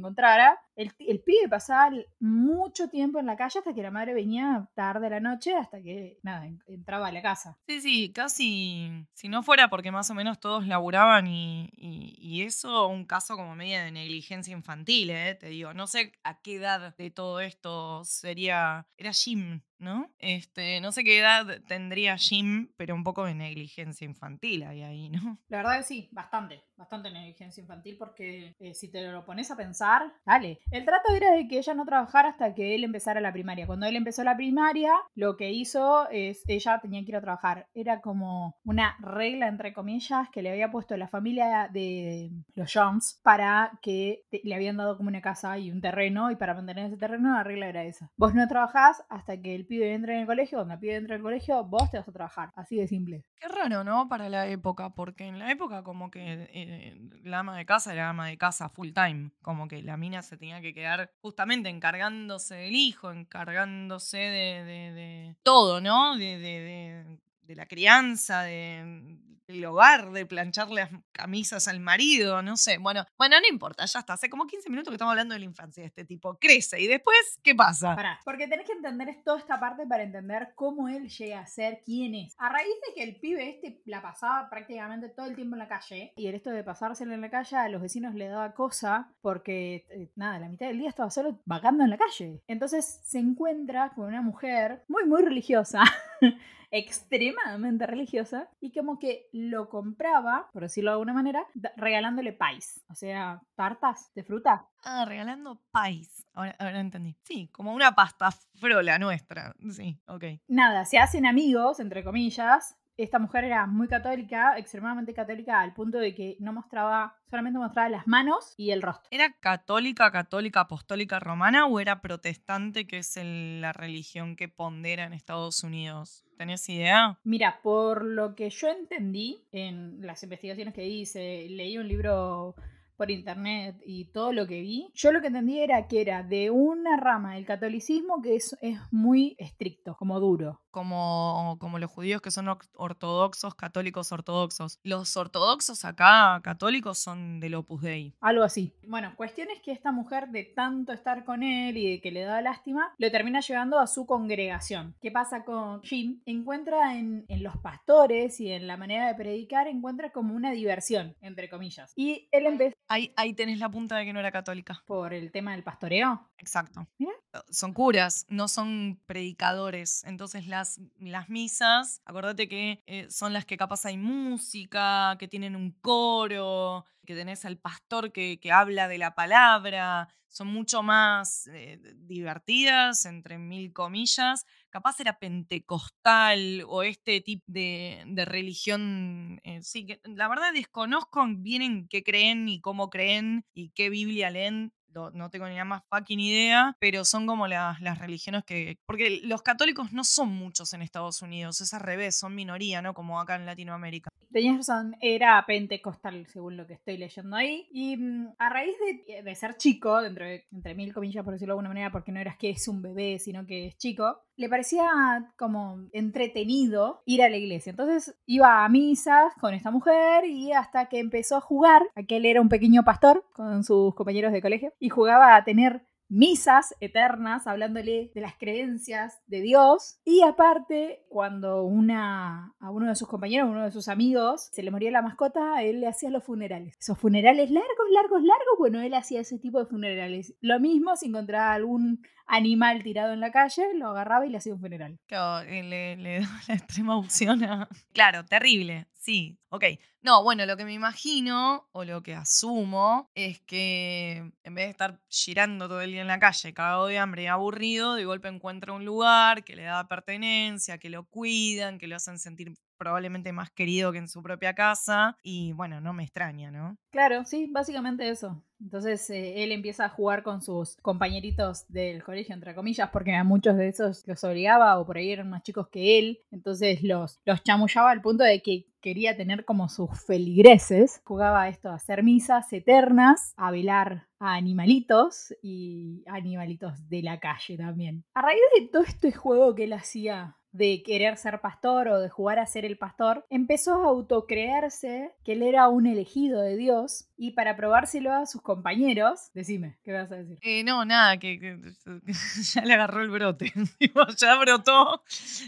El, 0.77 0.92
el 0.99 1.20
pibe 1.20 1.49
pasaba 1.49 1.90
mucho 2.20 2.88
tiempo 2.88 3.18
en 3.18 3.27
la 3.27 3.37
calle 3.37 3.59
hasta 3.61 3.72
que 3.72 3.83
la 3.83 3.90
madre 3.90 4.12
venía 4.12 4.68
tarde 4.75 5.07
a 5.07 5.11
la 5.11 5.20
noche, 5.20 5.55
hasta 5.57 5.81
que, 5.81 6.18
nada, 6.22 6.44
en- 6.46 6.61
entraba 6.66 7.09
a 7.09 7.12
la 7.12 7.22
casa. 7.22 7.57
Sí, 7.66 7.81
sí, 7.81 8.12
casi. 8.12 9.07
Si 9.14 9.29
no 9.29 9.42
fuera 9.42 9.68
porque 9.70 9.90
más 9.90 10.11
o 10.11 10.14
menos 10.14 10.38
todos 10.38 10.66
laburaban 10.66 11.27
y, 11.27 11.70
y- 11.72 12.14
y 12.20 12.42
eso, 12.42 12.88
un 12.88 13.07
caso 13.07 13.37
como 13.37 13.57
media 13.57 13.83
de 13.85 13.90
negligencia 13.92 14.53
infantil, 14.53 15.11
¿eh? 15.11 15.35
Te 15.35 15.49
digo, 15.49 15.72
no 15.72 15.87
sé 15.87 16.12
a 16.25 16.40
qué 16.42 16.57
edad 16.57 16.94
de 16.96 17.11
todo 17.11 17.40
esto 17.40 18.05
sería. 18.05 18.87
Era 18.99 19.12
Jim, 19.12 19.61
¿no? 19.79 20.11
Este, 20.19 20.81
no 20.81 20.93
sé 20.93 21.05
qué 21.05 21.19
edad 21.19 21.61
tendría 21.67 22.17
Jim, 22.17 22.73
pero 22.77 22.95
un 22.95 23.05
poco 23.05 23.25
de 23.25 23.35
negligencia 23.35 24.05
infantil 24.05 24.65
hay 24.65 24.83
ahí, 24.83 25.09
¿no? 25.09 25.39
La 25.49 25.59
verdad 25.59 25.79
que 25.79 25.85
sí, 25.85 26.09
bastante, 26.12 26.62
bastante 26.77 27.11
negligencia 27.11 27.61
infantil 27.61 27.97
porque 27.99 28.55
eh, 28.59 28.75
si 28.75 28.91
te 28.91 29.03
lo 29.11 29.25
pones 29.25 29.51
a 29.51 29.57
pensar, 29.57 30.12
dale. 30.25 30.59
El 30.71 30.85
trato 30.85 31.15
era 31.15 31.33
de 31.33 31.47
que 31.49 31.59
ella 31.59 31.75
no 31.75 31.85
trabajara 31.85 32.31
hasta 32.31 32.55
que 32.55 32.75
él 32.75 32.85
empezara 32.85 33.21
la 33.21 33.33
primaria. 33.33 33.67
Cuando 33.67 33.87
él 33.87 33.97
empezó 33.97 34.25
la 34.25 34.37
primaria, 34.37 34.93
lo 35.15 35.37
que 35.37 35.51
hizo 35.51 36.09
es, 36.11 36.43
ella 36.47 36.79
tenía 36.81 37.03
que 37.03 37.11
ir 37.11 37.17
a 37.17 37.21
trabajar. 37.21 37.69
Era 37.75 38.01
como 38.01 38.57
una 38.65 38.97
regla, 39.01 39.49
entre 39.49 39.73
comillas, 39.73 40.29
que 40.31 40.43
le 40.43 40.51
había 40.51 40.71
puesto 40.71 40.97
la 40.97 41.09
familia 41.09 41.69
de 41.73 42.31
los 42.55 42.73
Jones 42.73 43.21
para 43.23 43.79
que 43.83 44.25
le 44.31 44.55
habían 44.55 44.77
dado 44.77 44.97
como 44.97 45.09
una 45.09 45.21
casa 45.21 45.59
y 45.59 45.71
un 45.71 45.81
terreno 45.81 46.31
y 46.31 46.37
para 46.37 46.55
mantener 46.55 46.87
ese 46.87 46.97
terreno 46.97 47.33
la 47.33 47.45
regla 47.45 47.69
era 47.69 47.85
esa. 47.85 48.11
Vos 48.17 48.35
no 48.35 48.47
trabajás 48.49 49.05
hasta 49.09 49.41
que 49.41 49.55
el 49.55 49.65
pibe 49.66 49.92
entre 49.94 50.14
en 50.14 50.20
el 50.20 50.26
colegio, 50.26 50.59
cuando 50.59 50.74
el 50.74 50.81
pibe 50.81 50.96
entre 50.96 51.14
en 51.14 51.20
el 51.20 51.22
colegio, 51.22 51.64
vos 51.64 51.90
te 51.90 51.98
vas 51.98 52.09
a 52.09 52.12
trabajar. 52.12 52.50
Así 52.57 52.76
de 52.76 52.88
simple. 52.88 53.24
Qué 53.38 53.48
raro, 53.48 53.85
¿no? 53.85 54.09
Para 54.09 54.29
la 54.29 54.46
época, 54.48 54.90
porque 54.94 55.24
en 55.26 55.38
la 55.38 55.50
época 55.50 55.83
como 55.83 56.11
que 56.11 56.48
eh, 56.52 56.98
la 57.22 57.40
ama 57.40 57.57
de 57.57 57.66
casa 57.66 57.92
era 57.92 58.09
ama 58.09 58.29
de 58.29 58.38
casa 58.38 58.68
full 58.68 58.92
time, 58.92 59.31
como 59.42 59.68
que 59.68 59.83
la 59.83 59.96
mina 59.96 60.22
se 60.22 60.37
tenía 60.37 60.61
que 60.61 60.72
quedar 60.72 61.11
justamente 61.20 61.68
encargándose 61.68 62.55
del 62.55 62.74
hijo, 62.74 63.11
encargándose 63.12 64.16
de, 64.18 64.64
de- 64.64 64.92
de 64.92 65.37
todo, 65.42 65.81
¿no? 65.81 66.16
De, 66.16 66.38
de- 66.38 67.18
de- 67.47 67.57
la 67.57 67.67
crianza, 67.67 68.43
de, 68.43 69.19
del 69.49 69.65
hogar, 69.65 70.11
de 70.11 70.27
planchar 70.27 70.69
las 70.71 70.91
camisas 71.13 71.69
al 71.69 71.79
marido, 71.79 72.43
no 72.43 72.57
sé. 72.57 72.79
Bueno, 72.79 73.05
bueno, 73.17 73.37
no 73.41 73.47
importa, 73.49 73.85
ya 73.87 74.01
está. 74.01 74.15
Hace 74.15 74.29
como 74.29 74.47
15 74.47 74.69
minutos 74.71 74.91
que 74.91 74.97
estamos 74.97 75.13
hablando 75.13 75.35
de 75.35 75.39
la 75.39 75.45
infancia 75.47 75.83
de 75.83 75.87
este 75.87 76.05
tipo. 76.05 76.37
Crece 76.41 76.81
y 76.81 76.89
después, 76.89 77.17
¿qué 77.45 77.55
pasa? 77.55 77.95
Pará, 77.95 78.21
porque 78.25 78.49
tenés 78.49 78.67
que 78.67 78.73
entender 78.73 79.09
toda 79.25 79.39
esta 79.39 79.61
parte 79.61 79.87
para 79.87 80.03
entender 80.03 80.49
cómo 80.57 80.89
él 80.89 81.09
llega 81.09 81.39
a 81.41 81.47
ser 81.47 81.81
quién 81.85 82.17
es. 82.17 82.35
A 82.39 82.49
raíz 82.49 82.75
de 82.89 82.95
que 82.95 83.03
el 83.05 83.21
pibe 83.21 83.49
este 83.51 83.81
la 83.85 84.03
pasaba 84.03 84.51
prácticamente 84.51 85.09
todo 85.11 85.27
el 85.27 85.37
tiempo 85.37 85.55
en 85.55 85.61
la 85.61 85.69
calle, 85.69 86.13
y 86.17 86.27
el 86.27 86.35
esto 86.35 86.51
de 86.51 86.65
pasárselo 86.65 87.15
en 87.15 87.21
la 87.21 87.31
calle 87.31 87.57
a 87.57 87.69
los 87.69 87.81
vecinos 87.81 88.15
le 88.17 88.27
daba 88.27 88.53
cosa, 88.53 89.13
porque 89.21 89.87
eh, 89.91 90.11
nada, 90.17 90.41
la 90.41 90.49
mitad 90.49 90.67
del 90.67 90.79
día 90.79 90.89
estaba 90.89 91.11
solo 91.11 91.41
vagando 91.45 91.85
en 91.85 91.91
la 91.91 91.99
calle. 91.99 92.43
Entonces 92.49 93.01
se 93.05 93.21
encuentra 93.21 93.91
con 93.95 94.07
una 94.09 94.23
mujer 94.23 94.83
muy, 94.89 95.05
muy 95.07 95.23
religiosa. 95.23 95.85
extremadamente 96.79 97.87
religiosa 97.87 98.49
y 98.61 98.73
como 98.73 98.99
que 98.99 99.29
lo 99.33 99.69
compraba, 99.69 100.49
por 100.53 100.62
decirlo 100.62 100.91
de 100.91 100.95
alguna 100.95 101.12
manera, 101.12 101.45
regalándole 101.77 102.33
pies, 102.33 102.85
o 102.91 102.95
sea, 102.95 103.41
tartas 103.55 104.12
de 104.15 104.25
fruta. 104.25 104.67
Ah, 104.85 105.05
regalando 105.07 105.62
pais. 105.71 106.27
Ahora, 106.35 106.55
ahora 106.59 106.81
entendí. 106.81 107.17
Sí, 107.25 107.49
como 107.53 107.73
una 107.73 107.95
pasta 107.95 108.31
frola 108.57 108.99
nuestra. 108.99 109.55
Sí, 109.71 110.01
ok. 110.07 110.25
nada, 110.49 110.85
se 110.85 110.99
hacen 110.99 111.27
amigos, 111.27 111.81
entre 111.81 112.05
comillas, 112.05 112.77
esta 112.99 113.19
mujer 113.19 113.45
era 113.45 113.67
muy 113.67 113.89
católica, 113.89 114.57
extremadamente 114.57 115.12
católica, 115.12 115.61
al 115.61 115.75
punto 115.75 115.99
de 115.99 116.15
que 116.15 116.37
no 116.41 116.55
mostraba, 116.55 117.15
solamente 117.29 117.59
mostraba 117.59 117.91
las 117.91 118.07
manos 118.07 118.55
y 118.57 118.71
el 118.71 118.81
rostro. 118.81 119.07
¿Era 119.11 119.35
católica, 119.39 120.11
católica, 120.11 120.61
apostólica 120.61 121.19
romana 121.21 121.67
o 121.67 121.79
era 121.79 122.01
protestante, 122.01 122.87
que 122.87 122.99
es 122.99 123.19
el- 123.19 123.61
la 123.61 123.75
religión 123.75 124.35
que 124.35 124.49
pondera 124.49 125.05
en 125.05 125.12
Estados 125.12 125.62
Unidos? 125.62 126.25
¿Tenés 126.37 126.68
idea? 126.68 127.18
Mira, 127.25 127.61
por 127.62 128.05
lo 128.05 128.35
que 128.35 128.51
yo 128.51 128.68
entendí 128.68 129.38
en 129.53 130.07
las 130.07 130.22
investigaciones 130.22 130.75
que 130.75 130.87
hice, 130.87 131.46
leí 131.49 131.79
un 131.79 131.88
libro 131.88 132.55
por 132.97 133.11
internet 133.11 133.77
y 133.85 134.07
todo 134.13 134.33
lo 134.33 134.47
que 134.47 134.61
vi, 134.61 134.91
yo 134.95 135.13
lo 135.13 135.21
que 135.21 135.29
entendí 135.29 135.61
era 135.61 135.87
que 135.87 136.01
era 136.01 136.23
de 136.23 136.51
una 136.51 136.97
rama 136.97 137.35
del 137.35 137.47
catolicismo 137.47 138.23
que 138.23 138.37
es, 138.37 138.57
es 138.61 138.79
muy 138.91 139.37
estricto, 139.39 139.95
como 139.97 140.19
duro. 140.21 140.61
Como, 140.71 141.57
como 141.59 141.79
los 141.79 141.91
judíos 141.91 142.21
que 142.21 142.31
son 142.31 142.49
or- 142.49 142.59
ortodoxos, 142.75 143.55
católicos 143.55 144.13
ortodoxos. 144.13 144.79
Los 144.83 145.17
ortodoxos 145.17 145.87
acá, 145.87 146.39
católicos, 146.43 146.99
son 146.99 147.41
del 147.41 147.55
Opus 147.55 147.81
Dei. 147.81 148.15
Algo 148.21 148.45
así. 148.45 148.75
Bueno, 148.87 149.15
cuestión 149.17 149.49
es 149.51 149.63
que 149.63 149.73
esta 149.73 149.91
mujer, 149.91 150.29
de 150.29 150.45
tanto 150.45 150.93
estar 150.93 151.25
con 151.25 151.43
él 151.43 151.79
y 151.79 151.93
de 151.93 152.01
que 152.03 152.11
le 152.11 152.23
da 152.23 152.43
lástima, 152.43 152.93
lo 152.99 153.11
termina 153.11 153.41
llevando 153.41 153.79
a 153.79 153.87
su 153.87 154.05
congregación. 154.05 154.95
¿Qué 155.01 155.11
pasa 155.11 155.45
con 155.45 155.83
Jim? 155.83 156.21
Encuentra 156.27 156.99
en, 156.99 157.25
en 157.29 157.43
los 157.43 157.57
pastores 157.57 158.39
y 158.41 158.51
en 158.51 158.67
la 158.67 158.77
manera 158.77 159.09
de 159.09 159.15
predicar, 159.15 159.69
encuentra 159.69 160.11
como 160.13 160.35
una 160.35 160.51
diversión, 160.53 161.17
entre 161.23 161.49
comillas. 161.49 161.93
Y 161.97 162.29
él 162.33 162.45
empezó 162.45 162.77
Ahí, 162.88 163.12
ahí 163.16 163.35
tenés 163.35 163.59
la 163.59 163.68
punta 163.68 163.96
de 163.96 164.05
que 164.05 164.12
no 164.12 164.20
era 164.20 164.31
católica. 164.31 164.83
por 164.87 165.12
el 165.12 165.33
tema 165.33 165.53
del 165.53 165.62
pastoreo. 165.62 166.29
Exacto. 166.38 166.87
Mira. 166.99 167.12
Son 167.51 167.72
curas, 167.72 168.27
no 168.29 168.49
son 168.49 169.01
predicadores. 169.07 170.05
Entonces 170.05 170.46
las, 170.46 170.81
las 170.99 171.29
misas, 171.29 172.01
acordate 172.05 172.49
que 172.49 172.83
eh, 172.87 173.07
son 173.11 173.33
las 173.33 173.44
que 173.44 173.57
capaz 173.57 173.85
hay 173.87 173.96
música, 173.96 175.16
que 175.18 175.29
tienen 175.29 175.57
un 175.57 175.72
coro, 175.72 176.85
que 177.07 177.14
tenés 177.14 177.45
al 177.45 177.59
pastor 177.59 178.12
que, 178.12 178.38
que 178.40 178.53
habla 178.53 178.88
de 178.88 178.99
la 178.99 179.14
palabra. 179.14 180.09
Son 180.29 180.49
mucho 180.49 180.83
más 180.83 181.47
eh, 181.47 181.81
divertidas, 181.97 183.07
entre 183.07 183.38
mil 183.38 183.73
comillas. 183.73 184.45
Capaz 184.71 185.01
era 185.01 185.19
pentecostal 185.19 186.64
o 186.69 186.83
este 186.83 187.21
tipo 187.23 187.45
de, 187.47 188.05
de 188.07 188.25
religión. 188.27 189.40
eh, 189.45 189.62
sí, 189.62 189.87
que 189.87 190.01
la 190.05 190.29
verdad 190.29 190.53
desconozco 190.53 191.25
bien 191.38 191.62
en 191.62 191.88
qué 191.88 192.03
creen 192.03 192.49
y 192.49 192.61
cómo 192.61 192.90
creen 192.90 193.47
y 193.55 193.71
qué 193.71 193.88
Biblia 193.90 194.31
leen 194.31 194.73
no 195.13 195.31
tengo 195.31 195.49
ni 195.49 195.57
la 195.57 195.65
más 195.65 195.83
fucking 195.89 196.21
idea, 196.21 196.77
pero 196.81 197.05
son 197.05 197.27
como 197.27 197.47
las, 197.47 197.81
las 197.81 197.99
religiones 197.99 198.45
que... 198.45 198.79
Porque 198.87 199.21
los 199.23 199.43
católicos 199.43 199.93
no 199.93 200.05
son 200.05 200.29
muchos 200.29 200.73
en 200.73 200.83
Estados 200.83 201.23
Unidos, 201.23 201.61
es 201.61 201.73
al 201.75 201.81
revés, 201.81 202.19
son 202.19 202.35
minoría, 202.35 202.83
¿no? 202.83 202.95
Como 202.95 203.21
acá 203.21 203.37
en 203.37 203.47
Latinoamérica. 203.47 204.11
Tenías 204.33 204.57
razón, 204.57 204.97
era 205.01 205.45
pentecostal, 205.47 206.27
según 206.27 206.57
lo 206.57 206.67
que 206.67 206.75
estoy 206.75 206.97
leyendo 206.99 207.37
ahí. 207.37 207.69
Y 207.71 207.97
mm, 207.97 208.35
a 208.39 208.49
raíz 208.49 208.75
de, 209.07 209.23
de 209.23 209.35
ser 209.35 209.57
chico, 209.57 210.01
dentro 210.03 210.25
de, 210.25 210.47
entre 210.53 210.75
mil 210.75 210.93
comillas, 210.93 211.25
por 211.25 211.33
decirlo 211.33 211.55
de 211.55 211.59
alguna 211.59 211.71
manera, 211.71 211.91
porque 211.91 212.13
no 212.13 212.21
eras 212.21 212.37
que 212.37 212.51
es 212.51 212.69
un 212.69 212.83
bebé, 212.83 213.19
sino 213.19 213.47
que 213.47 213.69
es 213.69 213.77
chico, 213.77 214.26
le 214.37 214.49
parecía 214.49 215.33
como 215.37 215.88
entretenido 215.92 217.03
ir 217.07 217.22
a 217.22 217.29
la 217.29 217.37
iglesia. 217.37 217.70
Entonces 217.70 218.16
iba 218.27 218.64
a 218.64 218.68
misas 218.68 219.33
con 219.40 219.55
esta 219.55 219.70
mujer 219.70 220.25
y 220.27 220.53
hasta 220.53 220.87
que 220.87 220.99
empezó 220.99 221.37
a 221.37 221.40
jugar, 221.40 221.83
aquel 221.94 222.27
era 222.27 222.40
un 222.40 222.49
pequeño 222.49 222.85
pastor 222.85 223.25
con 223.33 223.64
sus 223.64 223.94
compañeros 223.94 224.33
de 224.33 224.42
colegio, 224.42 224.72
y 224.79 224.88
jugaba 224.88 225.37
a 225.37 225.44
tener 225.44 225.83
misas 226.09 226.75
eternas 226.81 227.46
hablándole 227.46 228.12
de 228.14 228.20
las 228.20 228.37
creencias 228.37 229.20
de 229.27 229.40
Dios 229.40 229.99
y 230.05 230.22
aparte 230.22 231.05
cuando 231.09 231.64
una 231.64 232.55
a 232.61 232.70
uno 232.70 232.88
de 232.88 232.94
sus 232.94 233.09
compañeros, 233.09 233.49
uno 233.51 233.64
de 233.64 233.72
sus 233.72 233.88
amigos 233.88 234.49
se 234.53 234.62
le 234.62 234.70
moría 234.70 234.90
la 234.90 235.03
mascota, 235.03 235.62
él 235.62 235.81
le 235.81 235.88
hacía 235.88 236.11
los 236.11 236.25
funerales. 236.25 236.77
Esos 236.79 236.99
funerales 236.99 237.51
largos, 237.51 237.90
largos, 237.90 238.22
largos, 238.22 238.59
bueno, 238.59 238.81
él 238.81 238.94
hacía 238.94 239.20
ese 239.20 239.38
tipo 239.38 239.59
de 239.59 239.66
funerales. 239.66 240.35
Lo 240.40 240.61
mismo 240.61 240.94
si 240.96 241.07
encontraba 241.07 241.53
algún 241.53 242.03
animal 242.27 242.83
tirado 242.83 243.12
en 243.12 243.21
la 243.21 243.31
calle, 243.31 243.75
lo 243.75 243.89
agarraba 243.89 244.27
y 244.27 244.31
le 244.31 244.39
hacía 244.39 244.55
un 244.55 244.61
funeral. 244.61 244.99
Claro, 245.07 245.49
eh, 245.49 245.62
le, 245.62 245.97
le 245.97 246.21
da 246.21 246.41
la 246.49 246.55
extrema 246.55 246.97
opción 246.97 247.43
a... 247.45 247.69
Claro, 247.93 248.25
terrible, 248.27 248.87
sí, 248.93 249.39
ok. 249.49 249.65
No, 250.03 250.23
bueno, 250.23 250.47
lo 250.47 250.57
que 250.57 250.65
me 250.65 250.73
imagino 250.73 251.69
o 251.73 251.85
lo 251.85 252.03
que 252.03 252.15
asumo 252.15 253.11
es 253.15 253.41
que 253.41 254.31
en 254.45 254.55
vez 254.55 254.67
de 254.67 254.71
estar 254.71 255.01
girando 255.09 255.67
todo 255.69 255.81
el 255.81 255.91
día 255.91 256.03
en 256.03 256.07
la 256.07 256.21
calle, 256.21 256.55
cagado 256.55 256.87
de 256.87 256.99
hambre 256.99 257.25
y 257.25 257.27
aburrido, 257.27 257.95
de 257.95 258.05
golpe 258.05 258.29
encuentra 258.29 258.73
un 258.73 258.85
lugar 258.85 259.43
que 259.45 259.57
le 259.57 259.65
da 259.65 259.89
pertenencia, 259.89 260.79
que 260.79 260.91
lo 260.91 261.07
cuidan, 261.07 261.79
que 261.79 261.89
lo 261.89 261.97
hacen 261.97 262.19
sentir 262.19 262.55
probablemente 262.77 263.33
más 263.33 263.51
querido 263.51 263.93
que 263.93 263.99
en 263.99 264.09
su 264.09 264.23
propia 264.23 264.55
casa 264.55 265.17
y 265.23 265.53
bueno, 265.53 265.81
no 265.81 265.93
me 265.93 266.05
extraña, 266.05 266.51
¿no? 266.51 266.77
Claro, 266.91 267.25
sí, 267.25 267.49
básicamente 267.53 268.09
eso. 268.09 268.43
Entonces 268.61 269.11
eh, 269.11 269.43
él 269.43 269.53
empieza 269.53 269.85
a 269.85 269.89
jugar 269.91 270.23
con 270.23 270.41
sus 270.41 270.77
compañeritos 270.77 271.67
del 271.69 272.03
colegio, 272.03 272.35
entre 272.35 272.55
comillas, 272.55 272.89
porque 272.91 273.15
a 273.15 273.25
muchos 273.25 273.57
de 273.57 273.69
esos 273.69 274.07
los 274.07 274.25
obligaba 274.25 274.79
o 274.79 274.87
por 274.87 274.97
ahí 274.97 275.11
eran 275.11 275.29
más 275.29 275.43
chicos 275.43 275.69
que 275.69 275.99
él. 275.99 276.21
Entonces 276.31 276.83
los, 276.83 277.21
los 277.25 277.43
chamullaba 277.43 277.91
al 277.91 278.01
punto 278.01 278.25
de 278.25 278.41
que 278.41 278.67
quería 278.81 279.17
tener 279.17 279.45
como 279.45 279.69
sus 279.69 279.91
feligreses. 280.07 281.03
Jugaba 281.05 281.49
esto, 281.49 281.71
a 281.71 281.75
hacer 281.75 282.03
misas 282.03 282.53
eternas, 282.53 283.35
a 283.37 283.51
velar 283.51 284.07
a 284.19 284.35
animalitos 284.35 285.35
y 285.43 286.03
animalitos 286.07 286.89
de 286.89 287.03
la 287.03 287.21
calle 287.21 287.57
también. 287.57 288.05
A 288.15 288.23
raíz 288.23 288.41
de 288.59 288.69
todo 288.69 288.85
este 288.85 289.12
juego 289.12 289.55
que 289.55 289.65
él 289.65 289.73
hacía 289.73 290.37
de 290.57 290.83
querer 290.83 291.16
ser 291.16 291.40
pastor 291.40 291.88
o 291.88 292.01
de 292.01 292.09
jugar 292.09 292.38
a 292.38 292.47
ser 292.47 292.64
el 292.64 292.79
pastor, 292.79 293.25
empezó 293.31 293.75
a 293.75 293.88
autocreerse 293.88 295.12
que 295.25 295.33
él 295.33 295.42
era 295.42 295.69
un 295.69 295.87
elegido 295.87 296.40
de 296.40 296.57
Dios 296.57 297.09
y 297.18 297.33
para 297.33 297.57
probárselo 297.57 298.12
a 298.12 298.26
sus 298.26 298.42
compañeros, 298.42 299.31
decime, 299.35 299.79
¿qué 299.83 299.92
vas 299.92 300.12
a 300.12 300.16
decir? 300.16 300.38
Eh, 300.42 300.62
no, 300.64 300.85
nada, 300.85 301.18
que, 301.18 301.38
que- 301.38 301.59
ya 302.55 302.62
le 302.64 302.74
agarró 302.74 303.02
el 303.02 303.11
brote. 303.11 303.52
Ya 304.18 304.38
brotó 304.38 305.02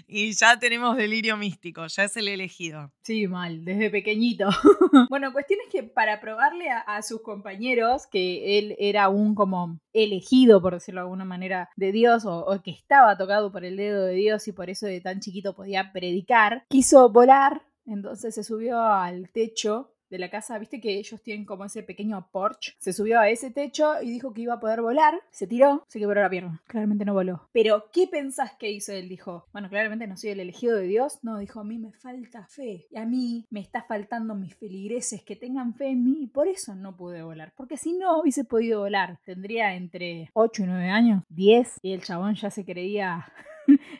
y 0.07 0.33
ya 0.33 0.59
tenemos 0.59 0.97
delirio 0.97 1.37
místico, 1.37 1.87
ya 1.87 2.05
es 2.05 2.17
el 2.17 2.29
elegido. 2.29 2.93
Sí, 3.03 3.27
mal, 3.27 3.65
desde 3.65 3.91
pequeñito. 3.91 4.49
bueno, 5.11 5.33
cuestión 5.33 5.61
es 5.67 5.73
que 5.73 5.83
para 5.83 6.21
probarle 6.21 6.71
a, 6.71 6.81
a 6.81 7.03
sus 7.03 7.23
compañeros 7.23 8.07
que 8.07 8.59
él 8.59 8.75
era 8.79 9.09
un 9.09 9.35
como 9.35 9.79
elegido, 9.93 10.61
por 10.61 10.75
decirlo 10.75 11.01
de 11.01 11.05
alguna 11.05 11.25
manera, 11.25 11.69
de 11.77 11.93
Dios 11.93 12.25
o, 12.25 12.45
o 12.47 12.63
que 12.63 12.71
estaba 12.71 13.17
tocado 13.17 13.51
por 13.53 13.65
el 13.65 13.77
dedo 13.77 14.05
de 14.05 14.15
Dios 14.15 14.47
y 14.49 14.53
por 14.53 14.71
eso 14.71 14.87
de 14.87 15.01
tan 15.01 15.21
chiquito 15.21 15.55
podía 15.55 15.93
predicar, 15.93 16.65
quiso 16.69 17.09
volar, 17.11 17.63
entonces 17.87 18.35
se 18.35 18.45
subió 18.45 18.81
al 18.83 19.31
techo 19.31 19.95
de 20.11 20.19
la 20.19 20.31
casa, 20.31 20.59
viste 20.59 20.81
que 20.81 20.99
ellos 20.99 21.23
tienen 21.23 21.45
como 21.45 21.65
ese 21.65 21.83
pequeño 21.83 22.29
porch, 22.31 22.77
se 22.79 22.93
subió 22.93 23.21
a 23.21 23.29
ese 23.29 23.51
techo 23.51 24.03
y 24.03 24.11
dijo 24.11 24.33
que 24.33 24.43
iba 24.43 24.55
a 24.55 24.61
poder 24.61 24.81
volar, 24.81 25.21
se 25.31 25.47
tiró, 25.47 25.85
se 25.89 25.99
quebró 25.99 26.23
la 26.23 26.31
pierna, 26.31 26.63
claramente 26.67 27.05
no 27.05 27.15
voló. 27.15 27.49
Pero, 27.53 27.87
¿qué 27.93 28.07
pensás 28.07 28.53
que 28.59 28.71
hizo 28.71 28.93
él? 28.93 29.09
Dijo, 29.09 29.47
bueno, 29.53 29.69
claramente 29.69 30.07
no 30.07 30.17
soy 30.17 30.31
el 30.31 30.41
elegido 30.41 30.77
de 30.77 30.87
Dios, 30.87 31.19
no, 31.23 31.39
dijo, 31.39 31.61
a 31.61 31.65
mí 31.65 31.79
me 31.79 31.93
falta 31.93 32.47
fe. 32.47 32.87
Y 32.91 32.97
a 32.97 33.05
mí 33.05 33.47
me 33.51 33.61
está 33.61 33.83
faltando 33.83 34.35
mis 34.35 34.55
feligreses 34.55 35.23
que 35.23 35.37
tengan 35.37 35.75
fe 35.75 35.89
en 35.89 36.05
mí 36.05 36.23
y 36.23 36.27
por 36.27 36.49
eso 36.49 36.75
no 36.75 36.97
pude 36.97 37.23
volar, 37.23 37.53
porque 37.57 37.77
si 37.77 37.93
no 37.93 38.21
hubiese 38.21 38.45
podido 38.45 38.81
volar, 38.81 39.19
tendría 39.25 39.75
entre 39.75 40.31
8 40.35 40.63
y 40.63 40.67
9 40.67 40.89
años, 40.91 41.23
10 41.29 41.81
y 41.83 41.93
el 41.93 42.03
chabón 42.03 42.35
ya 42.35 42.51
se 42.51 42.65
creía 42.65 43.27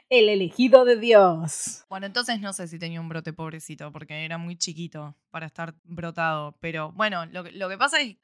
el 0.09 0.29
elegido 0.29 0.85
de 0.85 0.97
Dios. 0.97 1.85
Bueno, 1.89 2.07
entonces 2.07 2.39
no 2.41 2.53
sé 2.53 2.69
si 2.69 2.79
tenía 2.79 3.01
un 3.01 3.09
brote 3.09 3.33
pobrecito, 3.33 3.91
porque 3.93 4.25
era 4.25 4.37
muy 4.37 4.57
chiquito 4.57 5.17
para 5.31 5.47
estar 5.47 5.75
brotado. 5.85 6.57
Pero 6.61 6.93
bueno, 6.93 7.25
lo, 7.27 7.43
que- 7.45 7.79
pasa 7.79 8.01
es, 8.01 8.17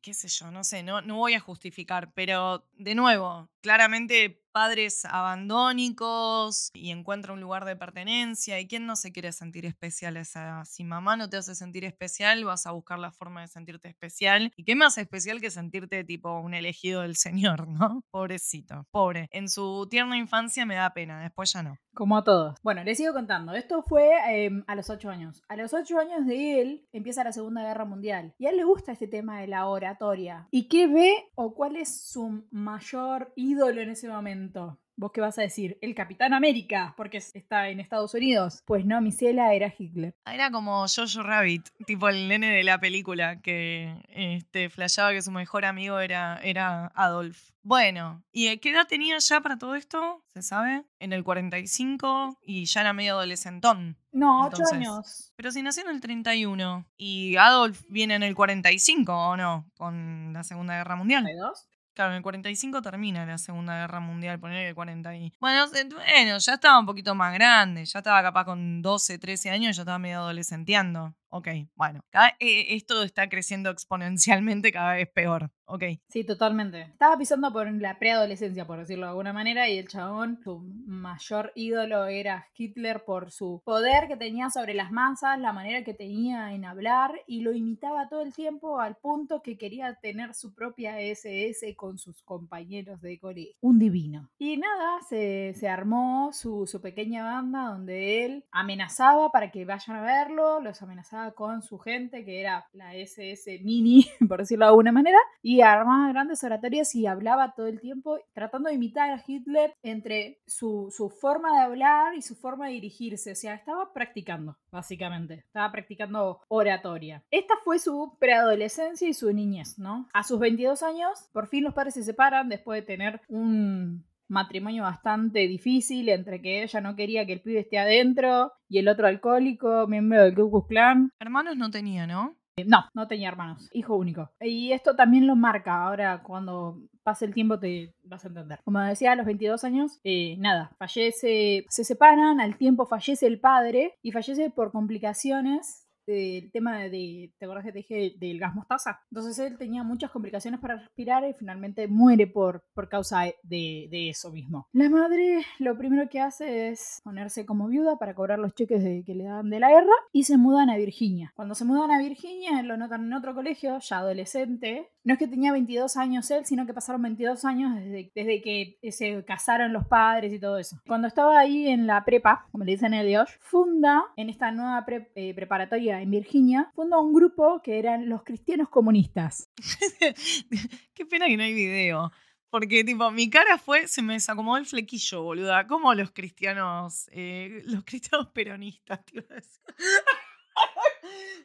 qué 0.00 0.14
sé 0.14 0.28
yo, 0.28 0.50
no 0.50 0.64
sé, 0.64 0.82
no, 0.82 1.02
no 1.02 1.16
voy 1.16 1.34
a 1.34 1.40
justificar, 1.40 2.12
pero 2.14 2.66
de 2.78 2.94
nuevo, 2.94 3.50
claramente 3.60 4.42
padres 4.52 5.04
abandónicos 5.04 6.70
y 6.74 6.90
encuentra 6.90 7.32
un 7.32 7.40
lugar 7.40 7.64
de 7.64 7.76
pertenencia. 7.76 8.58
¿Y 8.58 8.66
quién 8.66 8.86
no 8.86 8.96
se 8.96 9.12
quiere 9.12 9.32
sentir 9.32 9.66
especial 9.66 10.16
esa? 10.16 10.64
Si 10.64 10.82
mamá 10.84 11.16
no 11.16 11.28
te 11.28 11.36
hace 11.36 11.54
sentir 11.54 11.84
especial, 11.84 12.44
vas 12.44 12.66
a 12.66 12.72
buscar 12.72 12.98
la 12.98 13.12
forma 13.12 13.42
de 13.42 13.48
sentirte 13.48 13.88
especial. 13.88 14.52
¿Y 14.56 14.64
qué 14.64 14.74
más 14.74 14.96
especial 14.98 15.40
que 15.40 15.50
sentirte 15.50 16.04
tipo 16.04 16.40
un 16.40 16.54
elegido 16.54 17.02
del 17.02 17.16
Señor, 17.16 17.68
no? 17.68 18.02
Pobrecito, 18.10 18.86
pobre. 18.90 19.28
En 19.30 19.48
su 19.48 19.86
tierna 19.90 20.16
infancia 20.16 20.64
me 20.66 20.74
da 20.76 20.92
pena, 20.94 20.99
después 21.06 21.52
ya 21.52 21.62
no. 21.62 21.76
Como 21.94 22.16
a 22.16 22.24
todos. 22.24 22.58
Bueno, 22.62 22.84
les 22.84 22.98
sigo 22.98 23.12
contando. 23.12 23.54
Esto 23.54 23.82
fue 23.82 24.10
eh, 24.30 24.50
a 24.66 24.74
los 24.74 24.90
8 24.90 25.10
años. 25.10 25.42
A 25.48 25.56
los 25.56 25.74
8 25.74 25.98
años 25.98 26.26
de 26.26 26.60
él 26.60 26.88
empieza 26.92 27.24
la 27.24 27.32
Segunda 27.32 27.62
Guerra 27.62 27.84
Mundial. 27.84 28.34
Y 28.38 28.46
a 28.46 28.50
él 28.50 28.56
le 28.56 28.64
gusta 28.64 28.92
este 28.92 29.08
tema 29.08 29.40
de 29.40 29.48
la 29.48 29.66
oratoria. 29.66 30.48
¿Y 30.50 30.68
qué 30.68 30.86
ve 30.86 31.30
o 31.34 31.54
cuál 31.54 31.76
es 31.76 32.10
su 32.10 32.46
mayor 32.50 33.32
ídolo 33.36 33.80
en 33.80 33.90
ese 33.90 34.08
momento? 34.08 34.78
¿Vos 35.00 35.12
qué 35.12 35.22
vas 35.22 35.38
a 35.38 35.42
decir? 35.42 35.78
El 35.80 35.94
Capitán 35.94 36.34
América, 36.34 36.92
porque 36.94 37.16
es- 37.16 37.34
está 37.34 37.70
en 37.70 37.80
Estados 37.80 38.12
Unidos. 38.12 38.62
Pues 38.66 38.84
no, 38.84 39.00
mi 39.00 39.12
ciela 39.12 39.54
era 39.54 39.72
Hitler. 39.76 40.14
Era 40.26 40.50
como 40.50 40.84
Jojo 40.86 41.22
Rabbit, 41.22 41.70
tipo 41.86 42.10
el 42.10 42.28
nene 42.28 42.50
de 42.52 42.62
la 42.64 42.78
película 42.78 43.40
que 43.40 43.94
este, 44.08 44.68
flasheaba 44.68 45.12
que 45.12 45.22
su 45.22 45.30
mejor 45.30 45.64
amigo 45.64 45.98
era, 46.00 46.38
era 46.42 46.92
Adolf. 46.94 47.50
Bueno, 47.62 48.22
¿y 48.30 48.54
qué 48.58 48.70
edad 48.72 48.86
tenía 48.86 49.16
ya 49.18 49.40
para 49.40 49.56
todo 49.56 49.74
esto? 49.74 50.22
¿Se 50.34 50.42
sabe? 50.42 50.84
En 50.98 51.12
el 51.14 51.24
45 51.24 52.38
y 52.42 52.64
ya 52.66 52.80
era 52.82 52.92
medio 52.92 53.14
adolescentón. 53.14 53.96
No, 54.12 54.46
ocho 54.48 54.62
años. 54.72 55.32
Pero 55.36 55.50
si 55.52 55.62
nació 55.62 55.84
en 55.84 55.90
el 55.90 56.00
31 56.00 56.86
y 56.96 57.36
Adolf 57.36 57.82
viene 57.88 58.14
en 58.16 58.22
el 58.22 58.34
45, 58.34 59.12
¿o 59.14 59.36
no? 59.36 59.70
Con 59.76 60.32
la 60.32 60.42
Segunda 60.44 60.76
Guerra 60.76 60.96
Mundial. 60.96 61.24
¿32? 61.24 61.66
Claro, 61.94 62.12
en 62.12 62.18
el 62.18 62.22
45 62.22 62.82
termina 62.82 63.26
la 63.26 63.36
Segunda 63.36 63.76
Guerra 63.76 64.00
Mundial, 64.00 64.38
poner 64.38 64.68
el 64.68 64.74
40 64.74 65.16
y... 65.16 65.32
Bueno, 65.40 65.66
bueno, 65.68 66.38
ya 66.38 66.54
estaba 66.54 66.78
un 66.78 66.86
poquito 66.86 67.14
más 67.14 67.34
grande, 67.34 67.84
ya 67.84 67.98
estaba 67.98 68.22
capaz 68.22 68.44
con 68.44 68.80
12, 68.80 69.18
13 69.18 69.50
años, 69.50 69.76
ya 69.76 69.82
estaba 69.82 69.98
medio 69.98 70.18
adolescenteando. 70.18 71.14
Ok, 71.32 71.48
bueno, 71.76 72.00
cada- 72.10 72.34
eh, 72.40 72.74
esto 72.74 73.02
está 73.04 73.28
creciendo 73.28 73.70
exponencialmente 73.70 74.72
cada 74.72 74.94
vez 74.94 75.08
peor. 75.08 75.50
Ok. 75.72 75.84
Sí, 76.08 76.24
totalmente. 76.24 76.80
Estaba 76.82 77.16
pisando 77.16 77.52
por 77.52 77.70
la 77.72 77.96
preadolescencia, 78.00 78.66
por 78.66 78.80
decirlo 78.80 79.06
de 79.06 79.10
alguna 79.10 79.32
manera, 79.32 79.68
y 79.68 79.78
el 79.78 79.86
chabón, 79.86 80.40
su 80.42 80.58
mayor 80.86 81.52
ídolo 81.54 82.06
era 82.06 82.48
Hitler 82.56 83.04
por 83.04 83.30
su 83.30 83.62
poder 83.64 84.08
que 84.08 84.16
tenía 84.16 84.50
sobre 84.50 84.74
las 84.74 84.90
masas, 84.90 85.38
la 85.38 85.52
manera 85.52 85.84
que 85.84 85.94
tenía 85.94 86.52
en 86.52 86.64
hablar, 86.64 87.12
y 87.28 87.42
lo 87.42 87.52
imitaba 87.52 88.08
todo 88.08 88.22
el 88.22 88.34
tiempo 88.34 88.80
al 88.80 88.96
punto 88.96 89.42
que 89.42 89.56
quería 89.56 89.94
tener 90.02 90.34
su 90.34 90.52
propia 90.52 90.98
SS 91.00 91.76
con 91.76 91.98
sus 91.98 92.22
compañeros 92.24 93.00
de 93.00 93.20
colegio. 93.20 93.54
Un 93.60 93.78
divino. 93.78 94.28
Y 94.38 94.56
nada, 94.56 94.98
se, 95.08 95.54
se 95.54 95.68
armó 95.68 96.30
su, 96.32 96.66
su 96.66 96.80
pequeña 96.80 97.22
banda 97.22 97.66
donde 97.68 98.24
él 98.24 98.44
amenazaba 98.50 99.30
para 99.30 99.52
que 99.52 99.64
vayan 99.64 99.98
a 99.98 100.02
verlo, 100.02 100.58
los 100.60 100.82
amenazaba 100.82 101.19
con 101.34 101.62
su 101.62 101.78
gente, 101.78 102.24
que 102.24 102.40
era 102.40 102.66
la 102.72 102.94
SS 102.94 103.60
Mini, 103.62 104.06
por 104.28 104.38
decirlo 104.38 104.64
de 104.64 104.70
alguna 104.70 104.92
manera, 104.92 105.18
y 105.42 105.60
armaba 105.60 106.12
grandes 106.12 106.42
oratorias 106.44 106.94
y 106.94 107.06
hablaba 107.06 107.54
todo 107.54 107.66
el 107.66 107.80
tiempo 107.80 108.18
tratando 108.32 108.68
de 108.68 108.74
imitar 108.74 109.10
a 109.10 109.22
Hitler 109.26 109.74
entre 109.82 110.40
su, 110.46 110.88
su 110.90 111.10
forma 111.10 111.52
de 111.52 111.64
hablar 111.64 112.14
y 112.14 112.22
su 112.22 112.34
forma 112.34 112.66
de 112.66 112.72
dirigirse. 112.74 113.32
O 113.32 113.36
sea, 113.36 113.54
estaba 113.54 113.92
practicando, 113.92 114.56
básicamente. 114.70 115.34
Estaba 115.46 115.70
practicando 115.72 116.40
oratoria. 116.48 117.22
Esta 117.30 117.54
fue 117.64 117.78
su 117.78 118.16
preadolescencia 118.18 119.08
y 119.08 119.14
su 119.14 119.32
niñez, 119.32 119.78
¿no? 119.78 120.08
A 120.12 120.22
sus 120.22 120.38
22 120.38 120.82
años, 120.82 121.28
por 121.32 121.48
fin 121.48 121.64
los 121.64 121.74
padres 121.74 121.94
se 121.94 122.04
separan 122.04 122.48
después 122.48 122.80
de 122.80 122.86
tener 122.86 123.20
un 123.28 124.04
matrimonio 124.30 124.84
bastante 124.84 125.40
difícil 125.40 126.08
entre 126.08 126.40
que 126.40 126.62
ella 126.62 126.80
no 126.80 126.96
quería 126.96 127.26
que 127.26 127.34
el 127.34 127.42
pibe 127.42 127.60
esté 127.60 127.78
adentro 127.78 128.52
y 128.68 128.78
el 128.78 128.88
otro 128.88 129.06
alcohólico, 129.06 129.86
miembro 129.88 130.22
del 130.22 130.34
Ku 130.34 130.50
Klux 130.50 130.68
Klan. 130.68 131.10
Hermanos 131.18 131.56
no 131.56 131.70
tenía, 131.70 132.06
¿no? 132.06 132.36
Eh, 132.56 132.64
No, 132.66 132.84
no 132.94 133.06
tenía 133.08 133.28
hermanos, 133.28 133.68
hijo 133.72 133.96
único. 133.96 134.30
Y 134.40 134.72
esto 134.72 134.94
también 134.96 135.26
lo 135.26 135.36
marca, 135.36 135.84
ahora 135.84 136.22
cuando 136.22 136.78
pase 137.02 137.24
el 137.24 137.34
tiempo 137.34 137.58
te 137.58 137.94
vas 138.04 138.24
a 138.24 138.28
entender. 138.28 138.60
Como 138.64 138.80
decía, 138.80 139.12
a 139.12 139.16
los 139.16 139.26
22 139.26 139.64
años, 139.64 140.00
eh, 140.04 140.36
nada, 140.38 140.70
fallece, 140.78 141.64
se 141.68 141.84
separan, 141.84 142.40
al 142.40 142.56
tiempo 142.56 142.86
fallece 142.86 143.26
el 143.26 143.40
padre 143.40 143.98
y 144.02 144.12
fallece 144.12 144.50
por 144.50 144.72
complicaciones 144.72 145.86
del 146.12 146.50
tema 146.52 146.78
de, 146.78 147.32
¿te 147.38 147.44
acuerdas 147.44 147.64
que 147.64 147.72
te 147.72 147.78
dije 147.78 148.14
del 148.18 148.38
gas 148.38 148.54
mostaza? 148.54 149.00
Entonces 149.10 149.38
él 149.38 149.58
tenía 149.58 149.82
muchas 149.82 150.10
complicaciones 150.10 150.60
para 150.60 150.76
respirar 150.76 151.24
y 151.28 151.34
finalmente 151.34 151.88
muere 151.88 152.26
por, 152.26 152.62
por 152.74 152.88
causa 152.88 153.24
de, 153.42 153.88
de 153.90 154.08
eso 154.10 154.30
mismo. 154.30 154.68
La 154.72 154.88
madre 154.88 155.44
lo 155.58 155.76
primero 155.76 156.08
que 156.08 156.20
hace 156.20 156.68
es 156.68 157.00
ponerse 157.04 157.46
como 157.46 157.68
viuda 157.68 157.96
para 157.96 158.14
cobrar 158.14 158.38
los 158.38 158.54
cheques 158.54 159.04
que 159.04 159.14
le 159.14 159.24
daban 159.24 159.50
de 159.50 159.60
la 159.60 159.70
guerra 159.70 159.92
y 160.12 160.24
se 160.24 160.36
mudan 160.36 160.70
a 160.70 160.76
Virginia. 160.76 161.32
Cuando 161.34 161.54
se 161.54 161.64
mudan 161.64 161.90
a 161.90 161.98
Virginia, 161.98 162.62
lo 162.62 162.76
notan 162.76 163.04
en 163.04 163.12
otro 163.12 163.34
colegio, 163.34 163.78
ya 163.78 163.98
adolescente. 163.98 164.90
No 165.02 165.14
es 165.14 165.18
que 165.18 165.26
tenía 165.28 165.50
22 165.52 165.96
años 165.96 166.30
él, 166.30 166.44
sino 166.44 166.66
que 166.66 166.74
pasaron 166.74 167.00
22 167.02 167.44
años 167.46 167.74
desde, 167.74 168.12
desde 168.14 168.42
que 168.42 168.78
se 168.92 169.24
casaron 169.24 169.72
los 169.72 169.86
padres 169.86 170.32
y 170.32 170.38
todo 170.38 170.58
eso. 170.58 170.76
Cuando 170.86 171.08
estaba 171.08 171.38
ahí 171.38 171.68
en 171.68 171.86
la 171.86 172.04
prepa, 172.04 172.46
como 172.52 172.64
le 172.64 172.72
dicen 172.72 172.92
el 172.92 173.06
Dios, 173.06 173.30
funda 173.40 174.02
en 174.16 174.28
esta 174.28 174.50
nueva 174.52 174.84
pre- 174.84 175.10
eh, 175.14 175.32
preparatoria 175.34 176.02
en 176.02 176.10
Virginia, 176.10 176.70
funda 176.74 176.98
un 176.98 177.14
grupo 177.14 177.62
que 177.62 177.78
eran 177.78 178.08
los 178.10 178.22
cristianos 178.24 178.68
comunistas. 178.68 179.50
Qué 180.94 181.06
pena 181.06 181.26
que 181.26 181.36
no 181.36 181.42
hay 181.44 181.54
video. 181.54 182.10
Porque, 182.50 182.82
tipo, 182.82 183.10
mi 183.12 183.30
cara 183.30 183.58
fue, 183.58 183.86
se 183.86 184.02
me 184.02 184.14
desacomodó 184.14 184.56
el 184.58 184.66
flequillo, 184.66 185.22
boluda. 185.22 185.68
Como 185.68 185.94
los 185.94 186.10
cristianos, 186.10 187.08
eh, 187.12 187.62
los 187.66 187.84
cristianos 187.84 188.26
peronistas, 188.34 189.00
decir. 189.12 189.62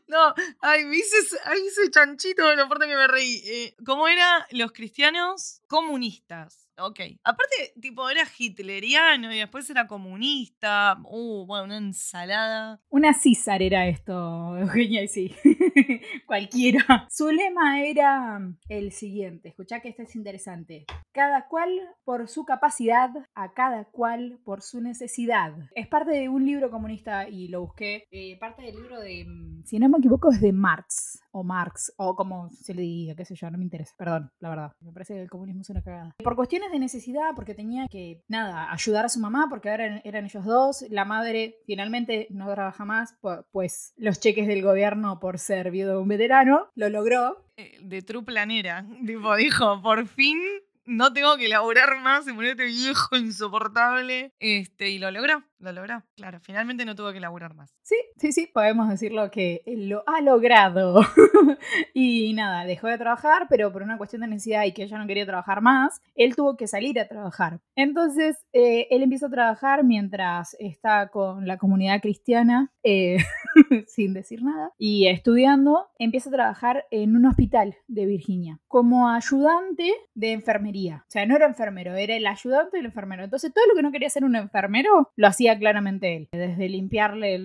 No, 0.08 0.34
ay, 0.62 0.86
me 0.86 0.98
hice, 0.98 1.16
ay, 1.46 1.60
hice 1.68 1.90
chanchito 1.90 2.48
de 2.48 2.56
lo 2.56 2.68
fuerte 2.68 2.88
que 2.88 2.96
me 2.96 3.08
reí. 3.08 3.42
Eh, 3.46 3.76
¿Cómo 3.86 4.08
era 4.08 4.46
los 4.52 4.72
cristianos 4.72 5.62
comunistas? 5.68 6.66
Ok. 6.78 7.00
Aparte, 7.24 7.74
tipo, 7.82 8.10
era 8.10 8.24
hitleriano 8.38 9.34
y 9.34 9.40
después 9.40 9.70
era 9.70 9.88
comunista. 9.88 10.98
Uh, 11.06 11.46
bueno, 11.46 11.66
una 11.66 11.78
ensalada. 11.78 12.82
Una 12.90 13.14
César 13.14 13.62
era 13.62 13.88
esto, 13.88 14.58
Eugenia, 14.58 15.04
y 15.04 15.08
sí. 15.08 15.36
Cualquiera. 16.28 17.08
Su 17.10 17.30
lema 17.32 17.82
era 17.84 18.40
el 18.70 18.92
siguiente. 18.92 19.50
Escuchá 19.50 19.80
que 19.80 19.90
este 19.90 20.04
es 20.04 20.16
interesante. 20.16 20.86
Cada 21.12 21.48
cual 21.48 21.70
por 22.04 22.28
su 22.28 22.46
capacidad, 22.46 23.10
a 23.34 23.54
cada 23.54 23.86
cual 23.86 24.40
por 24.44 24.62
su 24.62 24.82
necesidad. 24.82 25.54
Es 25.76 25.88
parte 25.88 26.12
de 26.12 26.30
un 26.30 26.46
libro 26.46 26.70
comunista 26.70 27.28
y 27.30 27.48
lo 27.48 27.62
busqué. 27.62 28.06
eh, 28.12 28.38
parte 28.40 28.64
del 28.64 28.76
libro 28.76 29.00
de, 29.00 29.26
mm, 29.26 29.64
si 29.66 29.80
no 29.80 29.90
me 29.90 29.98
equivoco, 29.98 30.32
es 30.32 30.42
de 30.42 30.52
Marx. 30.52 31.22
O 31.32 31.44
Marx, 31.44 31.94
o 31.98 32.16
como 32.16 32.50
se 32.50 32.74
le 32.74 32.82
diga, 32.84 33.14
qué 33.16 33.26
sé 33.26 33.36
yo, 33.36 33.50
no 33.52 33.58
me 33.58 33.66
interesa. 33.66 33.94
Perdón, 33.98 34.32
la 34.40 34.50
verdad. 34.50 34.72
Me 34.80 34.94
parece 34.94 35.16
que 35.16 35.22
el 35.22 35.30
comunismo 35.30 35.62
es 35.62 35.70
una 35.70 35.82
cagada. 35.82 36.16
Por 36.24 36.36
cuestiones 36.38 36.72
de 36.72 36.80
necesidad, 36.80 37.32
porque 37.36 37.54
tenía 37.54 37.88
que, 37.90 38.22
nada, 38.30 38.72
ayudar 38.72 39.06
a 39.06 39.10
su 39.10 39.20
mamá, 39.20 39.48
porque 39.50 39.70
ahora 39.70 39.86
eran, 39.86 40.02
eran 40.06 40.26
ellos 40.26 40.46
dos. 40.46 40.86
La 40.90 41.04
madre 41.04 41.58
finalmente 41.66 42.28
no 42.30 42.50
trabaja 42.54 42.86
más, 42.86 43.20
pu- 43.22 43.46
pues 43.52 43.94
los 43.98 44.20
cheques 44.22 44.48
del 44.48 44.62
gobierno 44.62 45.20
por 45.20 45.38
ser 45.40 45.55
viudo 45.64 45.94
de 45.94 45.98
un 46.00 46.08
veterano, 46.08 46.70
lo 46.76 46.90
logró. 46.90 47.44
Eh, 47.58 47.78
de 47.82 48.02
True 48.02 48.24
Planera. 48.24 48.86
Tipo, 49.06 49.36
dijo, 49.36 49.82
por 49.82 50.08
fin 50.08 50.40
no 50.86 51.14
tengo 51.14 51.38
que 51.38 51.48
laburar 51.48 52.00
más, 52.02 52.26
se 52.26 52.34
murió 52.34 52.52
este 52.52 52.66
viejo 52.66 53.16
insoportable. 53.16 54.34
Este, 54.40 54.90
y 54.90 55.00
lo 55.00 55.12
logró, 55.12 55.44
lo 55.60 55.72
logró. 55.72 56.04
Claro, 56.16 56.40
finalmente 56.42 56.86
no 56.86 56.96
tuvo 56.96 57.12
que 57.12 57.20
laburar 57.20 57.56
más. 57.56 57.76
Sí, 57.82 57.96
sí, 58.18 58.32
sí, 58.32 58.48
podemos 58.54 58.90
decirlo 58.90 59.32
que 59.32 59.64
lo 59.66 60.04
ha 60.08 60.22
logrado. 60.22 61.02
y 61.94 62.34
nada, 62.34 62.66
dejó 62.66 62.88
de 62.88 62.98
trabajar, 62.98 63.48
pero 63.50 63.72
por 63.72 63.84
una 63.84 63.98
cuestión 63.98 64.22
de 64.22 64.28
necesidad 64.28 64.64
y 64.66 64.74
que 64.74 64.84
ella 64.84 64.98
no 64.98 65.08
quería 65.08 65.26
trabajar 65.26 65.62
más, 65.62 66.02
él 66.16 66.36
tuvo 66.36 66.58
que 66.58 66.68
salir 66.68 67.00
a 67.00 67.08
trabajar. 67.08 67.60
Entonces, 67.76 68.38
eh, 68.54 68.88
él 68.92 69.04
empieza 69.04 69.28
a 69.28 69.32
trabajar 69.32 69.84
mientras 69.84 70.56
está 70.60 71.10
con 71.10 71.48
la 71.48 71.58
comunidad 71.58 72.02
cristiana, 72.02 72.72
eh, 72.84 73.18
sin 73.88 74.14
decir 74.14 74.44
nada, 74.44 74.72
y 74.78 75.08
estudiando, 75.08 75.88
empieza 76.00 76.30
a 76.30 76.34
trabajar 76.34 76.86
en 76.92 77.16
un 77.16 77.26
hospital 77.26 77.76
de 77.88 78.06
Virginia 78.06 78.60
como 78.68 79.10
ayudante 79.10 79.92
de 80.14 80.32
enfermería. 80.34 80.75
O 80.76 81.12
sea, 81.12 81.26
no 81.26 81.36
era 81.36 81.46
enfermero, 81.46 81.96
era 81.96 82.16
el 82.16 82.28
ayudante 82.28 82.78
del 82.78 82.88
enfermero. 82.88 83.24
Entonces, 83.24 83.54
todo 83.54 83.66
lo 83.68 83.76
que 83.76 83.82
no 83.82 83.92
quería 83.92 84.08
hacer 84.08 84.24
un 84.26 84.36
enfermero, 84.36 85.10
lo 85.16 85.28
hacía 85.28 85.58
claramente 85.58 86.16
él. 86.18 86.30
Desde 86.32 86.68
limpiarle 86.70 87.40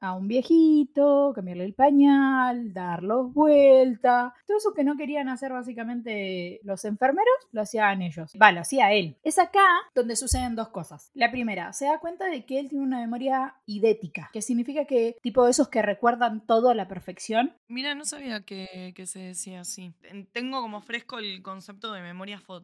a 0.00 0.12
un 0.14 0.28
viejito, 0.28 1.32
cambiarle 1.34 1.64
el 1.64 1.74
pañal, 1.74 2.72
darlos 2.72 3.32
vuelta. 3.34 4.34
Todo 4.46 4.58
eso 4.58 4.72
que 4.74 4.84
no 4.84 4.96
querían 4.96 5.28
hacer 5.28 5.52
básicamente 5.52 6.60
los 6.62 6.84
enfermeros, 6.84 7.34
lo 7.52 7.62
hacían 7.62 8.02
ellos. 8.02 8.32
Va, 8.40 8.52
lo 8.52 8.60
hacía 8.60 8.92
él. 8.92 9.16
Es 9.22 9.38
acá 9.38 9.64
donde 9.94 10.16
suceden 10.16 10.54
dos 10.56 10.68
cosas. 10.68 11.10
La 11.14 11.30
primera, 11.30 11.72
se 11.72 11.86
da 11.86 11.98
cuenta 11.98 12.26
de 12.26 12.44
que 12.44 12.58
él 12.60 12.68
tiene 12.68 12.84
una 12.84 13.00
memoria 13.00 13.54
idética, 13.66 14.30
que 14.32 14.42
significa 14.42 14.84
que 14.84 15.16
tipo 15.22 15.46
esos 15.48 15.68
que 15.68 15.82
recuerdan 15.82 16.40
todo 16.46 16.70
a 16.70 16.74
la 16.74 16.88
perfección. 16.88 17.52
Mira, 17.68 17.94
no 17.94 18.04
sabía 18.04 18.40
que, 18.42 18.92
que 18.94 19.06
se 19.06 19.18
decía 19.20 19.60
así. 19.60 19.92
En- 20.04 20.26
Tengo 20.26 20.60
como 20.62 20.80
fresco 20.80 21.18
el 21.18 21.42
concepto 21.42 21.92
de 21.92 22.02
memoria 22.02 22.38
fotográfica, 22.38 22.59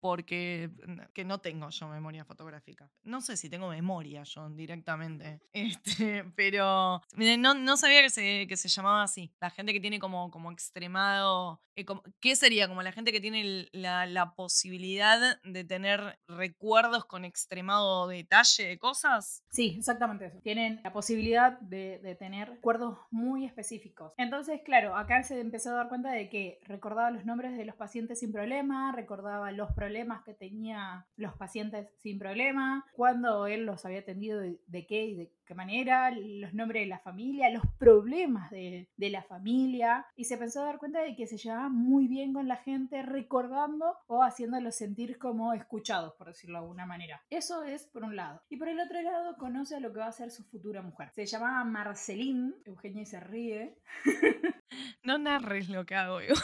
porque 0.00 0.70
mm, 0.86 1.00
que 1.12 1.24
no 1.24 1.38
tengo 1.40 1.68
yo 1.70 1.88
memoria 1.88 2.24
fotográfica. 2.24 2.90
No 3.02 3.20
sé 3.20 3.36
si 3.36 3.48
tengo 3.50 3.68
memoria 3.68 4.22
yo 4.24 4.48
directamente. 4.50 5.40
Este, 5.52 6.24
pero 6.34 7.00
no, 7.38 7.54
no 7.54 7.76
sabía 7.76 8.02
que 8.02 8.10
se, 8.10 8.46
que 8.46 8.56
se 8.56 8.68
llamaba 8.68 9.02
así. 9.04 9.32
La 9.40 9.50
gente 9.50 9.72
que 9.72 9.80
tiene 9.80 9.98
como, 9.98 10.30
como 10.30 10.50
extremado. 10.50 11.60
eh, 11.76 11.84
¿Qué 12.20 12.36
sería? 12.36 12.68
Como 12.68 12.82
la 12.82 12.92
gente 12.92 13.12
que 13.12 13.20
tiene 13.20 13.68
la, 13.72 14.06
la 14.06 14.34
posibilidad 14.34 15.40
de 15.44 15.64
tener 15.64 16.18
recuerdos 16.26 17.04
con 17.04 17.24
extremado 17.24 18.08
detalle 18.08 18.66
de 18.66 18.78
cosas. 18.78 19.44
Sí, 19.50 19.76
exactamente 19.78 20.26
eso. 20.26 20.38
Tienen 20.42 20.80
la 20.82 20.92
posibilidad 20.92 21.58
de, 21.60 21.98
de 22.02 22.14
tener 22.14 22.48
recuerdos 22.48 22.98
muy 23.10 23.44
específicos. 23.44 24.12
Entonces, 24.16 24.60
claro, 24.64 24.96
acá 24.96 25.22
se 25.22 25.40
empezó 25.40 25.70
a 25.70 25.74
dar 25.74 25.88
cuenta 25.88 26.10
de 26.12 26.28
que 26.28 26.58
recordaba 26.64 27.10
los 27.10 27.24
nombres 27.24 27.56
de 27.56 27.64
los 27.64 27.76
pacientes 27.76 28.20
sin 28.20 28.32
problema, 28.32 28.92
recordaba 29.02 29.50
los 29.52 29.72
problemas 29.72 30.22
que 30.24 30.34
tenía 30.34 31.06
los 31.16 31.34
pacientes 31.34 31.88
sin 31.98 32.18
problema, 32.18 32.84
cuándo 32.94 33.46
él 33.46 33.66
los 33.66 33.84
había 33.84 34.00
atendido, 34.00 34.40
de, 34.40 34.86
qué 34.86 35.04
y 35.06 35.16
de 35.16 35.32
qué 35.44 35.54
manera, 35.54 36.10
los 36.10 36.54
nombres 36.54 36.82
de 36.82 36.86
la 36.86 37.00
familia, 37.00 37.50
los 37.50 37.64
problemas 37.78 38.50
de, 38.50 38.88
de 38.96 39.10
la 39.10 39.22
familia. 39.22 40.06
Y 40.16 40.24
se 40.24 40.34
a 40.42 40.64
dar 40.64 40.78
cuenta 40.78 41.00
de 41.00 41.16
que 41.16 41.26
se 41.26 41.36
llevaba 41.36 41.68
muy 41.68 42.06
bien 42.08 42.32
con 42.32 42.48
la 42.48 42.56
gente, 42.56 43.02
recordando 43.02 43.96
o 44.06 44.22
haciéndolos 44.22 44.74
sentir 44.74 45.18
como 45.18 45.52
escuchados, 45.52 46.14
por 46.14 46.28
decirlo 46.28 46.58
de 46.58 46.62
alguna 46.62 46.86
manera. 46.86 47.22
Eso 47.30 47.64
es 47.64 47.86
por 47.86 48.04
un 48.04 48.16
lado. 48.16 48.42
Y 48.48 48.56
por 48.56 48.68
el 48.68 48.80
otro 48.80 49.00
lado, 49.02 49.36
conoce 49.36 49.76
a 49.76 49.80
lo 49.80 49.92
que 49.92 50.00
va 50.00 50.06
a 50.06 50.12
ser 50.12 50.30
su 50.30 50.44
futura 50.44 50.82
mujer. 50.82 51.10
Se 51.14 51.26
llamaba 51.26 51.64
Marceline. 51.64 52.54
Eugenia 52.64 53.04
se 53.04 53.20
ríe. 53.20 53.78
No 55.04 55.18
narres 55.18 55.68
lo 55.68 55.84
que 55.84 55.96
hago 55.96 56.22
yo. 56.22 56.34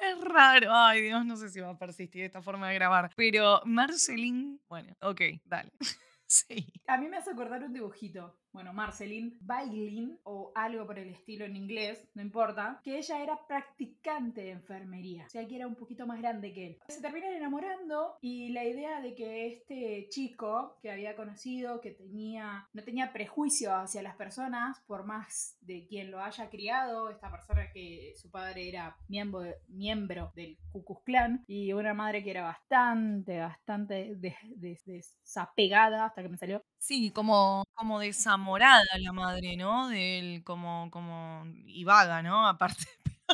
Es 0.00 0.20
raro. 0.22 0.74
Ay, 0.74 1.02
Dios, 1.02 1.24
no 1.24 1.36
sé 1.36 1.48
si 1.48 1.60
va 1.60 1.70
a 1.70 1.78
persistir 1.78 2.24
esta 2.24 2.42
forma 2.42 2.68
de 2.68 2.74
grabar. 2.74 3.10
Pero 3.16 3.60
Marceline, 3.64 4.58
bueno, 4.68 4.96
ok, 5.00 5.20
dale. 5.44 5.72
Sí. 6.32 6.72
A 6.86 6.96
mí 6.96 7.08
me 7.08 7.16
hace 7.16 7.32
acordar 7.32 7.64
un 7.64 7.72
dibujito. 7.72 8.39
Bueno, 8.52 8.72
Marceline 8.72 9.36
Bailin 9.40 10.18
o 10.24 10.50
algo 10.54 10.86
por 10.86 10.98
el 10.98 11.08
estilo 11.10 11.44
en 11.44 11.56
inglés, 11.56 12.08
no 12.14 12.22
importa, 12.22 12.80
que 12.82 12.98
ella 12.98 13.22
era 13.22 13.46
practicante 13.46 14.42
de 14.42 14.50
enfermería, 14.50 15.24
o 15.26 15.30
sea 15.30 15.46
que 15.46 15.56
era 15.56 15.66
un 15.68 15.76
poquito 15.76 16.06
más 16.06 16.18
grande 16.18 16.52
que 16.52 16.66
él. 16.66 16.78
Se 16.88 17.00
terminan 17.00 17.32
enamorando 17.34 18.16
y 18.20 18.48
la 18.50 18.64
idea 18.64 19.00
de 19.00 19.14
que 19.14 19.46
este 19.46 20.08
chico 20.10 20.78
que 20.82 20.90
había 20.90 21.14
conocido, 21.16 21.80
que 21.80 21.92
tenía 21.92 22.68
no 22.72 22.82
tenía 22.82 23.12
prejuicio 23.12 23.74
hacia 23.74 24.02
las 24.02 24.16
personas, 24.16 24.80
por 24.86 25.04
más 25.04 25.56
de 25.60 25.86
quien 25.86 26.10
lo 26.10 26.20
haya 26.22 26.50
criado, 26.50 27.10
esta 27.10 27.30
persona 27.30 27.70
que 27.72 28.14
su 28.16 28.30
padre 28.30 28.68
era 28.68 28.96
miembro, 29.08 29.42
miembro 29.68 30.32
del 30.34 30.58
Ku 30.72 30.84
Klux 30.84 31.02
Klan 31.04 31.44
y 31.46 31.72
una 31.72 31.94
madre 31.94 32.22
que 32.24 32.30
era 32.32 32.42
bastante, 32.42 33.38
bastante 33.38 34.16
des- 34.16 34.34
des- 34.56 34.84
desapegada 34.84 36.04
hasta 36.06 36.22
que 36.22 36.28
me 36.28 36.36
salió 36.36 36.62
Sí, 36.78 37.10
como, 37.10 37.62
como 37.74 38.00
desamorada 38.40 38.98
la 38.98 39.12
madre, 39.12 39.56
¿no? 39.56 39.88
Del, 39.88 40.42
como, 40.44 40.90
como, 40.90 41.44
y 41.66 41.84
vaga, 41.84 42.22
¿no? 42.22 42.46
Aparte, 42.48 42.86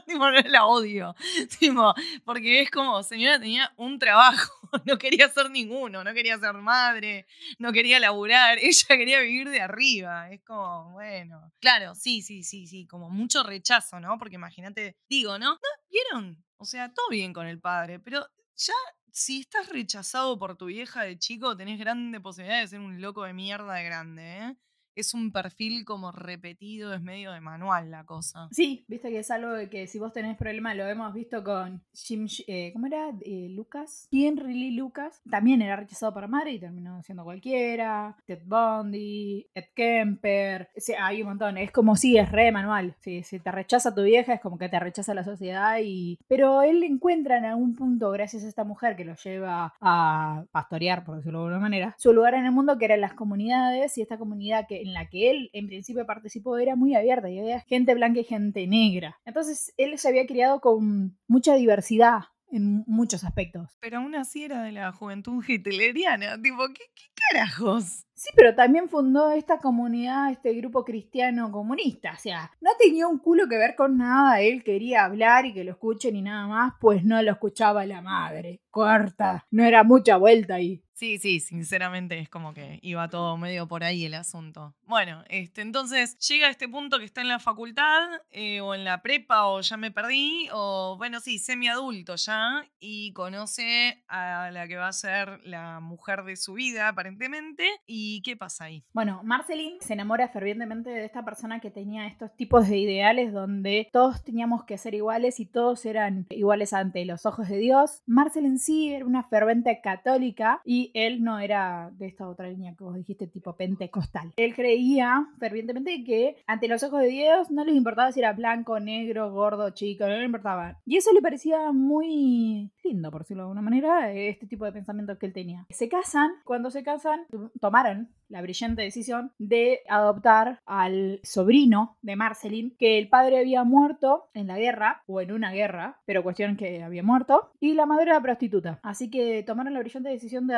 tipo, 0.07 0.31
no 0.31 0.41
la 0.41 0.67
odio, 0.67 1.15
tipo, 1.59 1.95
porque 2.25 2.63
es 2.63 2.71
como, 2.71 3.03
señora 3.03 3.39
tenía 3.39 3.73
un 3.77 3.99
trabajo, 3.99 4.53
no 4.85 4.99
quería 4.99 5.29
ser 5.29 5.51
ninguno, 5.51 6.03
no 6.03 6.13
quería 6.13 6.39
ser 6.39 6.55
madre, 6.55 7.27
no 7.59 7.73
quería 7.73 8.01
laburar, 8.01 8.59
ella 8.59 8.87
quería 8.89 9.21
vivir 9.21 9.49
de 9.49 9.61
arriba, 9.61 10.31
es 10.31 10.43
como, 10.43 10.93
bueno, 10.93 11.53
claro, 11.61 11.95
sí, 11.95 12.23
sí, 12.23 12.43
sí, 12.43 12.67
sí, 12.67 12.87
como 12.87 13.09
mucho 13.09 13.43
rechazo, 13.43 14.01
¿no? 14.01 14.19
Porque 14.19 14.35
imagínate, 14.35 14.97
digo, 15.09 15.39
¿no? 15.39 15.53
¿No? 15.53 15.59
¿Vieron? 15.89 16.45
O 16.59 16.65
sea, 16.65 16.93
todo 16.93 17.09
bien 17.11 17.33
con 17.33 17.47
el 17.47 17.61
padre, 17.61 18.01
pero 18.01 18.27
ya 18.57 18.75
si 19.13 19.41
estás 19.41 19.71
rechazado 19.71 20.39
por 20.39 20.57
tu 20.59 20.67
vieja 20.67 21.03
de 21.03 21.19
chico, 21.19 21.57
tenés 21.57 21.79
grande 21.79 22.21
posibilidad 22.21 22.61
de 22.61 22.69
ser 22.69 22.81
un 22.81 23.01
loco 23.01 23.25
de 23.25 23.33
mierda 23.33 23.73
de 23.73 23.85
grande, 23.85 24.39
¿eh? 24.39 24.57
Es 24.97 25.13
un 25.13 25.31
perfil 25.31 25.85
como 25.85 26.11
repetido, 26.11 26.95
es 26.95 27.03
medio 27.03 27.31
de 27.33 27.41
manual 27.43 27.91
la 27.91 28.05
cosa. 28.05 28.49
Sí, 28.51 28.87
viste 28.89 29.11
que 29.11 29.19
es 29.19 29.31
algo 29.31 29.53
de 29.53 29.69
que 29.69 29.87
si 29.87 29.99
vos 29.99 30.11
tenés 30.11 30.39
problemas, 30.39 30.75
lo 30.75 30.87
hemos 30.87 31.13
visto 31.13 31.45
con 31.45 31.83
Jim, 31.93 32.27
eh, 32.47 32.71
¿cómo 32.73 32.87
era? 32.87 33.11
Eh, 33.21 33.49
Lucas. 33.51 34.09
Henry 34.11 34.71
Lucas. 34.71 35.21
También 35.29 35.61
era 35.61 35.77
rechazado 35.77 36.15
por 36.15 36.27
madre 36.29 36.53
y 36.53 36.59
terminó 36.59 37.03
siendo 37.03 37.25
cualquiera. 37.25 38.17
Ted 38.25 38.41
Bundy, 38.47 39.47
Ed 39.55 39.67
Kemper. 39.75 40.71
O 40.75 40.93
hay 40.99 41.21
un 41.21 41.29
montón. 41.29 41.59
Es 41.59 41.71
como 41.73 41.95
si 41.97 42.17
es 42.17 42.33
re 42.33 42.51
manual. 42.51 42.95
Si, 43.01 43.23
si 43.23 43.39
te 43.39 43.53
rechaza 43.53 43.95
tu 43.95 44.03
vieja, 44.03 44.33
es 44.33 44.41
como 44.41 44.57
que 44.57 44.71
te 44.71 44.81
rechaza 44.81 45.13
la 45.13 45.25
sociedad. 45.25 45.79
y 45.83 46.19
Pero 46.27 46.63
él 46.63 46.83
encuentra 46.83 47.37
en 47.37 47.45
algún 47.45 47.75
punto, 47.75 48.11
gracias 48.13 48.45
a 48.45 48.49
esta 48.49 48.65
mujer 48.65 48.97
que 48.97 49.05
lo 49.05 49.15
lleva 49.17 49.75
a 49.79 50.45
pastorear, 50.53 51.05
por 51.05 51.17
decirlo 51.17 51.41
de 51.41 51.45
alguna 51.49 51.61
manera, 51.61 51.95
su 51.99 52.15
lugar 52.15 52.33
en 52.33 52.47
el 52.47 52.53
mundo, 52.53 52.79
que 52.79 52.87
eran 52.87 53.03
las 53.03 53.13
comunidades 53.13 53.99
y 53.99 54.01
esta 54.01 54.17
comunidad 54.17 54.67
que 54.67 54.86
en 54.87 54.95
la 54.95 55.09
que 55.09 55.31
él 55.31 55.51
en 55.53 55.67
principio 55.67 56.07
participó 56.07 56.57
era 56.59 56.77
muy 56.77 56.95
abierta 56.95 57.29
y 57.29 57.39
había 57.39 57.61
gente 57.61 57.95
blanca 57.95 58.21
y 58.21 58.25
gente 58.25 58.67
negra. 58.67 59.19
Entonces 59.25 59.75
él 59.77 59.99
se 59.99 60.09
había 60.09 60.27
criado 60.27 60.61
con 60.61 61.19
mucha 61.27 61.55
diversidad 61.55 62.21
en 62.51 62.85
muchos 62.87 63.25
aspectos. 63.25 63.77
Pero 63.81 63.99
aún 63.99 64.15
así 64.15 64.45
era 64.45 64.63
de 64.63 64.73
la 64.73 64.93
juventud 64.93 65.45
hitleriana, 65.47 66.41
tipo, 66.41 66.67
¿qué, 66.69 66.85
qué 66.95 67.05
carajos? 67.31 68.07
Sí, 68.15 68.31
pero 68.35 68.55
también 68.55 68.89
fundó 68.89 69.31
esta 69.31 69.59
comunidad, 69.59 70.31
este 70.31 70.55
grupo 70.55 70.85
cristiano 70.85 71.53
comunista. 71.53 72.13
O 72.15 72.19
sea, 72.19 72.51
no 72.63 72.71
tenía 72.79 73.07
un 73.07 73.19
culo 73.19 73.47
que 73.47 73.59
ver 73.59 73.75
con 73.75 73.99
nada. 73.99 74.41
Él 74.41 74.65
quería 74.65 75.05
hablar 75.05 75.45
y 75.45 75.53
que 75.53 75.65
lo 75.65 75.73
escuchen 75.73 76.17
y 76.17 76.23
nada 76.23 76.47
más, 76.47 76.73
pues 76.81 77.05
no 77.05 77.21
lo 77.21 77.33
escuchaba 77.33 77.85
la 77.85 78.01
madre. 78.01 78.63
Corta. 78.71 79.47
No 79.51 79.65
era 79.65 79.85
mucha 79.85 80.17
vuelta 80.17 80.55
ahí. 80.55 80.83
Sí, 80.97 81.19
sí, 81.19 81.41
sinceramente 81.41 82.19
es 82.19 82.31
como 82.31 82.55
que 82.55 82.79
iba 82.81 83.07
todo 83.11 83.37
medio 83.37 83.69
por 83.69 83.85
ahí 83.85 84.07
el 84.07 84.15
asunto. 84.15 84.75
Bueno, 84.87 85.25
este, 85.29 85.61
entonces 85.61 86.19
llega 86.27 86.47
a 86.47 86.51
este 86.51 86.71
punto 86.71 86.99
que 86.99 87.05
está 87.05 87.21
en 87.21 87.29
la 87.29 87.39
facultad, 87.39 88.09
eh, 88.31 88.63
o 88.63 88.75
en 88.75 88.83
la 88.83 89.03
prepa, 89.03 89.47
o 89.47 89.61
ya 89.61 89.77
me 89.77 89.91
perdí, 89.91 90.49
o 90.55 90.95
bueno, 90.97 91.21
sí, 91.21 91.39
semiadulto 91.39 92.17
ya, 92.17 92.65
y 92.81 93.13
conoce 93.13 94.05
a 94.09 94.51
la 94.51 94.67
que 94.69 94.77
va 94.77 94.89
a 94.89 94.93
ser 94.95 95.41
la 95.45 95.81
mujer 95.81 96.25
de 96.25 96.37
su 96.37 96.55
vida, 96.55 96.89
aparentemente. 96.89 97.69
¿Y 97.87 98.23
qué 98.23 98.35
pasa 98.35 98.65
ahí? 98.65 98.83
Bueno, 98.95 99.21
Marceline 99.23 99.77
se 99.83 99.93
enamora 99.93 100.31
fervientemente 100.31 100.89
de 100.89 101.05
esta 101.05 101.27
persona 101.27 101.61
que 101.61 101.71
tenía 101.71 102.07
estos 102.07 102.35
tipos 102.37 102.71
de 102.71 102.79
ideales 102.79 103.35
donde 103.35 103.91
todos 103.93 104.25
teníamos 104.25 104.65
que 104.65 104.79
ser 104.79 104.95
iguales 104.95 105.41
y 105.41 105.45
todos 105.45 105.85
eran 105.85 106.27
iguales 106.31 106.73
ante 106.73 107.05
los 107.05 107.27
ojos 107.27 107.51
de 107.51 107.59
Dios. 107.59 108.03
Marceline 108.07 108.59
sí 108.59 108.95
era 108.95 109.05
una 109.05 109.25
fervente 109.25 109.79
católica 109.83 110.63
y 110.65 110.86
él 110.95 111.23
no 111.23 111.39
era 111.39 111.91
de 111.99 112.07
esta 112.07 112.29
otra 112.29 112.49
línea 112.49 112.75
que 112.77 112.85
vos 112.85 112.95
dijiste, 112.95 113.27
tipo 113.27 113.57
pentecostal. 113.57 114.33
Él 114.37 114.55
creía 114.55 115.27
fervientemente 115.39 116.05
que 116.05 116.37
ante 116.47 116.69
los 116.69 116.83
ojos 116.83 117.01
de 117.01 117.09
Dios 117.09 117.51
no 117.51 117.65
les 117.65 117.75
importaba 117.75 118.13
si 118.13 118.21
era 118.21 118.33
blanco, 118.33 118.81
negro, 118.81 119.33
gordo, 119.33 119.71
chico, 119.71 120.07
no 120.07 120.17
le 120.17 120.25
importaba. 120.25 120.81
Y 120.85 120.97
eso 120.97 121.13
le 121.13 121.23
parecía 121.23 121.73
muy 121.73 122.71
lindo, 122.85 123.11
por 123.11 123.23
decirlo 123.23 123.43
de 123.43 123.49
alguna 123.49 123.63
manera, 123.63 124.13
este 124.13 124.47
tipo 124.47 124.65
de 124.65 124.73
pensamientos 124.73 125.19
que 125.19 125.27
él 125.27 125.33
tenía. 125.33 125.67
Se 125.71 125.89
casan, 125.89 126.31
cuando 126.45 126.71
se 126.71 126.83
casan, 126.83 127.27
tomaron 127.61 128.09
la 128.29 128.43
brillante 128.43 128.83
decisión 128.83 129.33
de 129.39 129.81
adoptar 129.89 130.61
al 130.67 131.21
sobrino 131.23 131.97
de 132.03 132.17
Marceline, 132.17 132.75
que 132.79 132.99
el 132.99 133.09
padre 133.09 133.39
había 133.39 133.65
muerto 133.65 134.29
en 134.35 134.49
la 134.49 134.59
guerra, 134.59 135.03
o 135.07 135.21
en 135.21 135.33
una 135.33 135.53
guerra, 135.53 136.01
pero 136.07 136.23
cuestión 136.23 136.57
que 136.57 136.83
había 136.83 137.03
muerto, 137.03 137.51
y 137.61 137.75
la 137.75 137.87
madre 137.87 138.11
era 138.11 138.21
prostituta. 138.21 138.81
Así 138.83 139.11
que 139.11 139.43
tomaron 139.45 139.75
la 139.75 139.81
brillante 139.81 140.09
decisión 140.09 140.47
de 140.47 140.55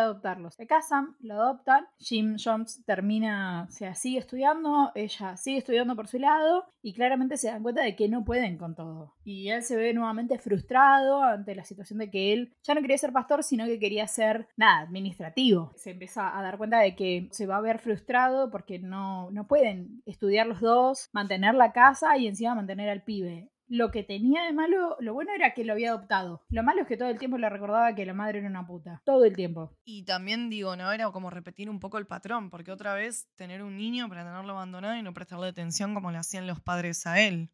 Se 0.54 0.66
casan, 0.66 1.16
lo 1.20 1.34
adoptan, 1.34 1.86
Jim 1.98 2.36
Jones 2.42 2.82
termina, 2.84 3.66
o 3.68 3.72
sea, 3.72 3.94
sigue 3.94 4.18
estudiando, 4.18 4.92
ella 4.94 5.36
sigue 5.36 5.58
estudiando 5.58 5.96
por 5.96 6.08
su 6.08 6.18
lado, 6.18 6.66
y 6.82 6.94
claramente 6.94 7.36
se 7.36 7.48
dan 7.48 7.62
cuenta 7.62 7.82
de 7.82 7.96
que 7.96 8.08
no 8.08 8.24
pueden 8.24 8.56
con 8.58 8.74
todo. 8.74 9.14
Y 9.24 9.48
él 9.50 9.62
se 9.62 9.76
ve 9.76 9.92
nuevamente 9.94 10.38
frustrado 10.38 11.22
ante 11.22 11.54
la 11.54 11.64
situación 11.64 11.98
de 11.98 12.10
que 12.10 12.32
él 12.32 12.54
ya 12.62 12.74
no 12.74 12.80
quería 12.80 12.98
ser 12.98 13.12
pastor, 13.12 13.42
sino 13.42 13.66
que 13.66 13.78
quería 13.78 14.06
ser, 14.06 14.48
nada, 14.56 14.80
administrativo. 14.80 15.72
Se 15.76 15.90
empieza 15.90 16.36
a 16.36 16.42
dar 16.42 16.58
cuenta 16.58 16.78
de 16.78 16.94
que 16.94 17.28
se 17.30 17.46
va 17.46 17.56
a 17.56 17.62
ver 17.62 17.78
frustrado 17.78 18.50
porque 18.50 18.78
no, 18.78 19.30
no 19.30 19.46
pueden 19.46 20.02
estudiar 20.06 20.46
los 20.46 20.60
dos, 20.60 21.08
mantener 21.12 21.54
la 21.54 21.72
casa 21.72 22.16
y 22.16 22.26
encima 22.26 22.54
mantener 22.54 22.88
al 22.88 23.02
pibe. 23.02 23.50
Lo 23.68 23.90
que 23.90 24.02
tenía 24.02 24.44
de 24.44 24.52
malo, 24.52 24.96
lo 25.00 25.14
bueno 25.14 25.32
era 25.34 25.52
que 25.52 25.64
lo 25.64 25.74
había 25.74 25.90
adoptado. 25.90 26.42
Lo 26.48 26.62
malo 26.62 26.82
es 26.82 26.88
que 26.88 26.96
todo 26.96 27.08
el 27.08 27.18
tiempo 27.18 27.38
le 27.38 27.48
recordaba 27.50 27.94
que 27.94 28.06
la 28.06 28.14
madre 28.14 28.38
era 28.38 28.48
una 28.48 28.66
puta. 28.66 29.02
Todo 29.04 29.24
el 29.24 29.36
tiempo. 29.36 29.76
Y 29.84 30.04
también 30.04 30.48
digo, 30.48 30.74
no 30.76 30.90
era 30.90 31.10
como 31.10 31.30
repetir 31.30 31.68
un 31.68 31.78
poco 31.78 31.98
el 31.98 32.06
patrón, 32.06 32.50
porque 32.50 32.72
otra 32.72 32.94
vez 32.94 33.28
tener 33.36 33.62
un 33.62 33.76
niño 33.76 34.08
para 34.08 34.24
tenerlo 34.24 34.52
abandonado 34.52 34.96
y 34.96 35.02
no 35.02 35.12
prestarle 35.12 35.48
atención 35.48 35.94
como 35.94 36.10
le 36.10 36.18
hacían 36.18 36.46
los 36.46 36.60
padres 36.60 37.06
a 37.06 37.20
él. 37.20 37.50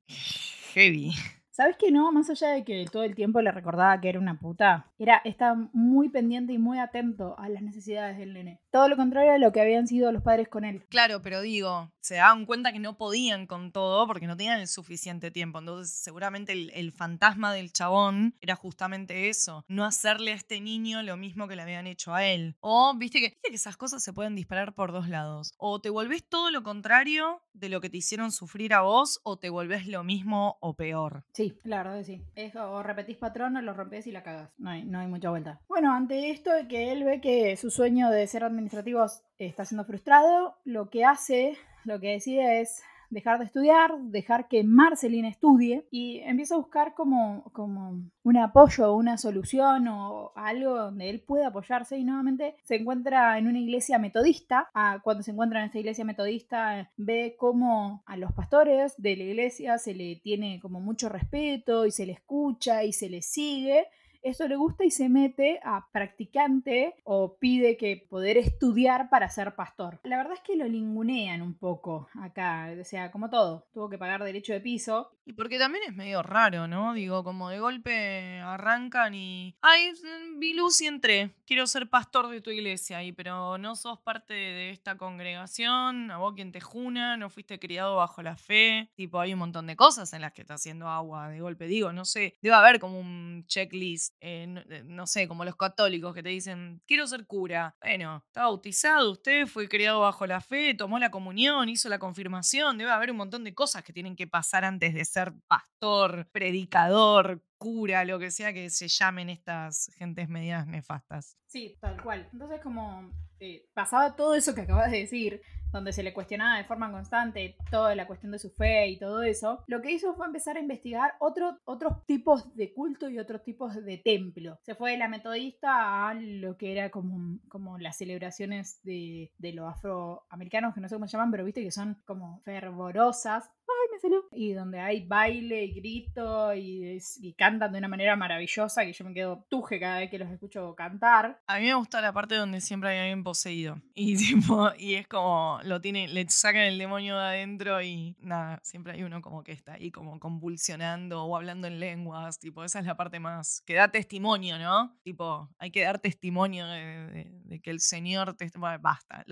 Heavy. 0.74 1.12
¿Sabes 1.57 1.77
que 1.77 1.93
no? 1.93 2.11
Más 2.11 2.29
allá 2.31 2.49
de 2.49 2.64
que 2.64 2.85
todo 2.90 3.05
el 3.05 3.14
tiempo 3.14 3.40
le 3.40 3.53
recordaba 3.53 4.01
que 4.01 4.09
era 4.09 4.19
una 4.19 4.40
puta, 4.40 4.90
era, 4.99 5.23
estaba 5.25 5.71
muy 5.73 6.09
pendiente 6.09 6.53
y 6.53 6.59
muy 6.59 6.81
atento 6.81 7.38
a 7.38 7.49
las 7.49 7.62
necesidades 7.62 8.19
del 8.19 8.33
nene. 8.33 8.61
Todo 8.73 8.88
lo 8.88 8.97
contrario 8.97 9.31
a 9.31 9.38
lo 9.38 9.53
que 9.53 9.61
habían 9.61 9.87
sido 9.87 10.11
los 10.11 10.25
padres 10.25 10.49
con 10.49 10.64
él. 10.64 10.85
Claro, 10.88 11.23
pero 11.23 11.43
digo, 11.43 11.93
se 12.01 12.17
daban 12.17 12.45
cuenta 12.45 12.73
que 12.73 12.81
no 12.81 12.97
podían 12.97 13.47
con 13.47 13.71
todo 13.71 14.05
porque 14.09 14.27
no 14.27 14.37
tenían 14.37 14.59
el 14.59 14.67
suficiente 14.67 15.31
tiempo. 15.31 15.61
Entonces, 15.61 15.95
seguramente 15.95 16.53
el, 16.53 16.90
fantasma 16.90 17.55
del 17.55 17.73
chabón 17.73 18.35
era 18.40 18.57
justamente 18.57 19.29
eso: 19.29 19.64
no 19.69 19.85
hacerle 19.85 20.33
a 20.33 20.35
este 20.35 20.61
niño 20.61 21.05
lo 21.05 21.17
mismo 21.17 21.47
que 21.47 21.55
le 21.55 21.62
habían 21.62 21.87
hecho 21.87 22.14
a 22.14 22.25
él. 22.25 22.57
O, 22.59 22.95
viste 22.97 23.21
que, 23.21 23.29
viste 23.29 23.51
que 23.51 23.55
esas 23.55 23.77
cosas 23.77 24.03
se 24.03 24.12
pueden 24.12 24.35
disparar 24.35 24.75
por 24.75 24.90
dos 24.90 25.09
lados. 25.09 25.53
O 25.57 25.81
te 25.81 25.90
volvés 25.90 26.29
todo 26.29 26.51
lo 26.51 26.64
contrario 26.64 27.43
de 27.53 27.69
lo 27.69 27.81
que 27.81 27.90
te 27.90 27.99
hicieron 27.99 28.33
sufrir 28.33 28.75
a 28.75 28.81
vos, 28.81 29.21
o 29.23 29.38
te 29.38 29.51
volvés 29.51 29.87
lo 29.87 30.03
mismo 30.03 30.59
o 30.61 30.75
peor. 30.75 31.25
Sí, 31.33 31.43
la 31.64 31.78
verdad 31.78 31.98
que 31.98 32.04
sí. 32.04 32.22
Es 32.35 32.54
o 32.57 32.83
repetís 32.83 33.16
patrón 33.16 33.57
o 33.57 33.62
lo 33.62 33.74
rompes 33.74 34.07
y 34.07 34.12
la 34.12 34.22
cagas. 34.22 34.50
No 34.59 34.70
hay, 34.70 34.85
no 34.85 34.98
hay 34.98 35.07
mucha 35.07 35.30
vuelta. 35.30 35.61
Bueno, 35.68 35.92
ante 35.92 36.30
esto 36.30 36.52
de 36.52 36.68
que 36.68 36.92
él 36.92 37.04
ve 37.04 37.20
que 37.20 37.57
su 37.57 37.70
sueño 37.70 38.11
de 38.11 38.26
ser 38.26 38.44
administrativo 38.44 39.04
está 39.38 39.64
siendo 39.64 39.85
frustrado, 39.85 40.57
lo 40.64 40.90
que 40.90 41.04
hace 41.04 41.57
lo 41.85 42.00
que 42.00 42.12
decide 42.12 42.62
es 42.62 42.83
dejar 43.14 43.38
de 43.38 43.44
estudiar, 43.44 43.96
dejar 43.98 44.48
que 44.48 44.64
Marceline 44.64 45.29
estudie 45.29 45.87
y 45.90 46.18
empieza 46.18 46.57
a 46.57 46.59
buscar 46.59 46.94
como, 46.94 47.44
como 47.53 48.03
un 48.22 48.37
apoyo 48.37 48.90
o 48.92 48.96
una 48.96 49.16
solución 49.16 49.87
o 49.88 50.33
algo 50.35 50.77
donde 50.77 51.09
él 51.09 51.20
pueda 51.20 51.48
apoyarse 51.48 51.96
y 51.96 52.05
nuevamente 52.05 52.57
se 52.64 52.74
encuentra 52.74 53.38
en 53.38 53.46
una 53.46 53.61
iglesia 53.61 53.98
metodista. 53.98 54.68
Ah, 54.74 54.98
cuando 55.03 55.22
se 55.22 55.31
encuentra 55.31 55.61
en 55.61 55.66
esta 55.66 55.79
iglesia 55.79 56.05
metodista 56.05 56.90
ve 56.96 57.37
cómo 57.38 58.03
a 58.05 58.16
los 58.16 58.33
pastores 58.33 58.94
de 58.98 59.16
la 59.16 59.22
iglesia 59.22 59.79
se 59.79 59.94
le 59.94 60.16
tiene 60.16 60.59
como 60.61 60.81
mucho 60.81 61.09
respeto 61.09 61.87
y 61.87 61.92
se 61.92 62.07
le 62.07 62.12
escucha 62.12 62.83
y 62.83 62.92
se 62.92 63.09
le 63.09 63.22
sigue 63.22 63.87
eso 64.24 64.48
le 64.48 64.56
gusta 64.56 64.84
y 64.84 64.90
se 64.90 65.08
mete 65.08 65.60
a 65.62 65.87
practicante 65.92 66.94
o 67.04 67.37
pide 67.37 67.76
que 67.76 68.06
poder 68.08 68.38
estudiar 68.38 69.10
para 69.10 69.28
ser 69.28 69.54
pastor. 69.54 70.00
La 70.02 70.16
verdad 70.16 70.32
es 70.32 70.40
que 70.40 70.56
lo 70.56 70.66
lingunean 70.66 71.42
un 71.42 71.54
poco 71.54 72.08
acá, 72.14 72.74
o 72.80 72.84
sea, 72.84 73.10
como 73.10 73.28
todo, 73.28 73.68
tuvo 73.72 73.90
que 73.90 73.98
pagar 73.98 74.24
derecho 74.24 74.54
de 74.54 74.60
piso. 74.60 75.10
Y 75.26 75.34
porque 75.34 75.58
también 75.58 75.84
es 75.87 75.94
medio 75.94 76.22
raro, 76.22 76.66
¿no? 76.66 76.94
Digo, 76.94 77.22
como 77.22 77.50
de 77.50 77.58
golpe 77.58 78.40
arrancan 78.40 79.14
y... 79.14 79.56
Ay, 79.60 79.92
vi 80.38 80.54
luz 80.54 80.81
y 80.81 80.87
entré. 80.87 81.35
Quiero 81.46 81.66
ser 81.66 81.88
pastor 81.88 82.29
de 82.29 82.40
tu 82.40 82.50
iglesia, 82.50 83.02
y 83.02 83.12
pero 83.12 83.58
no 83.58 83.77
sos 83.77 84.00
parte 84.00 84.35
de 84.35 84.70
esta 84.70 84.96
congregación, 84.96 86.10
a 86.10 86.18
vos 86.18 86.35
quien 86.35 86.52
te 86.52 86.60
juna, 86.60 87.16
no 87.16 87.31
fuiste 87.31 87.58
criado 87.58 87.96
bajo 87.96 88.22
la 88.22 88.37
fe. 88.37 88.90
Tipo, 88.94 89.20
hay 89.20 89.35
un 89.35 89.38
montón 89.38 89.66
de 89.66 89.77
cosas 89.77 90.12
en 90.12 90.22
las 90.22 90.33
que 90.33 90.42
está 90.42 90.54
haciendo 90.54 90.88
agua 90.88 91.29
de 91.29 91.40
golpe. 91.40 91.66
Digo, 91.66 91.92
no 91.92 92.04
sé, 92.04 92.37
debe 92.42 92.56
haber 92.56 92.81
como 92.81 92.98
un 92.98 93.44
checklist 93.46 94.13
eh, 94.21 94.46
eh, 94.71 94.83
no, 94.85 95.06
sé, 95.06 95.29
como 95.29 95.44
los 95.44 95.56
católicos 95.56 96.15
que 96.15 96.23
te 96.23 96.31
dicen, 96.31 96.83
quiero 96.87 97.06
ser 97.06 97.27
cura. 97.27 97.77
Bueno, 97.81 98.23
está 98.27 98.42
bautizado, 98.42 99.12
usted 99.12 99.46
fue 99.46 99.69
criado 99.69 100.00
bajo 100.00 100.27
la 100.27 100.40
fe, 100.40 100.75
tomó 100.75 100.98
la 100.98 101.10
comunión, 101.10 101.69
hizo 101.69 101.88
la 101.88 101.98
confirmación, 101.98 102.79
debe 102.79 102.90
haber 102.90 103.10
un 103.10 103.19
montón 103.19 103.44
de 103.44 103.54
cosas 103.54 103.83
que 103.83 103.92
tienen 103.92 104.17
que 104.17 104.27
pasar 104.27 104.65
antes 104.65 104.94
de 104.94 105.04
ser 105.04 105.33
pastor, 105.46 106.29
predicador, 106.33 107.42
cura, 107.58 108.04
lo 108.04 108.19
que 108.19 108.31
sea 108.31 108.52
que 108.52 108.71
se 108.71 108.88
llamen 108.88 109.31
estas 109.31 109.90
gentes 109.96 110.29
medias 110.29 110.67
nefastas. 110.67 111.37
Sí, 111.46 111.77
tal 111.81 112.02
cual. 112.02 112.29
Entonces 112.33 112.60
como 112.62 113.10
eh, 113.40 113.67
pasaba 113.75 114.17
todo 114.17 114.35
eso 114.35 114.54
que 114.54 114.62
acabas 114.62 114.90
de 114.90 114.98
decir, 114.98 115.42
donde 115.75 115.92
se 115.92 116.02
le 116.02 116.14
cuestionaba 116.14 116.56
de 116.56 116.64
forma 116.64 116.90
constante 116.90 117.56
toda 117.70 117.94
la 117.94 118.06
cuestión 118.06 118.33
de 118.33 118.38
su 118.38 118.50
fe 118.50 118.88
y 118.88 118.98
todo 118.98 119.22
eso, 119.22 119.62
lo 119.66 119.83
que 119.83 119.92
hizo 119.92 120.14
fue 120.14 120.27
empezar 120.27 120.56
a 120.56 120.60
investigar 120.60 121.14
otro, 121.18 121.58
otros 121.64 122.06
tipos 122.06 122.54
de 122.56 122.72
culto 122.72 123.10
y 123.10 123.18
otros 123.18 123.42
tipos 123.42 123.75
de 123.85 123.98
templo. 123.98 124.58
Se 124.62 124.75
fue 124.75 124.92
de 124.92 124.98
la 124.98 125.08
metodista 125.08 126.08
a 126.08 126.14
lo 126.14 126.56
que 126.56 126.72
era 126.72 126.90
como, 126.90 127.38
como 127.48 127.79
las 127.79 127.98
celebraciones 127.98 128.81
de, 128.85 129.33
de 129.38 129.52
los 129.52 129.68
afroamericanos, 129.68 130.75
que 130.75 130.81
no 130.81 130.88
sé 130.88 130.94
cómo 130.94 131.08
se 131.08 131.16
llaman, 131.16 131.31
pero 131.31 131.44
viste 131.44 131.62
que 131.62 131.70
son 131.70 132.00
como 132.04 132.40
fervorosas. 132.44 133.50
¡Ay, 133.67 133.88
me 133.92 133.98
salió! 133.98 134.25
Y 134.33 134.52
donde 134.52 134.81
hay 134.81 135.06
baile 135.06 135.65
y 135.65 135.73
grito 135.73 136.54
y, 136.54 136.98
y 137.21 137.35
cantan 137.35 137.73
de 137.73 137.79
una 137.79 137.88
manera 137.88 138.17
maravillosa 138.17 138.85
que 138.85 138.92
yo 138.92 139.04
me 139.04 139.15
quedo 139.15 139.46
tuje 139.48 139.81
cada 139.81 140.00
vez 140.00 140.10
que 140.10 140.19
los 140.19 140.31
escucho 140.31 140.75
cantar. 140.75 141.40
A 141.46 141.58
mí 141.58 141.67
me 141.67 141.75
gusta 141.75 142.00
la 142.00 142.12
parte 142.12 142.35
donde 142.35 142.60
siempre 142.60 142.90
hay 142.90 142.98
alguien 142.98 143.25
poseído. 143.25 143.77
Y 143.96 144.17
tipo, 144.17 144.71
y 144.79 144.94
es 144.94 145.06
como 145.06 145.60
lo 145.65 145.81
tiene, 145.81 146.08
le 146.08 146.29
sacan 146.29 146.62
el 146.62 146.79
demonio 146.79 147.17
de 147.17 147.25
adentro 147.25 147.81
y 147.81 148.17
nada, 148.21 148.60
siempre 148.62 148.92
hay 148.92 149.02
uno 149.02 149.23
como 149.23 149.42
que 149.42 149.52
está 149.52 149.75
ahí 149.75 149.90
como 149.90 150.19
convulsionando 150.19 151.25
o 151.25 151.37
hablando 151.37 151.67
en 151.69 151.81
lenguas, 151.81 152.38
tipo, 152.38 152.65
esa 152.65 152.81
es 152.81 152.87
la 152.87 152.96
parte 152.96 153.21
más 153.21 153.62
que 153.65 153.75
da 153.75 153.88
testimonio, 153.90 154.58
¿no? 154.58 154.98
Tipo, 155.02 155.48
hay 155.58 155.71
que 155.71 155.83
dar 155.83 156.00
testimonio 156.00 156.67
de, 156.67 157.60
que 157.62 157.71
el 157.71 157.81
Señor 157.81 158.35
te... 158.35 158.50
basta. 158.81 159.25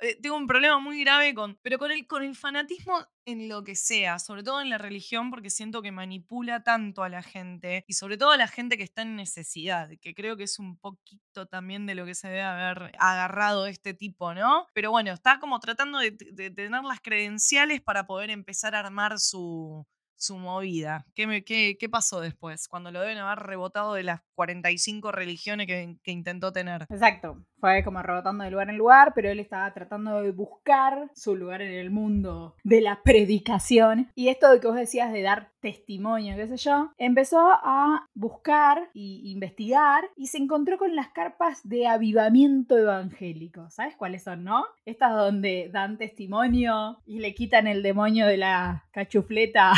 Eh, 0.00 0.18
tengo 0.20 0.36
un 0.36 0.46
problema 0.46 0.78
muy 0.80 1.00
grave 1.02 1.34
con, 1.34 1.58
pero 1.62 1.78
con 1.78 1.92
el, 1.92 2.06
con 2.06 2.24
el 2.24 2.34
fanatismo 2.34 2.98
en 3.26 3.48
lo 3.48 3.64
que 3.64 3.75
sea, 3.76 4.18
sobre 4.18 4.42
todo 4.42 4.60
en 4.60 4.70
la 4.70 4.78
religión, 4.78 5.30
porque 5.30 5.50
siento 5.50 5.82
que 5.82 5.92
manipula 5.92 6.62
tanto 6.62 7.02
a 7.02 7.08
la 7.08 7.22
gente 7.22 7.84
y 7.86 7.94
sobre 7.94 8.16
todo 8.16 8.30
a 8.30 8.36
la 8.36 8.48
gente 8.48 8.76
que 8.76 8.82
está 8.82 9.02
en 9.02 9.16
necesidad, 9.16 9.90
que 10.00 10.14
creo 10.14 10.36
que 10.36 10.44
es 10.44 10.58
un 10.58 10.78
poquito 10.78 11.46
también 11.46 11.86
de 11.86 11.94
lo 11.94 12.04
que 12.04 12.14
se 12.14 12.28
debe 12.28 12.42
haber 12.42 12.92
agarrado 12.98 13.66
este 13.66 13.94
tipo, 13.94 14.34
¿no? 14.34 14.66
Pero 14.72 14.90
bueno, 14.90 15.12
está 15.12 15.38
como 15.38 15.60
tratando 15.60 15.98
de, 15.98 16.12
tener 16.12 16.82
las 16.82 17.00
credenciales 17.00 17.80
para 17.80 18.06
poder 18.06 18.30
empezar 18.30 18.74
a 18.74 18.80
armar 18.80 19.18
su, 19.18 19.86
su 20.16 20.36
movida. 20.38 21.06
¿Qué, 21.14 21.44
qué, 21.44 21.76
qué, 21.78 21.88
pasó 21.88 22.20
después? 22.20 22.68
Cuando 22.68 22.90
lo 22.90 23.00
deben 23.00 23.18
haber 23.18 23.40
rebotado 23.40 23.94
de 23.94 24.02
las 24.02 24.20
45 24.34 25.12
religiones 25.12 25.66
que, 25.66 25.96
que 26.02 26.10
intentó 26.10 26.52
tener. 26.52 26.86
Exacto 26.90 27.44
como 27.84 28.02
rebotando 28.02 28.44
de 28.44 28.50
lugar 28.50 28.70
en 28.70 28.78
lugar, 28.78 29.12
pero 29.14 29.30
él 29.30 29.40
estaba 29.40 29.72
tratando 29.72 30.22
de 30.22 30.30
buscar 30.30 31.10
su 31.14 31.36
lugar 31.36 31.62
en 31.62 31.72
el 31.72 31.90
mundo 31.90 32.54
de 32.64 32.80
la 32.80 33.02
predicación. 33.02 34.10
Y 34.14 34.28
esto 34.28 34.50
de 34.50 34.60
que 34.60 34.66
vos 34.66 34.76
decías 34.76 35.12
de 35.12 35.22
dar 35.22 35.50
testimonio, 35.60 36.36
qué 36.36 36.46
sé 36.46 36.56
yo, 36.56 36.92
empezó 36.96 37.40
a 37.40 38.08
buscar 38.14 38.88
e 38.94 39.20
investigar 39.24 40.04
y 40.16 40.28
se 40.28 40.38
encontró 40.38 40.78
con 40.78 40.94
las 40.94 41.08
carpas 41.08 41.68
de 41.68 41.86
avivamiento 41.88 42.78
evangélico. 42.78 43.68
¿Sabes 43.70 43.96
cuáles 43.96 44.22
son, 44.22 44.44
no? 44.44 44.64
Estas 44.84 45.14
donde 45.16 45.68
dan 45.72 45.98
testimonio 45.98 46.98
y 47.04 47.18
le 47.18 47.34
quitan 47.34 47.66
el 47.66 47.82
demonio 47.82 48.26
de 48.26 48.36
la 48.36 48.84
cachufleta 48.92 49.72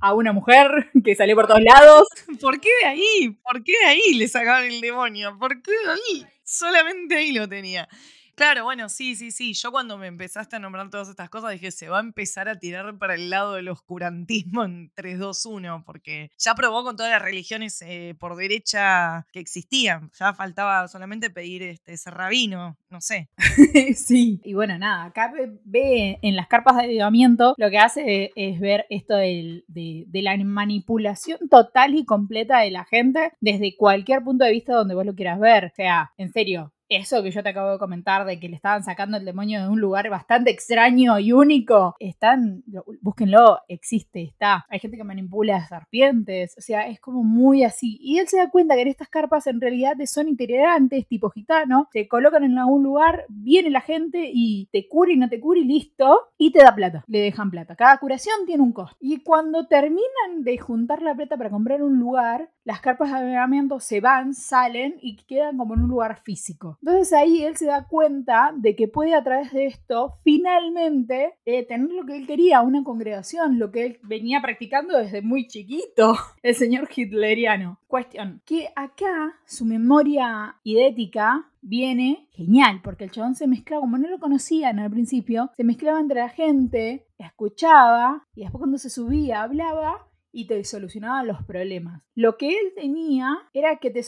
a 0.00 0.14
una 0.14 0.32
mujer 0.32 0.90
que 1.04 1.14
salió 1.14 1.36
por 1.36 1.46
todos 1.46 1.62
lados. 1.62 2.08
¿Por 2.40 2.60
qué 2.60 2.70
de 2.80 2.86
ahí? 2.86 3.38
¿Por 3.42 3.62
qué 3.62 3.72
de 3.82 3.86
ahí 3.86 4.14
le 4.14 4.28
sacaron 4.28 4.66
el 4.70 4.80
demonio? 4.80 5.38
¿Por 5.38 5.60
qué 5.62 5.72
de 5.72 5.92
ahí? 5.92 6.26
Solamente 6.44 7.16
ahí 7.16 7.32
lo 7.32 7.48
tenía. 7.48 7.88
Claro, 8.36 8.64
bueno, 8.64 8.88
sí, 8.88 9.14
sí, 9.14 9.30
sí. 9.30 9.54
Yo 9.54 9.70
cuando 9.70 9.96
me 9.96 10.08
empezaste 10.08 10.56
a 10.56 10.58
nombrar 10.58 10.90
todas 10.90 11.08
estas 11.08 11.30
cosas 11.30 11.52
dije, 11.52 11.70
se 11.70 11.88
va 11.88 11.98
a 11.98 12.00
empezar 12.00 12.48
a 12.48 12.58
tirar 12.58 12.98
para 12.98 13.14
el 13.14 13.30
lado 13.30 13.54
del 13.54 13.68
oscurantismo 13.68 14.64
en 14.64 14.90
3, 14.94 15.20
2, 15.20 15.46
1, 15.46 15.84
porque 15.86 16.32
ya 16.36 16.54
probó 16.56 16.82
con 16.82 16.96
todas 16.96 17.12
las 17.12 17.22
religiones 17.22 17.80
eh, 17.82 18.16
por 18.18 18.34
derecha 18.34 19.24
que 19.32 19.38
existían. 19.38 20.10
Ya 20.18 20.34
faltaba 20.34 20.88
solamente 20.88 21.30
pedir 21.30 21.62
este, 21.62 21.92
ese 21.92 22.10
rabino, 22.10 22.76
no 22.90 23.00
sé. 23.00 23.30
sí. 23.94 24.40
Y 24.44 24.54
bueno, 24.54 24.78
nada, 24.78 25.04
acá 25.04 25.32
ve 25.64 26.18
en 26.20 26.34
las 26.34 26.48
carpas 26.48 26.76
de 26.76 26.84
avivamiento 26.84 27.54
lo 27.56 27.70
que 27.70 27.78
hace 27.78 28.32
es 28.34 28.58
ver 28.58 28.84
esto 28.90 29.14
de, 29.16 29.62
de 29.68 30.22
la 30.22 30.36
manipulación 30.38 31.38
total 31.48 31.94
y 31.94 32.04
completa 32.04 32.60
de 32.60 32.72
la 32.72 32.84
gente 32.84 33.32
desde 33.40 33.76
cualquier 33.76 34.24
punto 34.24 34.44
de 34.44 34.50
vista 34.52 34.74
donde 34.74 34.94
vos 34.96 35.06
lo 35.06 35.14
quieras 35.14 35.38
ver. 35.38 35.66
O 35.66 35.74
sea, 35.74 36.12
en 36.16 36.32
serio, 36.32 36.72
eso 36.88 37.22
que 37.22 37.30
yo 37.30 37.42
te 37.42 37.48
acabo 37.48 37.72
de 37.72 37.78
comentar 37.78 38.24
de 38.24 38.38
que 38.38 38.48
le 38.48 38.56
estaban 38.56 38.82
sacando 38.82 39.16
el 39.16 39.24
demonio 39.24 39.62
de 39.62 39.68
un 39.68 39.80
lugar 39.80 40.08
bastante 40.10 40.50
extraño 40.50 41.18
y 41.18 41.32
único, 41.32 41.96
están, 41.98 42.62
búsquenlo, 43.00 43.60
existe, 43.68 44.22
está. 44.22 44.64
Hay 44.68 44.78
gente 44.78 44.96
que 44.96 45.04
manipula 45.04 45.66
serpientes, 45.66 46.54
o 46.58 46.60
sea, 46.60 46.88
es 46.88 47.00
como 47.00 47.22
muy 47.22 47.64
así. 47.64 47.98
Y 48.00 48.18
él 48.18 48.28
se 48.28 48.38
da 48.38 48.50
cuenta 48.50 48.74
que 48.74 48.82
en 48.82 48.88
estas 48.88 49.08
carpas 49.08 49.46
en 49.46 49.60
realidad 49.60 49.94
son 50.06 50.28
itinerantes, 50.28 51.06
tipo 51.06 51.30
gitano, 51.30 51.88
te 51.92 52.08
colocan 52.08 52.44
en 52.44 52.58
algún 52.58 52.82
lugar, 52.82 53.24
viene 53.28 53.70
la 53.70 53.80
gente 53.80 54.30
y 54.32 54.68
te 54.72 54.88
cura 54.88 55.12
y 55.12 55.16
no 55.16 55.28
te 55.28 55.40
cura 55.40 55.60
y 55.60 55.64
listo, 55.64 56.28
y 56.38 56.52
te 56.52 56.62
da 56.62 56.74
plata, 56.74 57.04
le 57.06 57.20
dejan 57.20 57.50
plata. 57.50 57.76
Cada 57.76 57.98
curación 57.98 58.46
tiene 58.46 58.62
un 58.62 58.72
costo. 58.72 58.96
Y 59.00 59.22
cuando 59.22 59.66
terminan 59.66 60.42
de 60.42 60.58
juntar 60.58 61.02
la 61.02 61.14
plata 61.14 61.36
para 61.36 61.50
comprar 61.50 61.82
un 61.82 61.98
lugar, 61.98 62.50
las 62.64 62.80
carpas 62.80 63.10
de 63.10 63.18
avivamiento 63.18 63.80
se 63.80 64.00
van, 64.00 64.34
salen 64.34 64.96
y 65.00 65.16
quedan 65.16 65.56
como 65.56 65.74
en 65.74 65.82
un 65.82 65.88
lugar 65.88 66.20
físico. 66.22 66.73
Entonces 66.80 67.12
ahí 67.12 67.42
él 67.42 67.56
se 67.56 67.66
da 67.66 67.86
cuenta 67.86 68.52
de 68.56 68.76
que 68.76 68.88
puede 68.88 69.14
a 69.14 69.24
través 69.24 69.52
de 69.52 69.66
esto 69.66 70.14
finalmente 70.22 71.34
eh, 71.44 71.66
tener 71.66 71.90
lo 71.90 72.04
que 72.04 72.16
él 72.16 72.26
quería, 72.26 72.62
una 72.62 72.84
congregación, 72.84 73.58
lo 73.58 73.70
que 73.70 73.86
él 73.86 73.98
venía 74.02 74.40
practicando 74.40 74.96
desde 74.98 75.22
muy 75.22 75.46
chiquito, 75.46 76.16
el 76.42 76.54
señor 76.54 76.88
hitleriano. 76.94 77.78
Cuestión, 77.86 78.42
que 78.44 78.70
acá 78.74 79.36
su 79.44 79.64
memoria 79.64 80.56
idética 80.64 81.48
viene 81.60 82.28
genial, 82.32 82.80
porque 82.82 83.04
el 83.04 83.10
chabón 83.10 83.34
se 83.34 83.46
mezclaba, 83.46 83.80
como 83.82 83.98
no 83.98 84.08
lo 84.08 84.18
conocían 84.18 84.78
al 84.78 84.90
principio, 84.90 85.50
se 85.56 85.64
mezclaba 85.64 86.00
entre 86.00 86.20
la 86.20 86.28
gente, 86.28 87.06
escuchaba 87.18 88.26
y 88.34 88.42
después 88.42 88.58
cuando 88.60 88.78
se 88.78 88.90
subía 88.90 89.42
hablaba 89.42 90.06
y 90.34 90.46
te 90.46 90.62
solucionaba 90.64 91.22
los 91.22 91.42
problemas. 91.44 92.02
Lo 92.14 92.36
que 92.36 92.48
él 92.48 92.72
tenía 92.74 93.38
era 93.52 93.76
que 93.76 93.90
te 93.90 94.04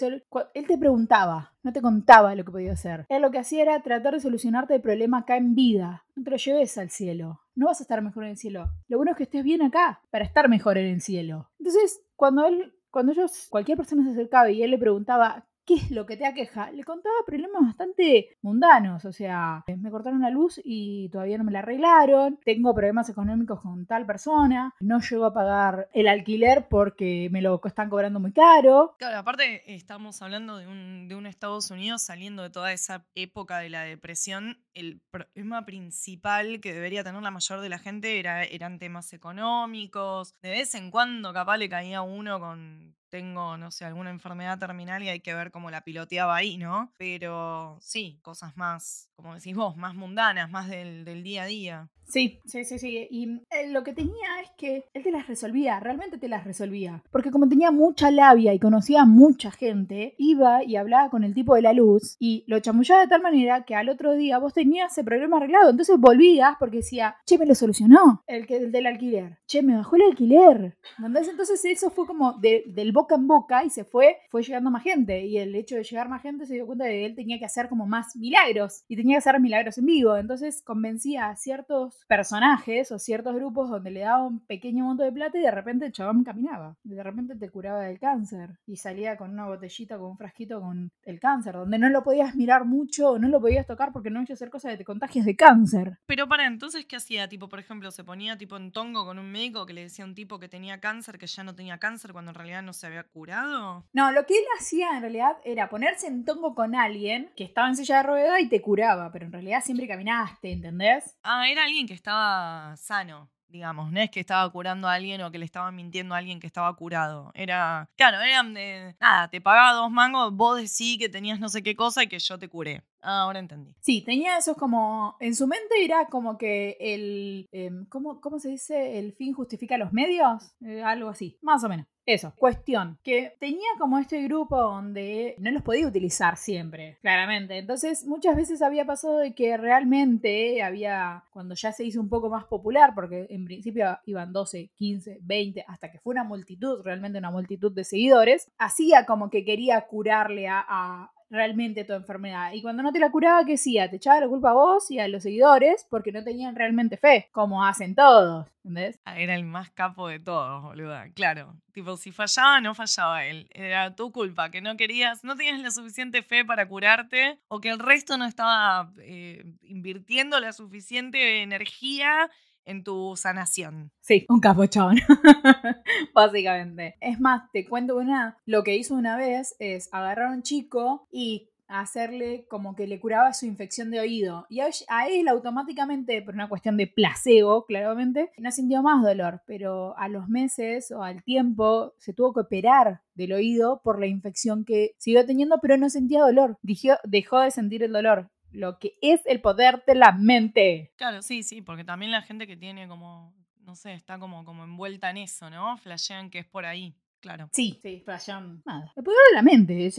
él 0.55 0.67
te 0.67 0.77
preguntaba, 0.77 1.55
no 1.63 1.73
te 1.73 1.81
contaba 1.81 2.35
lo 2.35 2.45
que 2.45 2.51
podía 2.51 2.73
hacer. 2.73 3.07
Él 3.09 3.23
lo 3.23 3.31
que 3.31 3.39
hacía 3.39 3.63
era 3.63 3.83
tratar 3.83 4.15
de 4.15 4.21
solucionarte 4.21 4.75
el 4.75 4.81
problema 4.81 5.19
acá 5.19 5.37
en 5.37 5.55
vida. 5.55 6.05
No 6.17 6.25
te 6.25 6.31
lo 6.31 6.37
lleves 6.37 6.77
al 6.79 6.91
cielo. 6.91 7.41
No 7.55 7.67
vas 7.67 7.81
a 7.81 7.85
estar 7.85 8.03
mejor 8.03 8.25
en 8.25 8.31
el 8.31 8.37
cielo. 8.37 8.69
Lo 8.89 8.99
bueno 8.99 9.13
es 9.13 9.17
que 9.17 9.23
estés 9.23 9.45
bien 9.45 9.63
acá 9.63 10.03
para 10.11 10.25
estar 10.25 10.49
mejor 10.49 10.77
en 10.79 10.87
el 10.87 11.01
cielo. 11.01 11.49
Entonces, 11.59 12.03
cuando 12.17 12.47
él, 12.47 12.75
cuando 12.91 13.13
ellos, 13.13 13.47
cualquier 13.49 13.77
persona 13.77 14.05
se 14.05 14.11
acercaba 14.11 14.51
y 14.51 14.63
él 14.63 14.73
le 14.73 14.79
preguntaba 14.79 15.47
¿qué 15.67 15.75
es 15.75 15.91
lo 15.91 16.07
que 16.07 16.17
te 16.17 16.27
aqueja? 16.27 16.71
Le 16.71 16.85
contaba 16.85 17.15
problemas 17.27 17.63
bastante 17.63 18.37
mundanos, 18.41 19.05
o 19.05 19.13
sea, 19.13 19.65
me 19.67 19.91
cortaron 19.91 20.21
la 20.21 20.31
luz 20.31 20.61
y 20.65 21.09
todavía 21.11 21.39
no 21.39 21.45
me 21.45 21.53
la 21.53 21.59
arreglaron, 21.59 22.39
tengo 22.45 22.75
problemas 22.75 23.09
económicos 23.09 23.61
con 23.61 23.85
tal 23.87 24.07
persona, 24.07 24.75
no 24.81 25.01
llego 25.01 25.25
a 25.27 25.35
pagar 25.35 25.89
el 25.93 26.09
alquiler 26.09 26.69
porque 26.69 27.29
me 27.31 27.43
lo 27.43 27.61
están 27.65 27.91
cobrando 27.91 28.21
muy 28.21 28.33
caro. 28.33 28.95
Claro, 28.99 29.19
aparte 29.19 29.75
estamos 29.75 30.23
hablando 30.23 30.57
de 30.57 30.69
un, 30.69 31.09
de 31.09 31.17
un 31.17 31.27
Estados 31.27 31.71
Unidos 31.71 32.03
saliendo 32.03 32.43
de 32.43 32.51
toda 32.51 32.73
esa 32.73 33.05
época 33.15 33.59
de 33.59 33.71
la 33.71 33.83
depresión. 33.83 34.59
El 34.73 35.01
problema 35.11 35.65
principal 35.65 36.61
que 36.61 36.73
debería 36.73 37.03
tener 37.03 37.23
la 37.23 37.31
mayor 37.31 37.61
de 37.61 37.69
la 37.69 37.79
gente 37.79 38.19
era, 38.19 38.45
eran 38.45 38.79
temas 38.79 39.13
económicos. 39.13 40.35
De 40.43 40.51
vez 40.51 40.75
en 40.75 40.91
cuando 40.91 41.33
capaz 41.33 41.57
le 41.57 41.69
caía 41.69 42.03
uno 42.03 42.39
con 42.39 42.95
tengo, 43.17 43.57
no 43.57 43.71
sé, 43.71 43.87
alguna 43.87 44.11
enfermedad 44.11 44.59
terminal 44.59 45.03
y 45.03 45.09
hay 45.09 45.21
que 45.21 45.33
ver 45.33 45.51
cómo 45.51 45.71
la 45.71 45.81
piloteaba 45.81 46.37
ahí, 46.37 46.59
¿no? 46.59 46.93
Pero 46.99 47.79
sí, 47.81 48.19
cosas 48.21 48.55
más, 48.59 49.09
como 49.17 49.35
decís 49.35 49.57
vos, 49.57 49.75
más 49.75 49.95
mundanas, 49.95 50.51
más 50.51 50.69
del, 50.69 51.07
del 51.07 51.23
día 51.23 51.45
a 51.45 51.47
día. 51.47 51.89
Sí, 52.09 52.41
sí, 52.47 52.65
sí, 52.65 52.79
sí. 52.79 53.09
Y 53.11 53.43
eh, 53.51 53.69
lo 53.71 53.83
que 53.83 53.93
tenía 53.93 54.41
es 54.43 54.51
que 54.57 54.85
él 54.95 55.03
te 55.03 55.11
las 55.11 55.27
resolvía, 55.27 55.81
realmente 55.81 56.19
te 56.19 56.29
las 56.29 56.45
resolvía. 56.45 57.03
Porque 57.11 57.31
como 57.31 57.49
tenía 57.49 57.71
mucha 57.71 58.11
labia 58.11 58.55
y 58.55 58.59
conocía 58.59 59.03
a 59.03 59.07
mucha 59.07 59.51
gente, 59.51 60.15
iba 60.19 60.63
y 60.63 60.77
hablaba 60.77 61.11
con 61.11 61.25
el 61.25 61.35
tipo 61.35 61.55
de 61.55 61.63
la 61.63 61.73
luz 61.73 62.17
y 62.19 62.45
lo 62.47 62.61
chamullaba 62.61 63.03
de 63.03 63.09
tal 63.09 63.23
manera 63.23 63.65
que 63.65 63.75
al 63.75 63.89
otro 63.89 64.15
día 64.15 64.39
vos 64.39 64.55
tenías 64.55 64.93
ese 64.93 65.05
problema 65.05 65.39
arreglado. 65.39 65.71
Entonces 65.71 65.99
volvías 65.99 66.57
porque 66.59 66.79
decía, 66.79 67.17
che, 67.27 67.39
me 67.39 67.47
lo 67.47 67.55
solucionó 67.55 68.23
el, 68.27 68.47
que, 68.47 68.57
el 68.57 68.73
del 68.73 68.87
alquiler. 68.87 69.39
Che, 69.47 69.63
me 69.63 69.77
bajó 69.77 69.97
el 69.97 70.03
alquiler. 70.03 70.77
Entonces 71.05 71.65
eso 71.65 71.91
fue 71.91 72.07
como 72.07 72.35
del 72.35 72.93
boca 72.93 73.17
en 73.17 73.27
boca 73.27 73.65
y 73.65 73.71
se 73.71 73.85
fue, 73.85 74.19
fue 74.31 74.43
llegando 74.43 74.71
más 74.71 74.85
gente. 74.85 75.27
Y 75.27 75.39
el 75.39 75.55
hecho 75.55 75.75
de 75.75 75.83
llegar 75.83 76.09
más 76.09 76.23
gente 76.23 76.47
se 76.47 76.55
dio 76.55 76.67
cuenta 76.67 76.85
de 76.85 76.93
que 76.93 77.07
él 77.07 77.15
tenía 77.17 77.39
que 77.39 77.45
hacer 77.45 77.69
como 77.69 77.87
más 77.87 78.15
milagros 78.17 78.85
y 78.89 78.97
tenía 78.97 79.15
que 79.15 79.19
hacer 79.19 79.41
milagros 79.41 79.79
en 79.79 79.87
vivo. 79.87 80.17
Entonces 80.17 80.63
convencía 80.63 81.29
a 81.29 81.37
ciertos 81.37 81.96
personajes 82.07 82.93
o 82.93 82.99
ciertos 82.99 83.35
grupos 83.35 83.71
donde 83.71 83.91
le 83.91 84.01
daba 84.01 84.25
un 84.25 84.41
pequeño 84.41 84.85
monto 84.85 85.03
de 85.03 85.13
plata 85.13 85.39
y 85.39 85.43
de 85.43 85.51
repente 85.51 85.87
el 85.87 85.93
chabón 85.93 86.25
caminaba. 86.25 86.77
Y 86.85 86.95
de 86.95 87.03
repente 87.03 87.37
te 87.37 87.51
curaba 87.51 87.81
del 87.81 87.99
cáncer. 87.99 88.59
Y 88.67 88.77
salía 88.77 89.17
con 89.17 89.31
una 89.31 89.47
botellita, 89.47 89.99
con 89.99 90.11
un 90.11 90.19
frasquito 90.19 90.61
con 90.61 90.91
el 91.03 91.21
cáncer, 91.21 91.55
donde 91.55 91.79
no 91.79 91.89
lo 91.89 92.03
podías 92.03 92.35
mirar 92.35 92.65
mucho 92.65 93.13
o 93.13 93.19
no 93.19 93.29
lo 93.29 93.41
podías 93.41 93.67
tocar 93.67 93.93
porque 93.93 94.11
no 94.11 94.21
iba 94.21 94.27
a 94.31 94.35
hacer 94.35 94.51
cosas 94.51 94.73
de 94.73 94.77
te 94.79 94.85
contagias 94.85 95.25
de 95.25 95.37
cáncer. 95.37 95.99
Pero 96.07 96.29
para 96.29 96.47
entonces, 96.47 96.87
¿qué 96.87 96.97
hacía? 96.97 97.29
Tipo, 97.29 97.49
por 97.49 97.59
ejemplo, 97.59 97.91
se 97.91 98.05
ponía 98.05 98.37
tipo 98.37 98.57
en 98.57 98.73
tongo 98.73 99.05
con 99.05 99.19
un 99.19 99.31
médico 99.31 99.67
que 99.67 99.73
le 99.73 99.83
decía 99.83 100.05
a 100.05 100.09
un 100.09 100.15
tipo 100.15 100.39
que 100.39 100.49
tenía 100.49 100.81
cáncer, 100.81 101.19
que 101.19 101.27
ya 101.27 101.45
no 101.45 101.55
tenía 101.55 101.79
cáncer 101.79 102.13
cuando 102.13 102.31
en 102.31 102.37
realidad 102.37 102.63
no 102.63 102.73
se 102.73 102.87
había 102.87 103.05
curado. 103.05 103.85
No, 103.93 104.13
lo 104.13 104.27
que 104.27 104.35
él 104.35 104.45
hacía 104.59 104.97
en 104.97 105.01
realidad 105.03 105.37
era 105.45 105.69
ponerse 105.69 106.07
en 106.07 106.25
tongo 106.25 106.55
con 106.55 106.75
alguien 106.75 107.31
que 107.37 107.45
estaba 107.45 107.69
en 107.69 107.77
silla 107.77 107.99
de 107.99 108.03
rueda 108.05 108.41
y 108.41 108.49
te 108.49 108.61
curaba, 108.61 109.11
pero 109.13 109.27
en 109.27 109.33
realidad 109.33 109.63
siempre 109.65 109.89
caminaste, 109.89 110.53
¿entendés? 110.53 111.17
Ah, 111.23 111.49
era 111.49 111.65
alguien 111.65 111.86
que 111.87 111.95
estaba 111.95 112.77
sano 112.77 113.31
digamos, 113.49 113.93
no 113.93 114.01
es 114.01 114.11
que 114.11 114.21
estaba 114.21 114.51
curando 114.51 114.89
a 114.89 114.95
alguien 114.95 115.23
o 115.23 115.31
que 115.31 115.39
le 115.39 115.45
estaba 115.45 115.71
mintiendo 115.71 116.15
a 116.15 116.19
alguien 116.19 116.41
que 116.41 116.47
estaba 116.47 116.75
curado. 116.77 117.31
Era, 117.35 117.89
claro, 117.97 118.21
eran 118.21 118.55
de, 118.55 118.97
nada, 119.01 119.29
te 119.29 119.41
pagaba 119.41 119.73
dos 119.73 119.91
mangos, 119.91 120.35
vos 120.35 120.57
decís 120.57 120.99
que 120.99 121.09
tenías 121.09 121.41
no 121.41 121.49
sé 121.49 121.63
qué 121.63 121.77
cosa 121.77 122.03
y 122.03 122.09
que 122.09 122.19
yo 122.19 122.39
te 122.39 122.49
curé. 122.49 122.83
Ah, 123.01 123.23
ahora 123.23 123.39
entendí. 123.39 123.75
Sí, 123.81 124.03
tenía 124.03 124.37
eso 124.37 124.55
como, 124.55 125.17
en 125.21 125.35
su 125.35 125.47
mente 125.47 125.85
era 125.85 126.07
como 126.07 126.37
que 126.37 126.77
el, 126.81 127.47
em, 127.53 127.87
¿cómo, 127.87 128.21
¿cómo, 128.21 128.39
se 128.39 128.49
dice? 128.51 128.99
El 128.99 129.13
fin 129.15 129.33
justifica 129.33 129.79
los 129.79 129.93
medios, 129.93 130.55
eh, 130.61 130.83
algo 130.83 131.09
así, 131.09 131.39
más 131.41 131.63
o 131.63 131.69
menos. 131.69 131.87
Eso, 132.07 132.33
cuestión, 132.37 132.99
que 133.03 133.35
tenía 133.41 133.67
como 133.81 133.99
este 133.99 134.23
grupo 134.23 134.57
donde 134.57 135.35
no 135.39 135.51
los 135.51 135.63
podía 135.63 135.89
utilizar 135.89 136.37
siempre, 136.37 136.99
claramente. 137.01 137.59
Entonces 137.59 138.07
muchas 138.07 138.37
veces 138.37 138.63
había 138.63 138.85
pasado 138.85 139.19
de 139.19 139.35
que 139.35 139.57
realmente 139.57 140.63
había, 140.63 141.25
cuando 141.33 141.57
ya 141.57 141.73
se 141.73 141.83
hizo 141.83 142.01
un 142.01 142.09
poco 142.09 142.29
más 142.29 142.45
popular, 142.45 142.93
porque 142.95 143.27
en 143.29 143.45
principio 143.45 143.99
iban 144.07 144.33
12, 144.33 144.71
15, 144.77 145.19
20, 145.21 145.65
hasta 145.67 145.91
que 145.91 145.99
fue 145.99 146.13
una 146.13 146.23
multitud, 146.23 146.81
realmente 146.85 147.19
una 147.19 147.33
multitud 147.33 147.73
de 147.73 147.83
seguidores, 147.83 148.53
hacía 148.57 149.05
como 149.05 149.29
que 149.29 149.45
quería 149.45 149.81
curarle 149.81 150.47
a 150.49 151.11
realmente 151.31 151.85
tu 151.85 151.93
enfermedad. 151.93 152.53
Y 152.53 152.63
cuando 152.63 152.83
no 152.83 152.93
te 152.93 152.99
la 152.99 153.11
curaba, 153.11 153.45
¿qué 153.45 153.55
hacía? 153.55 153.91
Te 153.91 153.97
echaba 153.97 154.21
la 154.21 154.29
culpa 154.29 154.51
a 154.51 154.55
vos 154.55 154.91
y 154.91 154.99
a 154.99 155.09
los 155.09 155.23
seguidores 155.23 155.87
porque 155.91 156.13
no 156.13 156.23
tenían 156.23 156.55
realmente 156.55 156.97
fe, 156.97 157.29
como 157.33 157.65
hacen 157.65 157.95
todos. 157.95 158.47
¿Entendés? 158.65 158.99
Ah, 159.05 159.19
era 159.19 159.35
el 159.35 159.45
más 159.45 159.71
capo 159.71 160.09
de 160.09 160.19
todos, 160.19 160.63
boluda. 160.63 161.09
Claro. 161.15 161.55
Tipo, 161.73 161.97
si 161.97 162.11
fallaba, 162.11 162.61
no 162.61 162.75
fallaba 162.75 163.25
él. 163.25 163.49
Era 163.53 163.95
tu 163.95 164.11
culpa, 164.11 164.51
que 164.51 164.61
no 164.61 164.77
querías, 164.77 165.23
no 165.23 165.37
tenías 165.37 165.61
la 165.61 165.71
suficiente 165.71 166.23
fe 166.23 166.45
para 166.45 166.69
curarte 166.69 167.39
o 167.49 167.61
que 167.61 167.69
el 167.71 167.79
resto 167.79 168.17
no 168.19 168.25
estaba 168.25 168.93
eh, 168.99 169.45
invirtiendo 169.63 170.41
la 170.41 170.53
suficiente 170.53 171.43
energía 171.43 172.31
en 172.67 172.85
tu 172.85 173.17
sanación. 173.17 173.91
Sí, 174.01 174.27
un 174.29 174.41
capuchón, 174.41 174.97
básicamente. 176.15 176.97
Es 177.01 177.19
más, 177.21 177.51
te 177.53 177.67
cuento 177.67 177.97
una, 177.97 178.37
lo 178.45 178.63
que 178.63 178.77
hizo 178.77 178.95
una 178.95 179.17
vez 179.17 179.57
es 179.59 179.89
agarrar 179.93 180.27
a 180.27 180.33
un 180.33 180.43
chico 180.43 181.07
y 181.11 181.49
hacerle 181.69 182.47
como 182.49 182.75
que 182.77 182.87
le 182.87 183.01
curaba 183.01 183.33
su 183.33 183.47
infección 183.47 183.91
de 183.91 184.01
oído. 184.01 184.47
Y 184.49 184.61
a 184.61 185.09
él 185.09 185.29
automáticamente, 185.29 186.23
por 186.23 186.35
una 186.35 186.49
cuestión 186.49 186.77
de 186.77 186.87
placebo, 186.87 187.65
claramente, 187.65 188.31
no 188.39 188.51
sintió 188.51 188.83
más 188.83 189.03
dolor, 189.03 189.43
pero 189.47 189.97
a 189.99 190.09
los 190.09 190.29
meses 190.29 190.91
o 190.91 191.03
al 191.03 191.23
tiempo 191.23 191.95
se 191.99 192.13
tuvo 192.13 192.33
que 192.33 192.41
operar 192.41 193.01
del 193.15 193.33
oído 193.33 193.81
por 193.83 193.99
la 193.99 194.07
infección 194.07 194.65
que 194.65 194.93
siguió 194.99 195.25
teniendo, 195.27 195.59
pero 195.61 195.77
no 195.77 195.91
sentía 195.91 196.21
dolor. 196.21 196.59
dejó 197.05 197.41
de 197.41 197.51
sentir 197.51 197.83
el 197.83 197.93
dolor 197.93 198.31
lo 198.57 198.79
que 198.79 198.97
es 199.03 199.21
el 199.27 199.41
poder 199.41 199.85
de 199.87 199.95
la 199.95 200.13
mente. 200.13 200.93
Claro, 200.97 201.23
sí, 201.23 201.43
sí, 201.43 201.61
porque 201.61 201.85
también 201.85 202.11
la 202.11 202.23
gente 202.23 202.47
que 202.47 202.57
tiene 202.57 202.89
como, 202.89 203.35
no 203.61 203.77
sé, 203.77 203.93
está 203.93 204.19
como, 204.19 204.45
como 204.45 204.65
envuelta 204.65 205.11
en 205.11 205.19
eso, 205.19 205.51
¿no? 205.51 205.77
Flashean 205.77 206.31
que 206.31 206.39
es 206.39 206.47
por 206.47 206.65
ahí. 206.65 206.97
Claro. 207.27 207.49
Sí, 207.51 207.81
sí, 207.83 208.03
flashean 208.05 208.63
nada. 208.65 208.93
El 208.95 209.03
poder 209.03 209.19
de 209.31 209.35
la 209.35 209.43
mente. 209.43 209.91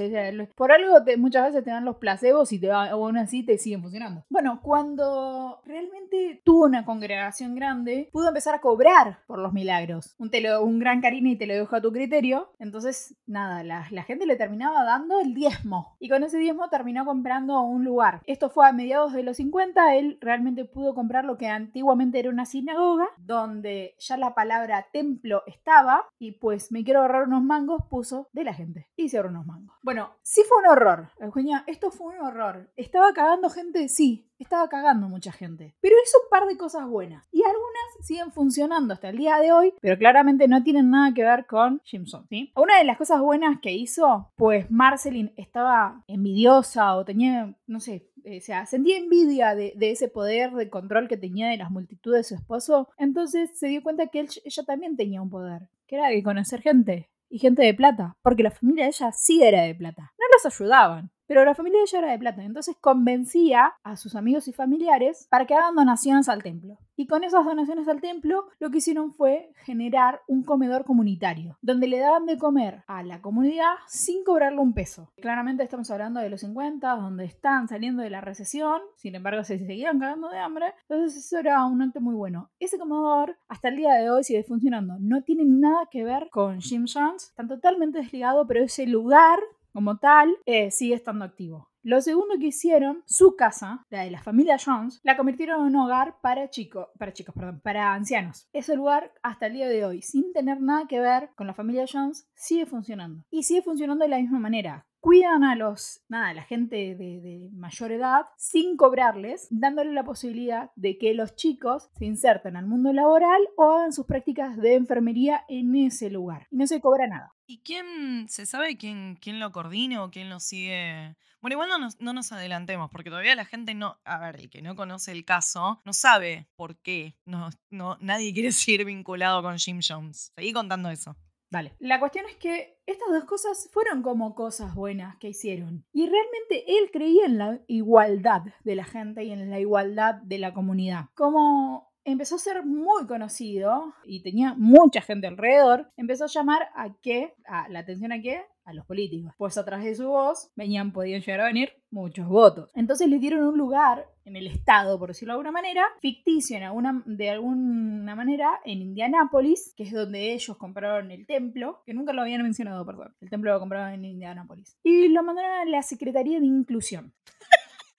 por 0.55 0.71
algo 0.71 0.95
muchas 1.17 1.47
veces 1.47 1.61
te 1.65 1.71
dan 1.71 1.83
los 1.83 1.97
placebos 1.97 2.53
y 2.53 2.59
te, 2.59 2.71
aún 2.71 3.17
así 3.17 3.43
te 3.43 3.57
siguen 3.57 3.81
funcionando. 3.81 4.23
Bueno, 4.29 4.61
cuando 4.63 5.61
realmente 5.65 6.41
tuvo 6.45 6.63
una 6.63 6.85
congregación 6.85 7.53
grande, 7.53 8.09
pudo 8.13 8.29
empezar 8.29 8.55
a 8.55 8.61
cobrar 8.61 9.19
por 9.27 9.39
los 9.39 9.51
milagros. 9.51 10.15
Un, 10.19 10.31
un 10.61 10.79
gran 10.79 11.01
cariño 11.01 11.31
y 11.31 11.35
te 11.35 11.47
lo 11.47 11.53
dejo 11.53 11.75
a 11.75 11.81
tu 11.81 11.91
criterio. 11.91 12.53
Entonces, 12.59 13.17
nada, 13.25 13.61
la, 13.65 13.87
la 13.91 14.03
gente 14.03 14.25
le 14.25 14.37
terminaba 14.37 14.85
dando 14.85 15.19
el 15.19 15.33
diezmo. 15.33 15.97
Y 15.99 16.07
con 16.07 16.23
ese 16.23 16.37
diezmo 16.37 16.69
terminó 16.69 17.03
comprando 17.03 17.59
un 17.61 17.83
lugar. 17.83 18.21
Esto 18.25 18.49
fue 18.49 18.69
a 18.69 18.71
mediados 18.71 19.11
de 19.11 19.23
los 19.23 19.35
50. 19.35 19.95
Él 19.95 20.17
realmente 20.21 20.63
pudo 20.63 20.95
comprar 20.95 21.25
lo 21.25 21.37
que 21.37 21.47
antiguamente 21.47 22.19
era 22.19 22.29
una 22.29 22.45
sinagoga, 22.45 23.07
donde 23.17 23.95
ya 23.99 24.15
la 24.15 24.33
palabra 24.33 24.87
templo 24.93 25.43
estaba. 25.45 26.05
Y 26.19 26.33
pues 26.33 26.71
me 26.71 26.85
quiero 26.85 27.01
ahorrar 27.01 27.16
unos 27.25 27.43
mangos, 27.43 27.83
puso 27.89 28.29
de 28.33 28.43
la 28.43 28.53
gente. 28.53 28.87
Y 28.95 29.09
se 29.09 29.17
ahorró 29.17 29.29
unos 29.29 29.45
mangos. 29.45 29.75
Bueno, 29.81 30.11
sí 30.21 30.43
fue 30.47 30.59
un 30.59 30.67
horror. 30.67 31.09
Eugenia, 31.19 31.63
esto 31.67 31.91
fue 31.91 32.15
un 32.15 32.25
horror. 32.25 32.69
¿Estaba 32.75 33.13
cagando 33.13 33.49
gente? 33.49 33.89
Sí, 33.89 34.29
estaba 34.39 34.67
cagando 34.69 35.07
mucha 35.07 35.31
gente. 35.31 35.75
Pero 35.81 35.95
hizo 36.03 36.17
un 36.23 36.29
par 36.29 36.47
de 36.47 36.57
cosas 36.57 36.87
buenas. 36.87 37.27
Y 37.31 37.43
algunas 37.43 38.05
siguen 38.05 38.31
funcionando 38.31 38.93
hasta 38.93 39.09
el 39.09 39.17
día 39.17 39.37
de 39.37 39.51
hoy, 39.51 39.73
pero 39.81 39.97
claramente 39.97 40.47
no 40.47 40.63
tienen 40.63 40.89
nada 40.89 41.13
que 41.13 41.23
ver 41.23 41.45
con 41.45 41.81
Jimson. 41.83 42.27
¿sí? 42.29 42.51
Una 42.55 42.77
de 42.77 42.85
las 42.85 42.97
cosas 42.97 43.21
buenas 43.21 43.59
que 43.61 43.71
hizo, 43.71 44.31
pues 44.35 44.69
Marceline 44.69 45.33
estaba 45.37 46.03
envidiosa 46.07 46.95
o 46.95 47.05
tenía, 47.05 47.55
no 47.65 47.79
sé, 47.79 48.09
o 48.25 48.41
sea, 48.41 48.65
sentía 48.65 48.97
envidia 48.97 49.55
de, 49.55 49.73
ese 49.79 50.09
poder 50.09 50.51
de 50.51 50.69
control 50.69 51.07
que 51.07 51.17
tenía 51.17 51.49
de 51.49 51.57
las 51.57 51.71
multitudes 51.71 52.19
de 52.19 52.23
su 52.23 52.35
esposo. 52.35 52.89
Entonces 52.97 53.57
se 53.57 53.67
dio 53.67 53.81
cuenta 53.81 54.07
que 54.07 54.19
ella 54.19 54.63
también 54.65 54.97
tenía 54.97 55.21
un 55.21 55.29
poder, 55.29 55.69
que 55.87 55.95
era 55.95 56.09
de 56.09 56.21
conocer 56.21 56.61
gente 56.61 57.09
y 57.29 57.39
gente 57.39 57.63
de 57.63 57.73
plata, 57.73 58.17
porque 58.21 58.43
la 58.43 58.51
familia 58.51 58.85
de 58.85 58.89
ella 58.89 59.11
sí 59.11 59.41
era 59.43 59.63
de 59.63 59.75
plata. 59.75 60.13
No 60.17 60.25
los 60.33 60.45
ayudaban, 60.45 61.11
pero 61.27 61.45
la 61.45 61.55
familia 61.55 61.79
de 61.79 61.83
ella 61.83 61.99
era 61.99 62.11
de 62.11 62.19
plata, 62.19 62.43
entonces 62.43 62.75
convencía 62.79 63.73
a 63.83 63.95
sus 63.97 64.15
amigos 64.15 64.47
y 64.47 64.53
familiares 64.53 65.27
para 65.29 65.45
que 65.45 65.53
hagan 65.53 65.75
donaciones 65.75 66.29
al 66.29 66.41
templo. 66.41 66.77
Y 66.99 67.05
con 67.05 67.23
esas 67.23 67.45
donaciones 67.45 67.87
al 67.87 68.01
templo, 68.01 68.47
lo 68.59 68.71
que 68.71 68.79
hicieron 68.79 69.13
fue 69.13 69.51
generar 69.65 70.21
un 70.27 70.41
comedor 70.43 70.83
comunitario, 70.83 71.55
donde 71.61 71.85
le 71.85 71.99
daban 71.99 72.25
de 72.25 72.39
comer 72.39 72.83
a 72.87 73.03
la 73.03 73.21
comunidad 73.21 73.75
sin 73.87 74.23
cobrarle 74.23 74.59
un 74.59 74.73
peso. 74.73 75.11
Claramente 75.21 75.61
estamos 75.61 75.91
hablando 75.91 76.19
de 76.19 76.31
los 76.31 76.41
50, 76.41 76.89
donde 76.95 77.25
están 77.25 77.67
saliendo 77.67 78.01
de 78.01 78.09
la 78.09 78.21
recesión, 78.21 78.81
sin 78.95 79.13
embargo 79.13 79.43
se 79.43 79.59
seguían 79.59 79.99
cagando 79.99 80.29
de 80.29 80.39
hambre, 80.39 80.73
entonces 80.89 81.23
eso 81.23 81.37
era 81.37 81.63
un 81.65 81.83
ente 81.83 81.99
muy 81.99 82.15
bueno. 82.15 82.49
Ese 82.59 82.79
comedor, 82.79 83.37
hasta 83.47 83.67
el 83.67 83.75
día 83.75 83.93
de 83.93 84.09
hoy, 84.09 84.23
sigue 84.23 84.43
funcionando. 84.43 84.95
No 84.99 85.21
tiene 85.21 85.45
nada 85.45 85.87
que 85.91 86.03
ver 86.03 86.29
con 86.31 86.61
Jim 86.61 86.85
Jones, 86.91 87.25
están 87.25 87.47
totalmente 87.47 87.99
desligado, 87.99 88.47
pero 88.47 88.63
ese 88.63 88.87
lugar 88.87 89.39
como 89.77 89.99
tal, 89.99 90.35
eh, 90.47 90.71
sigue 90.71 90.95
estando 90.95 91.23
activo. 91.23 91.69
Lo 91.83 92.01
segundo 92.01 92.39
que 92.39 92.47
hicieron, 92.47 93.03
su 93.05 93.35
casa, 93.35 93.85
la 93.91 94.01
de 94.01 94.09
la 94.09 94.23
familia 94.23 94.57
Jones, 94.57 94.99
la 95.03 95.15
convirtieron 95.15 95.59
en 95.59 95.67
un 95.67 95.75
hogar 95.75 96.15
para 96.19 96.49
chicos, 96.49 96.87
para 96.97 97.13
chicos, 97.13 97.35
perdón, 97.35 97.61
para 97.63 97.93
ancianos. 97.93 98.49
Ese 98.53 98.75
lugar 98.75 99.13
hasta 99.21 99.45
el 99.45 99.53
día 99.53 99.69
de 99.69 99.85
hoy, 99.85 100.01
sin 100.01 100.33
tener 100.33 100.61
nada 100.61 100.87
que 100.87 100.99
ver 100.99 101.29
con 101.35 101.45
la 101.45 101.53
familia 101.53 101.85
Jones, 101.87 102.27
sigue 102.33 102.65
funcionando. 102.65 103.23
Y 103.29 103.43
sigue 103.43 103.61
funcionando 103.61 104.03
de 104.03 104.09
la 104.09 104.17
misma 104.17 104.39
manera 104.39 104.87
cuidan 104.99 105.43
a 105.43 105.55
los, 105.55 106.01
nada, 106.09 106.29
a 106.29 106.33
la 106.33 106.43
gente 106.43 106.95
de, 106.95 107.49
mayor 107.53 107.93
edad 107.93 108.25
sin 108.35 108.75
cobrarles, 108.75 109.47
dándole 109.51 109.93
la 109.93 110.03
posibilidad 110.03 110.71
de 110.75 110.97
que 110.97 111.13
los 111.13 111.35
chicos 111.35 111.89
se 111.97 112.05
inserten 112.05 112.57
al 112.57 112.65
mundo 112.65 112.91
laboral 112.91 113.41
o 113.55 113.71
hagan 113.71 113.93
sus 113.93 114.05
prácticas 114.05 114.57
de 114.57 114.73
enfermería 114.73 115.45
en 115.47 115.75
ese 115.75 116.09
lugar. 116.09 116.47
Y 116.51 116.57
no 116.57 116.67
se 116.67 116.81
cobra 116.81 117.07
nada. 117.07 117.36
¿Y 117.49 117.59
quién 117.59 118.27
se 118.27 118.45
sabe 118.45 118.75
quién, 118.75 119.17
quién 119.21 119.39
lo 119.39 119.53
coordina 119.53 120.03
o 120.03 120.11
quién 120.11 120.29
lo 120.29 120.41
sigue? 120.41 121.15
Bueno, 121.39 121.53
igual 121.53 121.69
no 121.69 121.77
nos, 121.79 122.01
no 122.01 122.11
nos 122.11 122.33
adelantemos, 122.33 122.91
porque 122.91 123.09
todavía 123.09 123.35
la 123.35 123.45
gente 123.45 123.73
no, 123.73 123.97
a 124.03 124.19
ver, 124.19 124.35
el 124.35 124.49
que 124.49 124.61
no 124.61 124.75
conoce 124.75 125.13
el 125.13 125.23
caso, 125.23 125.81
no 125.85 125.93
sabe 125.93 126.49
por 126.57 126.75
qué 126.81 127.15
no, 127.25 127.49
no, 127.69 127.97
nadie 128.01 128.33
quiere 128.33 128.51
seguir 128.51 128.83
vinculado 128.83 129.41
con 129.41 129.57
Jim 129.57 129.79
Jones. 129.81 130.33
Seguí 130.35 130.51
contando 130.51 130.89
eso. 130.89 131.15
Vale. 131.49 131.73
La 131.79 132.01
cuestión 132.01 132.25
es 132.25 132.35
que 132.35 132.81
estas 132.85 133.07
dos 133.09 133.23
cosas 133.23 133.69
fueron 133.71 134.01
como 134.01 134.35
cosas 134.35 134.75
buenas 134.75 135.15
que 135.15 135.29
hicieron. 135.29 135.85
Y 135.93 136.01
realmente 136.09 136.65
él 136.77 136.89
creía 136.91 137.25
en 137.25 137.37
la 137.37 137.61
igualdad 137.67 138.41
de 138.65 138.75
la 138.75 138.83
gente 138.83 139.23
y 139.23 139.31
en 139.31 139.49
la 139.49 139.57
igualdad 139.61 140.15
de 140.15 140.39
la 140.39 140.53
comunidad. 140.53 141.05
Como 141.13 141.93
empezó 142.07 142.35
a 142.35 142.39
ser 142.39 142.65
muy 142.65 143.05
conocido 143.05 143.93
y 144.05 144.21
tenía 144.23 144.55
mucha 144.57 145.01
gente 145.01 145.27
alrededor, 145.27 145.91
empezó 145.97 146.23
a 146.23 146.27
llamar 146.27 146.69
a 146.73 146.95
qué, 147.01 147.33
a 147.45 147.67
la 147.67 147.79
atención 147.79 148.13
a 148.13 148.21
qué, 148.21 148.41
a 148.63 148.73
los 148.73 148.85
políticos. 148.85 149.33
Pues 149.37 149.57
atrás 149.57 149.83
de 149.83 149.93
su 149.93 150.07
voz 150.07 150.49
venían, 150.55 150.93
podían 150.93 151.21
llegar 151.21 151.41
a 151.41 151.45
venir 151.47 151.73
muchos 151.91 152.27
votos. 152.27 152.71
Entonces 152.75 153.09
les 153.09 153.19
dieron 153.19 153.43
un 153.43 153.57
lugar 153.57 154.05
en 154.23 154.37
el 154.37 154.47
estado, 154.47 154.97
por 154.97 155.09
decirlo 155.09 155.33
de 155.33 155.35
alguna 155.35 155.51
manera, 155.51 155.85
ficticio 156.01 156.55
en 156.55 156.63
alguna, 156.63 157.03
de 157.05 157.29
alguna 157.29 158.15
manera 158.15 158.61
en 158.63 158.81
Indianápolis, 158.81 159.73
que 159.75 159.83
es 159.83 159.91
donde 159.91 160.33
ellos 160.33 160.57
compraron 160.57 161.11
el 161.11 161.25
templo, 161.25 161.81
que 161.85 161.93
nunca 161.93 162.13
lo 162.13 162.21
habían 162.21 162.41
mencionado, 162.41 162.85
perdón. 162.85 163.15
El 163.19 163.29
templo 163.29 163.51
lo 163.51 163.59
compraron 163.59 163.93
en 163.93 164.05
Indianápolis. 164.05 164.77
Y 164.81 165.09
lo 165.09 165.23
mandaron 165.23 165.51
a 165.51 165.65
la 165.65 165.81
Secretaría 165.81 166.39
de 166.39 166.45
Inclusión. 166.45 167.13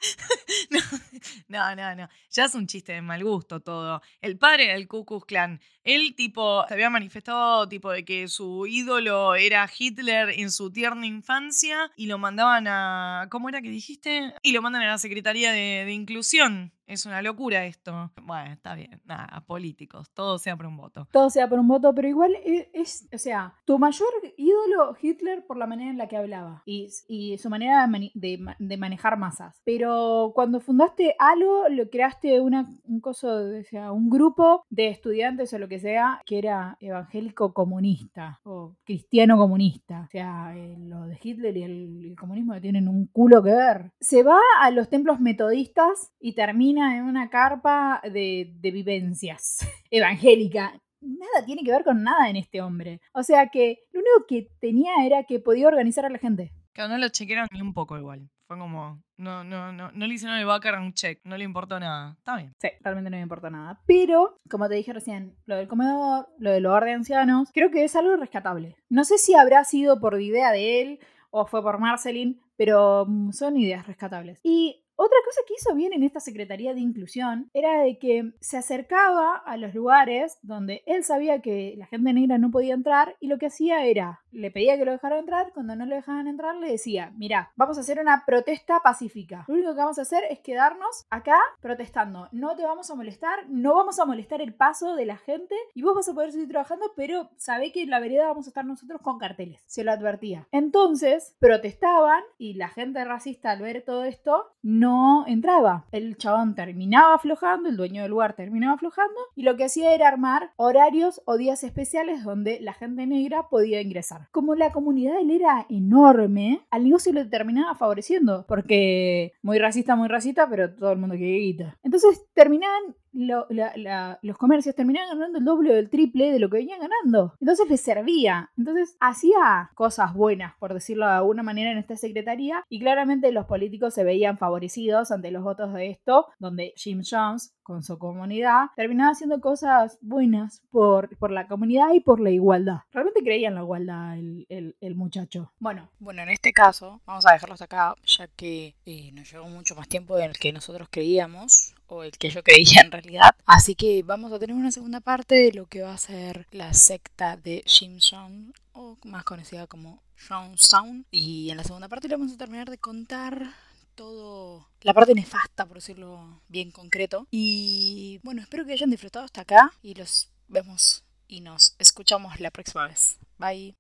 no, 1.49 1.75
no, 1.77 1.95
no. 1.95 2.09
Ya 2.31 2.45
es 2.45 2.55
un 2.55 2.67
chiste 2.67 2.93
de 2.93 3.03
mal 3.03 3.23
gusto 3.25 3.61
todo. 3.61 4.01
El 4.21 4.39
padre 4.39 4.73
del 4.73 4.87
Ku 4.87 5.05
Klux 5.05 5.27
Klan, 5.27 5.61
él 5.89 6.15
tipo 6.15 6.65
se 6.69 6.75
había 6.75 6.91
manifestado 6.91 7.69
tipo 7.69 7.91
de 7.91 8.05
que 8.05 8.29
su 8.29 8.67
ídolo 8.67 9.35
era 9.35 9.69
Hitler 9.77 10.31
en 10.31 10.51
su 10.51 10.71
tierna 10.71 11.07
infancia 11.07 11.91
y 11.97 12.07
lo 12.07 12.19
mandaban 12.19 12.67
a 12.69 13.29
¿cómo 13.31 13.49
era 13.49 13.63
que 13.63 13.71
dijiste? 13.71 14.35
Y 14.43 14.53
lo 14.53 14.63
mandan 14.63 14.83
a 14.83 14.87
la 14.89 14.99
Secretaría 14.99 15.53
de, 15.53 15.89
Inclusión. 15.89 16.73
Es 16.87 17.05
una 17.05 17.21
locura 17.21 17.67
esto. 17.67 18.13
Bueno, 18.23 18.51
está 18.51 18.75
bien. 18.75 19.03
Nada, 19.05 19.45
políticos. 19.47 20.11
Todo 20.15 20.39
sea 20.39 20.57
por 20.57 20.67
un 20.67 20.77
voto. 20.79 21.07
Todo 21.13 21.29
sea 21.29 21.47
por 21.47 21.59
un 21.59 21.69
voto, 21.69 21.95
pero 21.95 22.09
igual 22.09 22.35
e, 22.37 22.71
es, 22.73 23.07
o 23.13 23.19
sea, 23.19 23.55
tu 23.67 23.79
mayor 23.79 24.09
ídolo 24.39 24.97
Hitler 25.01 25.45
por 25.47 25.59
la 25.59 25.67
manera 25.67 25.91
en 25.91 25.99
la 25.99 26.09
que 26.09 26.17
hablaba 26.17 26.63
y, 26.65 26.89
su 27.37 27.51
manera 27.51 27.87
de, 27.87 28.11
de, 28.15 28.55
de, 28.59 28.77
manejar 28.79 29.19
masas. 29.19 29.61
Pero 29.65 30.33
cuando 30.35 30.61
fundaste 30.61 31.15
algo, 31.19 31.69
lo 31.69 31.91
creaste 31.91 32.41
una, 32.41 32.71
un 32.85 33.01
coso, 33.01 33.29
o 33.29 33.65
sea, 33.65 33.93
un 33.93 34.09
grupo 34.09 34.65
de 34.71 34.89
estudiantes 34.89 35.53
o 35.53 35.59
lo 35.59 35.69
que 35.69 35.78
sea, 35.79 36.21
que 36.27 36.39
era 36.39 36.77
evangélico 36.81 37.53
comunista 37.53 38.41
o 38.45 38.77
cristiano 38.85 39.37
comunista. 39.37 40.05
O 40.07 40.11
sea, 40.11 40.55
eh, 40.57 40.77
lo 40.79 41.07
de 41.07 41.19
Hitler 41.23 41.57
y 41.57 41.63
el, 41.63 42.17
comunismo 42.19 42.61
tienen 42.61 42.89
un 42.89 43.07
culo 43.07 43.43
que 43.43 43.51
ver. 43.51 43.93
Se 44.01 44.23
va 44.23 44.41
a 44.61 44.71
los 44.71 44.89
templos 44.89 45.21
metodistas 45.21 46.13
y 46.21 46.33
termina 46.33 46.97
en 46.97 47.05
una 47.05 47.31
carpa 47.31 48.01
de, 48.05 48.53
de 48.61 48.71
vivencias 48.71 49.59
evangélica. 49.91 50.81
Nada 51.01 51.47
tiene 51.47 51.63
que 51.63 51.71
ver 51.71 51.85
con 51.85 52.03
nada 52.03 52.29
en 52.29 52.37
este 52.37 52.61
hombre. 52.61 53.01
O 53.13 53.23
sea 53.23 53.49
que 53.49 53.81
lo 53.93 54.01
único 54.01 54.27
que 54.27 54.51
tenía 54.61 54.93
era 55.05 55.25
que 55.25 55.39
podía 55.39 55.69
organizar 55.69 56.05
a 56.05 56.11
la 56.11 56.19
gente. 56.19 56.53
Claro, 56.73 56.91
no 56.91 56.99
lo 56.99 57.09
chequearon 57.09 57.49
ni 57.53 57.61
un 57.61 57.73
poco 57.73 57.97
igual. 57.99 58.29
Fue 58.49 58.57
como, 58.57 59.03
no, 59.19 59.45
no, 59.45 59.73
no, 59.73 59.93
no 59.93 60.07
le 60.07 60.15
hicieron 60.15 60.39
el 60.39 60.47
background 60.47 60.95
check, 60.95 61.21
no 61.25 61.37
le 61.37 61.45
importó 61.45 61.79
nada. 61.79 62.15
Está 62.17 62.39
bien. 62.39 62.55
Sí, 62.59 62.69
realmente 62.81 63.11
no 63.11 63.19
me 63.19 63.23
importa 63.23 63.51
nada. 63.51 63.79
Pero, 63.85 64.39
como 64.49 64.71
te 64.71 64.75
dije 64.75 64.95
recién, 64.95 65.37
lo 65.45 65.57
del 65.57 65.69
comedor, 65.69 66.31
lo 66.39 66.51
del 66.51 66.65
hogar 66.65 66.87
de 66.87 66.93
ancianos, 66.93 67.51
creo 67.53 67.71
que 67.71 67.85
es 67.85 67.95
algo 67.95 68.17
rescatable. 68.17 68.75
No 68.89 69.05
sé 69.05 69.19
si 69.19 69.35
habrá 69.35 69.65
sido 69.65 70.01
por 70.01 70.19
idea 70.19 70.51
de 70.51 70.81
él 70.81 70.99
o 71.29 71.45
fue 71.45 71.63
por 71.63 71.79
Marceline, 71.79 72.41
pero 72.57 73.07
son 73.33 73.59
ideas 73.59 73.87
rescatables. 73.87 74.41
Y 74.43 74.83
otra 75.01 75.19
cosa 75.25 75.43
que 75.47 75.55
hizo 75.55 75.77
bien 75.77 75.93
en 75.93 76.03
esta 76.03 76.19
Secretaría 76.19 76.75
de 76.75 76.81
Inclusión 76.81 77.51
era 77.55 77.83
de 77.83 78.01
que 78.01 78.33
se 78.41 78.57
acercaba 78.57 79.37
a 79.37 79.57
los 79.57 79.73
lugares 79.73 80.41
donde 80.43 80.83
él 80.87 81.05
sabía 81.05 81.41
que 81.41 81.77
la 81.79 81.87
gente 81.87 82.13
negra 82.13 82.37
no 82.37 82.51
podía 82.51 82.75
entrar 82.75 83.17
y 83.21 83.29
lo 83.29 83.39
que 83.39 83.47
hacía 83.47 83.85
era, 83.87 84.23
le 84.33 84.51
pedía 84.51 84.77
que 84.77 84.85
lo 84.85 84.91
dejaran 84.91 85.21
entrar, 85.21 85.53
cuando 85.55 85.77
no 85.77 85.87
lo 85.87 85.95
dejaban 85.95 86.27
entrar 86.27 86.57
le 86.57 86.73
decía, 86.73 87.13
mira, 87.17 87.53
vamos 87.55 87.79
a 87.79 87.83
hacer 87.83 88.01
una 88.01 88.25
protesta 88.27 88.81
pacífica. 88.81 89.45
Lo 89.47 89.55
único 89.55 89.73
que 89.73 89.81
vamos 89.81 90.01
a 90.01 90.03
hacer 90.03 90.25
es 90.31 90.41
quedarnos 90.41 91.07
acá 91.11 91.39
protestando. 91.61 92.29
No 92.33 92.57
te 92.57 92.65
vamos 92.65 92.91
a 92.91 92.97
molestar, 92.97 93.49
no 93.49 93.77
vamos 93.77 94.01
a 94.01 94.05
molestar 94.05 94.43
el 94.43 94.53
paso 94.53 94.97
de 94.97 95.07
la 95.07 95.17
gente 95.17 95.55
y 95.75 95.83
vos 95.83 95.95
vas 95.95 96.09
a 96.09 96.15
poder 96.15 96.33
seguir 96.33 96.49
trabajando, 96.49 96.93
pero 96.97 97.31
sabé 97.37 97.71
que 97.71 97.83
en 97.83 97.91
la 97.91 98.01
vereda 98.01 98.27
vamos 98.27 98.47
a 98.47 98.51
estar 98.51 98.65
nosotros 98.65 99.01
con 99.01 99.19
carteles. 99.19 99.63
Se 99.67 99.85
lo 99.85 99.93
advertía. 99.93 100.49
Entonces 100.51 101.37
protestaban 101.39 102.25
y 102.37 102.55
la 102.55 102.69
gente 102.69 103.05
racista 103.05 103.53
al 103.53 103.63
ver 103.63 103.85
todo 103.87 104.03
esto 104.03 104.51
no 104.63 104.88
no 104.89 105.27
entraba. 105.27 105.85
El 105.93 106.17
chabón 106.17 106.55
terminaba 106.55 107.15
aflojando, 107.15 107.69
el 107.69 107.77
dueño 107.77 108.01
del 108.01 108.11
lugar 108.11 108.33
terminaba 108.35 108.75
aflojando 108.75 109.21
y 109.37 109.43
lo 109.43 109.55
que 109.57 109.65
hacía 109.65 109.93
era 109.93 110.09
armar 110.09 110.53
horarios 110.57 111.21
o 111.27 111.37
días 111.37 111.63
especiales 111.63 112.25
donde 112.25 112.59
la 112.61 112.73
gente 112.73 113.07
negra 113.07 113.49
podía 113.51 113.83
ingresar. 113.83 114.29
Como 114.31 114.55
la 114.55 114.73
comunidad 114.73 115.21
él 115.21 115.31
era 115.31 115.67
enorme, 115.69 116.63
al 116.71 116.85
negocio 116.85 117.13
le 117.13 117.27
terminaba 117.27 117.75
favoreciendo 117.75 118.47
porque 118.49 119.33
muy 119.43 119.59
racista, 119.59 119.95
muy 119.95 120.09
racista, 120.09 120.49
pero 120.49 120.75
todo 120.75 120.93
el 120.93 120.99
mundo 120.99 121.17
quiere 121.17 121.39
guita. 121.39 121.77
Entonces 121.83 122.25
terminaban 122.33 122.95
lo, 123.13 123.47
la, 123.51 123.73
la, 123.77 124.19
los 124.23 124.37
comercios 124.37 124.75
terminaban 124.75 125.19
ganando 125.19 125.39
el 125.39 125.45
doble 125.45 125.73
o 125.73 125.77
el 125.77 125.91
triple 125.91 126.33
de 126.33 126.39
lo 126.39 126.49
que 126.51 126.59
venían 126.59 126.81
ganando. 126.81 127.35
Entonces 127.41 127.69
les 127.69 127.81
servía. 127.81 128.51
Entonces 128.57 128.97
hacía 129.01 129.71
cosas 129.75 130.15
buenas, 130.15 130.55
por 130.59 130.75
decirlo 130.75 131.07
de 131.07 131.13
alguna 131.13 131.43
manera, 131.43 131.71
en 131.71 131.79
esta 131.79 131.97
secretaría. 131.97 132.65
Y 132.69 132.81
claramente 132.81 133.33
los 133.33 133.47
políticos 133.47 133.95
se 133.95 134.05
veían 134.05 134.39
favorecidos 134.39 135.11
ante 135.11 135.31
los 135.31 135.43
votos 135.43 135.73
de 135.75 135.91
esto, 135.91 136.27
donde 136.39 136.73
Jim 136.77 137.03
Jones 137.09 137.55
con 137.69 137.83
su 137.83 137.99
comunidad, 137.99 138.69
terminaba 138.77 139.11
haciendo 139.11 139.43
cosas 139.43 139.99
buenas 140.01 140.63
por, 140.71 141.15
por 141.19 141.31
la 141.31 141.47
comunidad 141.47 141.93
y 141.93 142.01
por 142.01 142.19
la 142.19 142.31
igualdad. 142.31 142.79
Realmente 142.93 143.23
creía 143.23 143.49
en 143.49 143.57
la 143.57 143.61
igualdad 143.61 144.17
el, 144.17 144.75
el, 144.81 144.95
muchacho. 144.95 145.53
Bueno. 145.59 145.91
Bueno, 145.99 146.23
en 146.23 146.31
este 146.31 146.55
caso, 146.55 147.03
vamos 147.05 147.27
a 147.27 147.35
dejarlos 147.35 147.61
acá, 147.61 147.95
ya 148.07 148.27
que 148.27 148.75
eh, 148.87 149.13
nos 149.13 149.31
llevó 149.31 149.45
mucho 149.51 149.75
más 149.75 149.87
tiempo 149.87 150.17
del 150.17 150.33
que 150.39 150.51
nosotros 150.51 150.89
creíamos 150.91 151.75
o 151.89 152.05
el 152.05 152.13
que 152.13 152.31
yo 152.31 152.43
creía 152.43 152.81
en 152.81 152.91
realidad. 152.91 153.33
Así 153.45 153.75
que 153.75 154.03
vamos 154.03 154.33
a 154.33 154.39
tener 154.39 154.57
una 154.57 154.73
segunda 154.73 155.01
parte 155.01 155.35
de 155.35 155.53
lo 155.53 155.67
que 155.67 155.83
va 155.83 155.93
a 155.93 155.99
ser 155.99 156.47
la 156.51 156.73
secta 156.73 157.37
de 157.37 157.63
Jim 157.67 157.99
Jong, 158.01 158.55
o 158.73 158.97
más 159.05 159.25
conocida 159.25 159.67
como 159.67 160.03
Sound. 160.17 161.05
Y 161.11 161.51
en 161.51 161.59
la 161.59 161.65
segunda 161.65 161.89
parte 161.89 162.09
le 162.09 162.17
vamos 162.17 162.33
a 162.33 162.39
terminar 162.39 162.71
de 162.71 162.79
contar 162.79 163.53
todo 163.99 164.69
la 164.83 164.95
parte 164.95 165.13
nefasta, 165.13 165.67
por 165.67 165.79
decirlo 165.79 166.41
bien 166.49 166.71
concreto. 166.71 167.27
Y 167.33 168.21
bueno, 168.23 168.41
espero 168.41 168.65
que 168.65 168.73
hayan 168.73 168.91
disfrutado 168.91 169.25
hasta 169.25 169.41
acá 169.41 169.73
y 169.83 169.95
los 169.95 170.31
vemos 170.47 171.03
y 171.27 171.41
nos 171.41 171.75
escuchamos 171.81 172.39
la 172.39 172.53
próxima 172.53 172.87
vez. 172.87 173.19
Bye. 173.39 173.75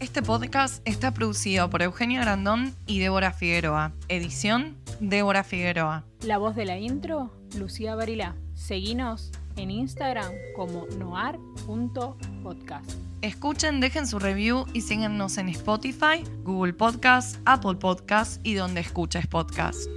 Este 0.00 0.22
podcast 0.22 0.80
está 0.86 1.12
producido 1.12 1.68
por 1.68 1.82
Eugenia 1.82 2.22
Grandón 2.22 2.74
y 2.86 2.98
Débora 2.98 3.32
Figueroa. 3.32 3.92
Edición 4.08 4.78
Débora 5.00 5.44
Figueroa. 5.44 6.06
La 6.22 6.38
voz 6.38 6.56
de 6.56 6.64
la 6.64 6.78
intro, 6.78 7.30
Lucía 7.56 7.94
Barilá. 7.94 8.34
Seguinos 8.54 9.32
en 9.56 9.70
Instagram 9.70 10.32
como 10.56 10.86
noar.podcast. 10.98 12.90
Escuchen, 13.24 13.80
dejen 13.80 14.06
su 14.06 14.18
review 14.18 14.66
y 14.74 14.82
síganos 14.82 15.38
en 15.38 15.48
Spotify, 15.48 16.22
Google 16.42 16.74
Podcast, 16.74 17.38
Apple 17.46 17.76
Podcast 17.76 18.38
y 18.46 18.52
donde 18.52 18.82
escuches 18.82 19.26
podcast. 19.26 19.88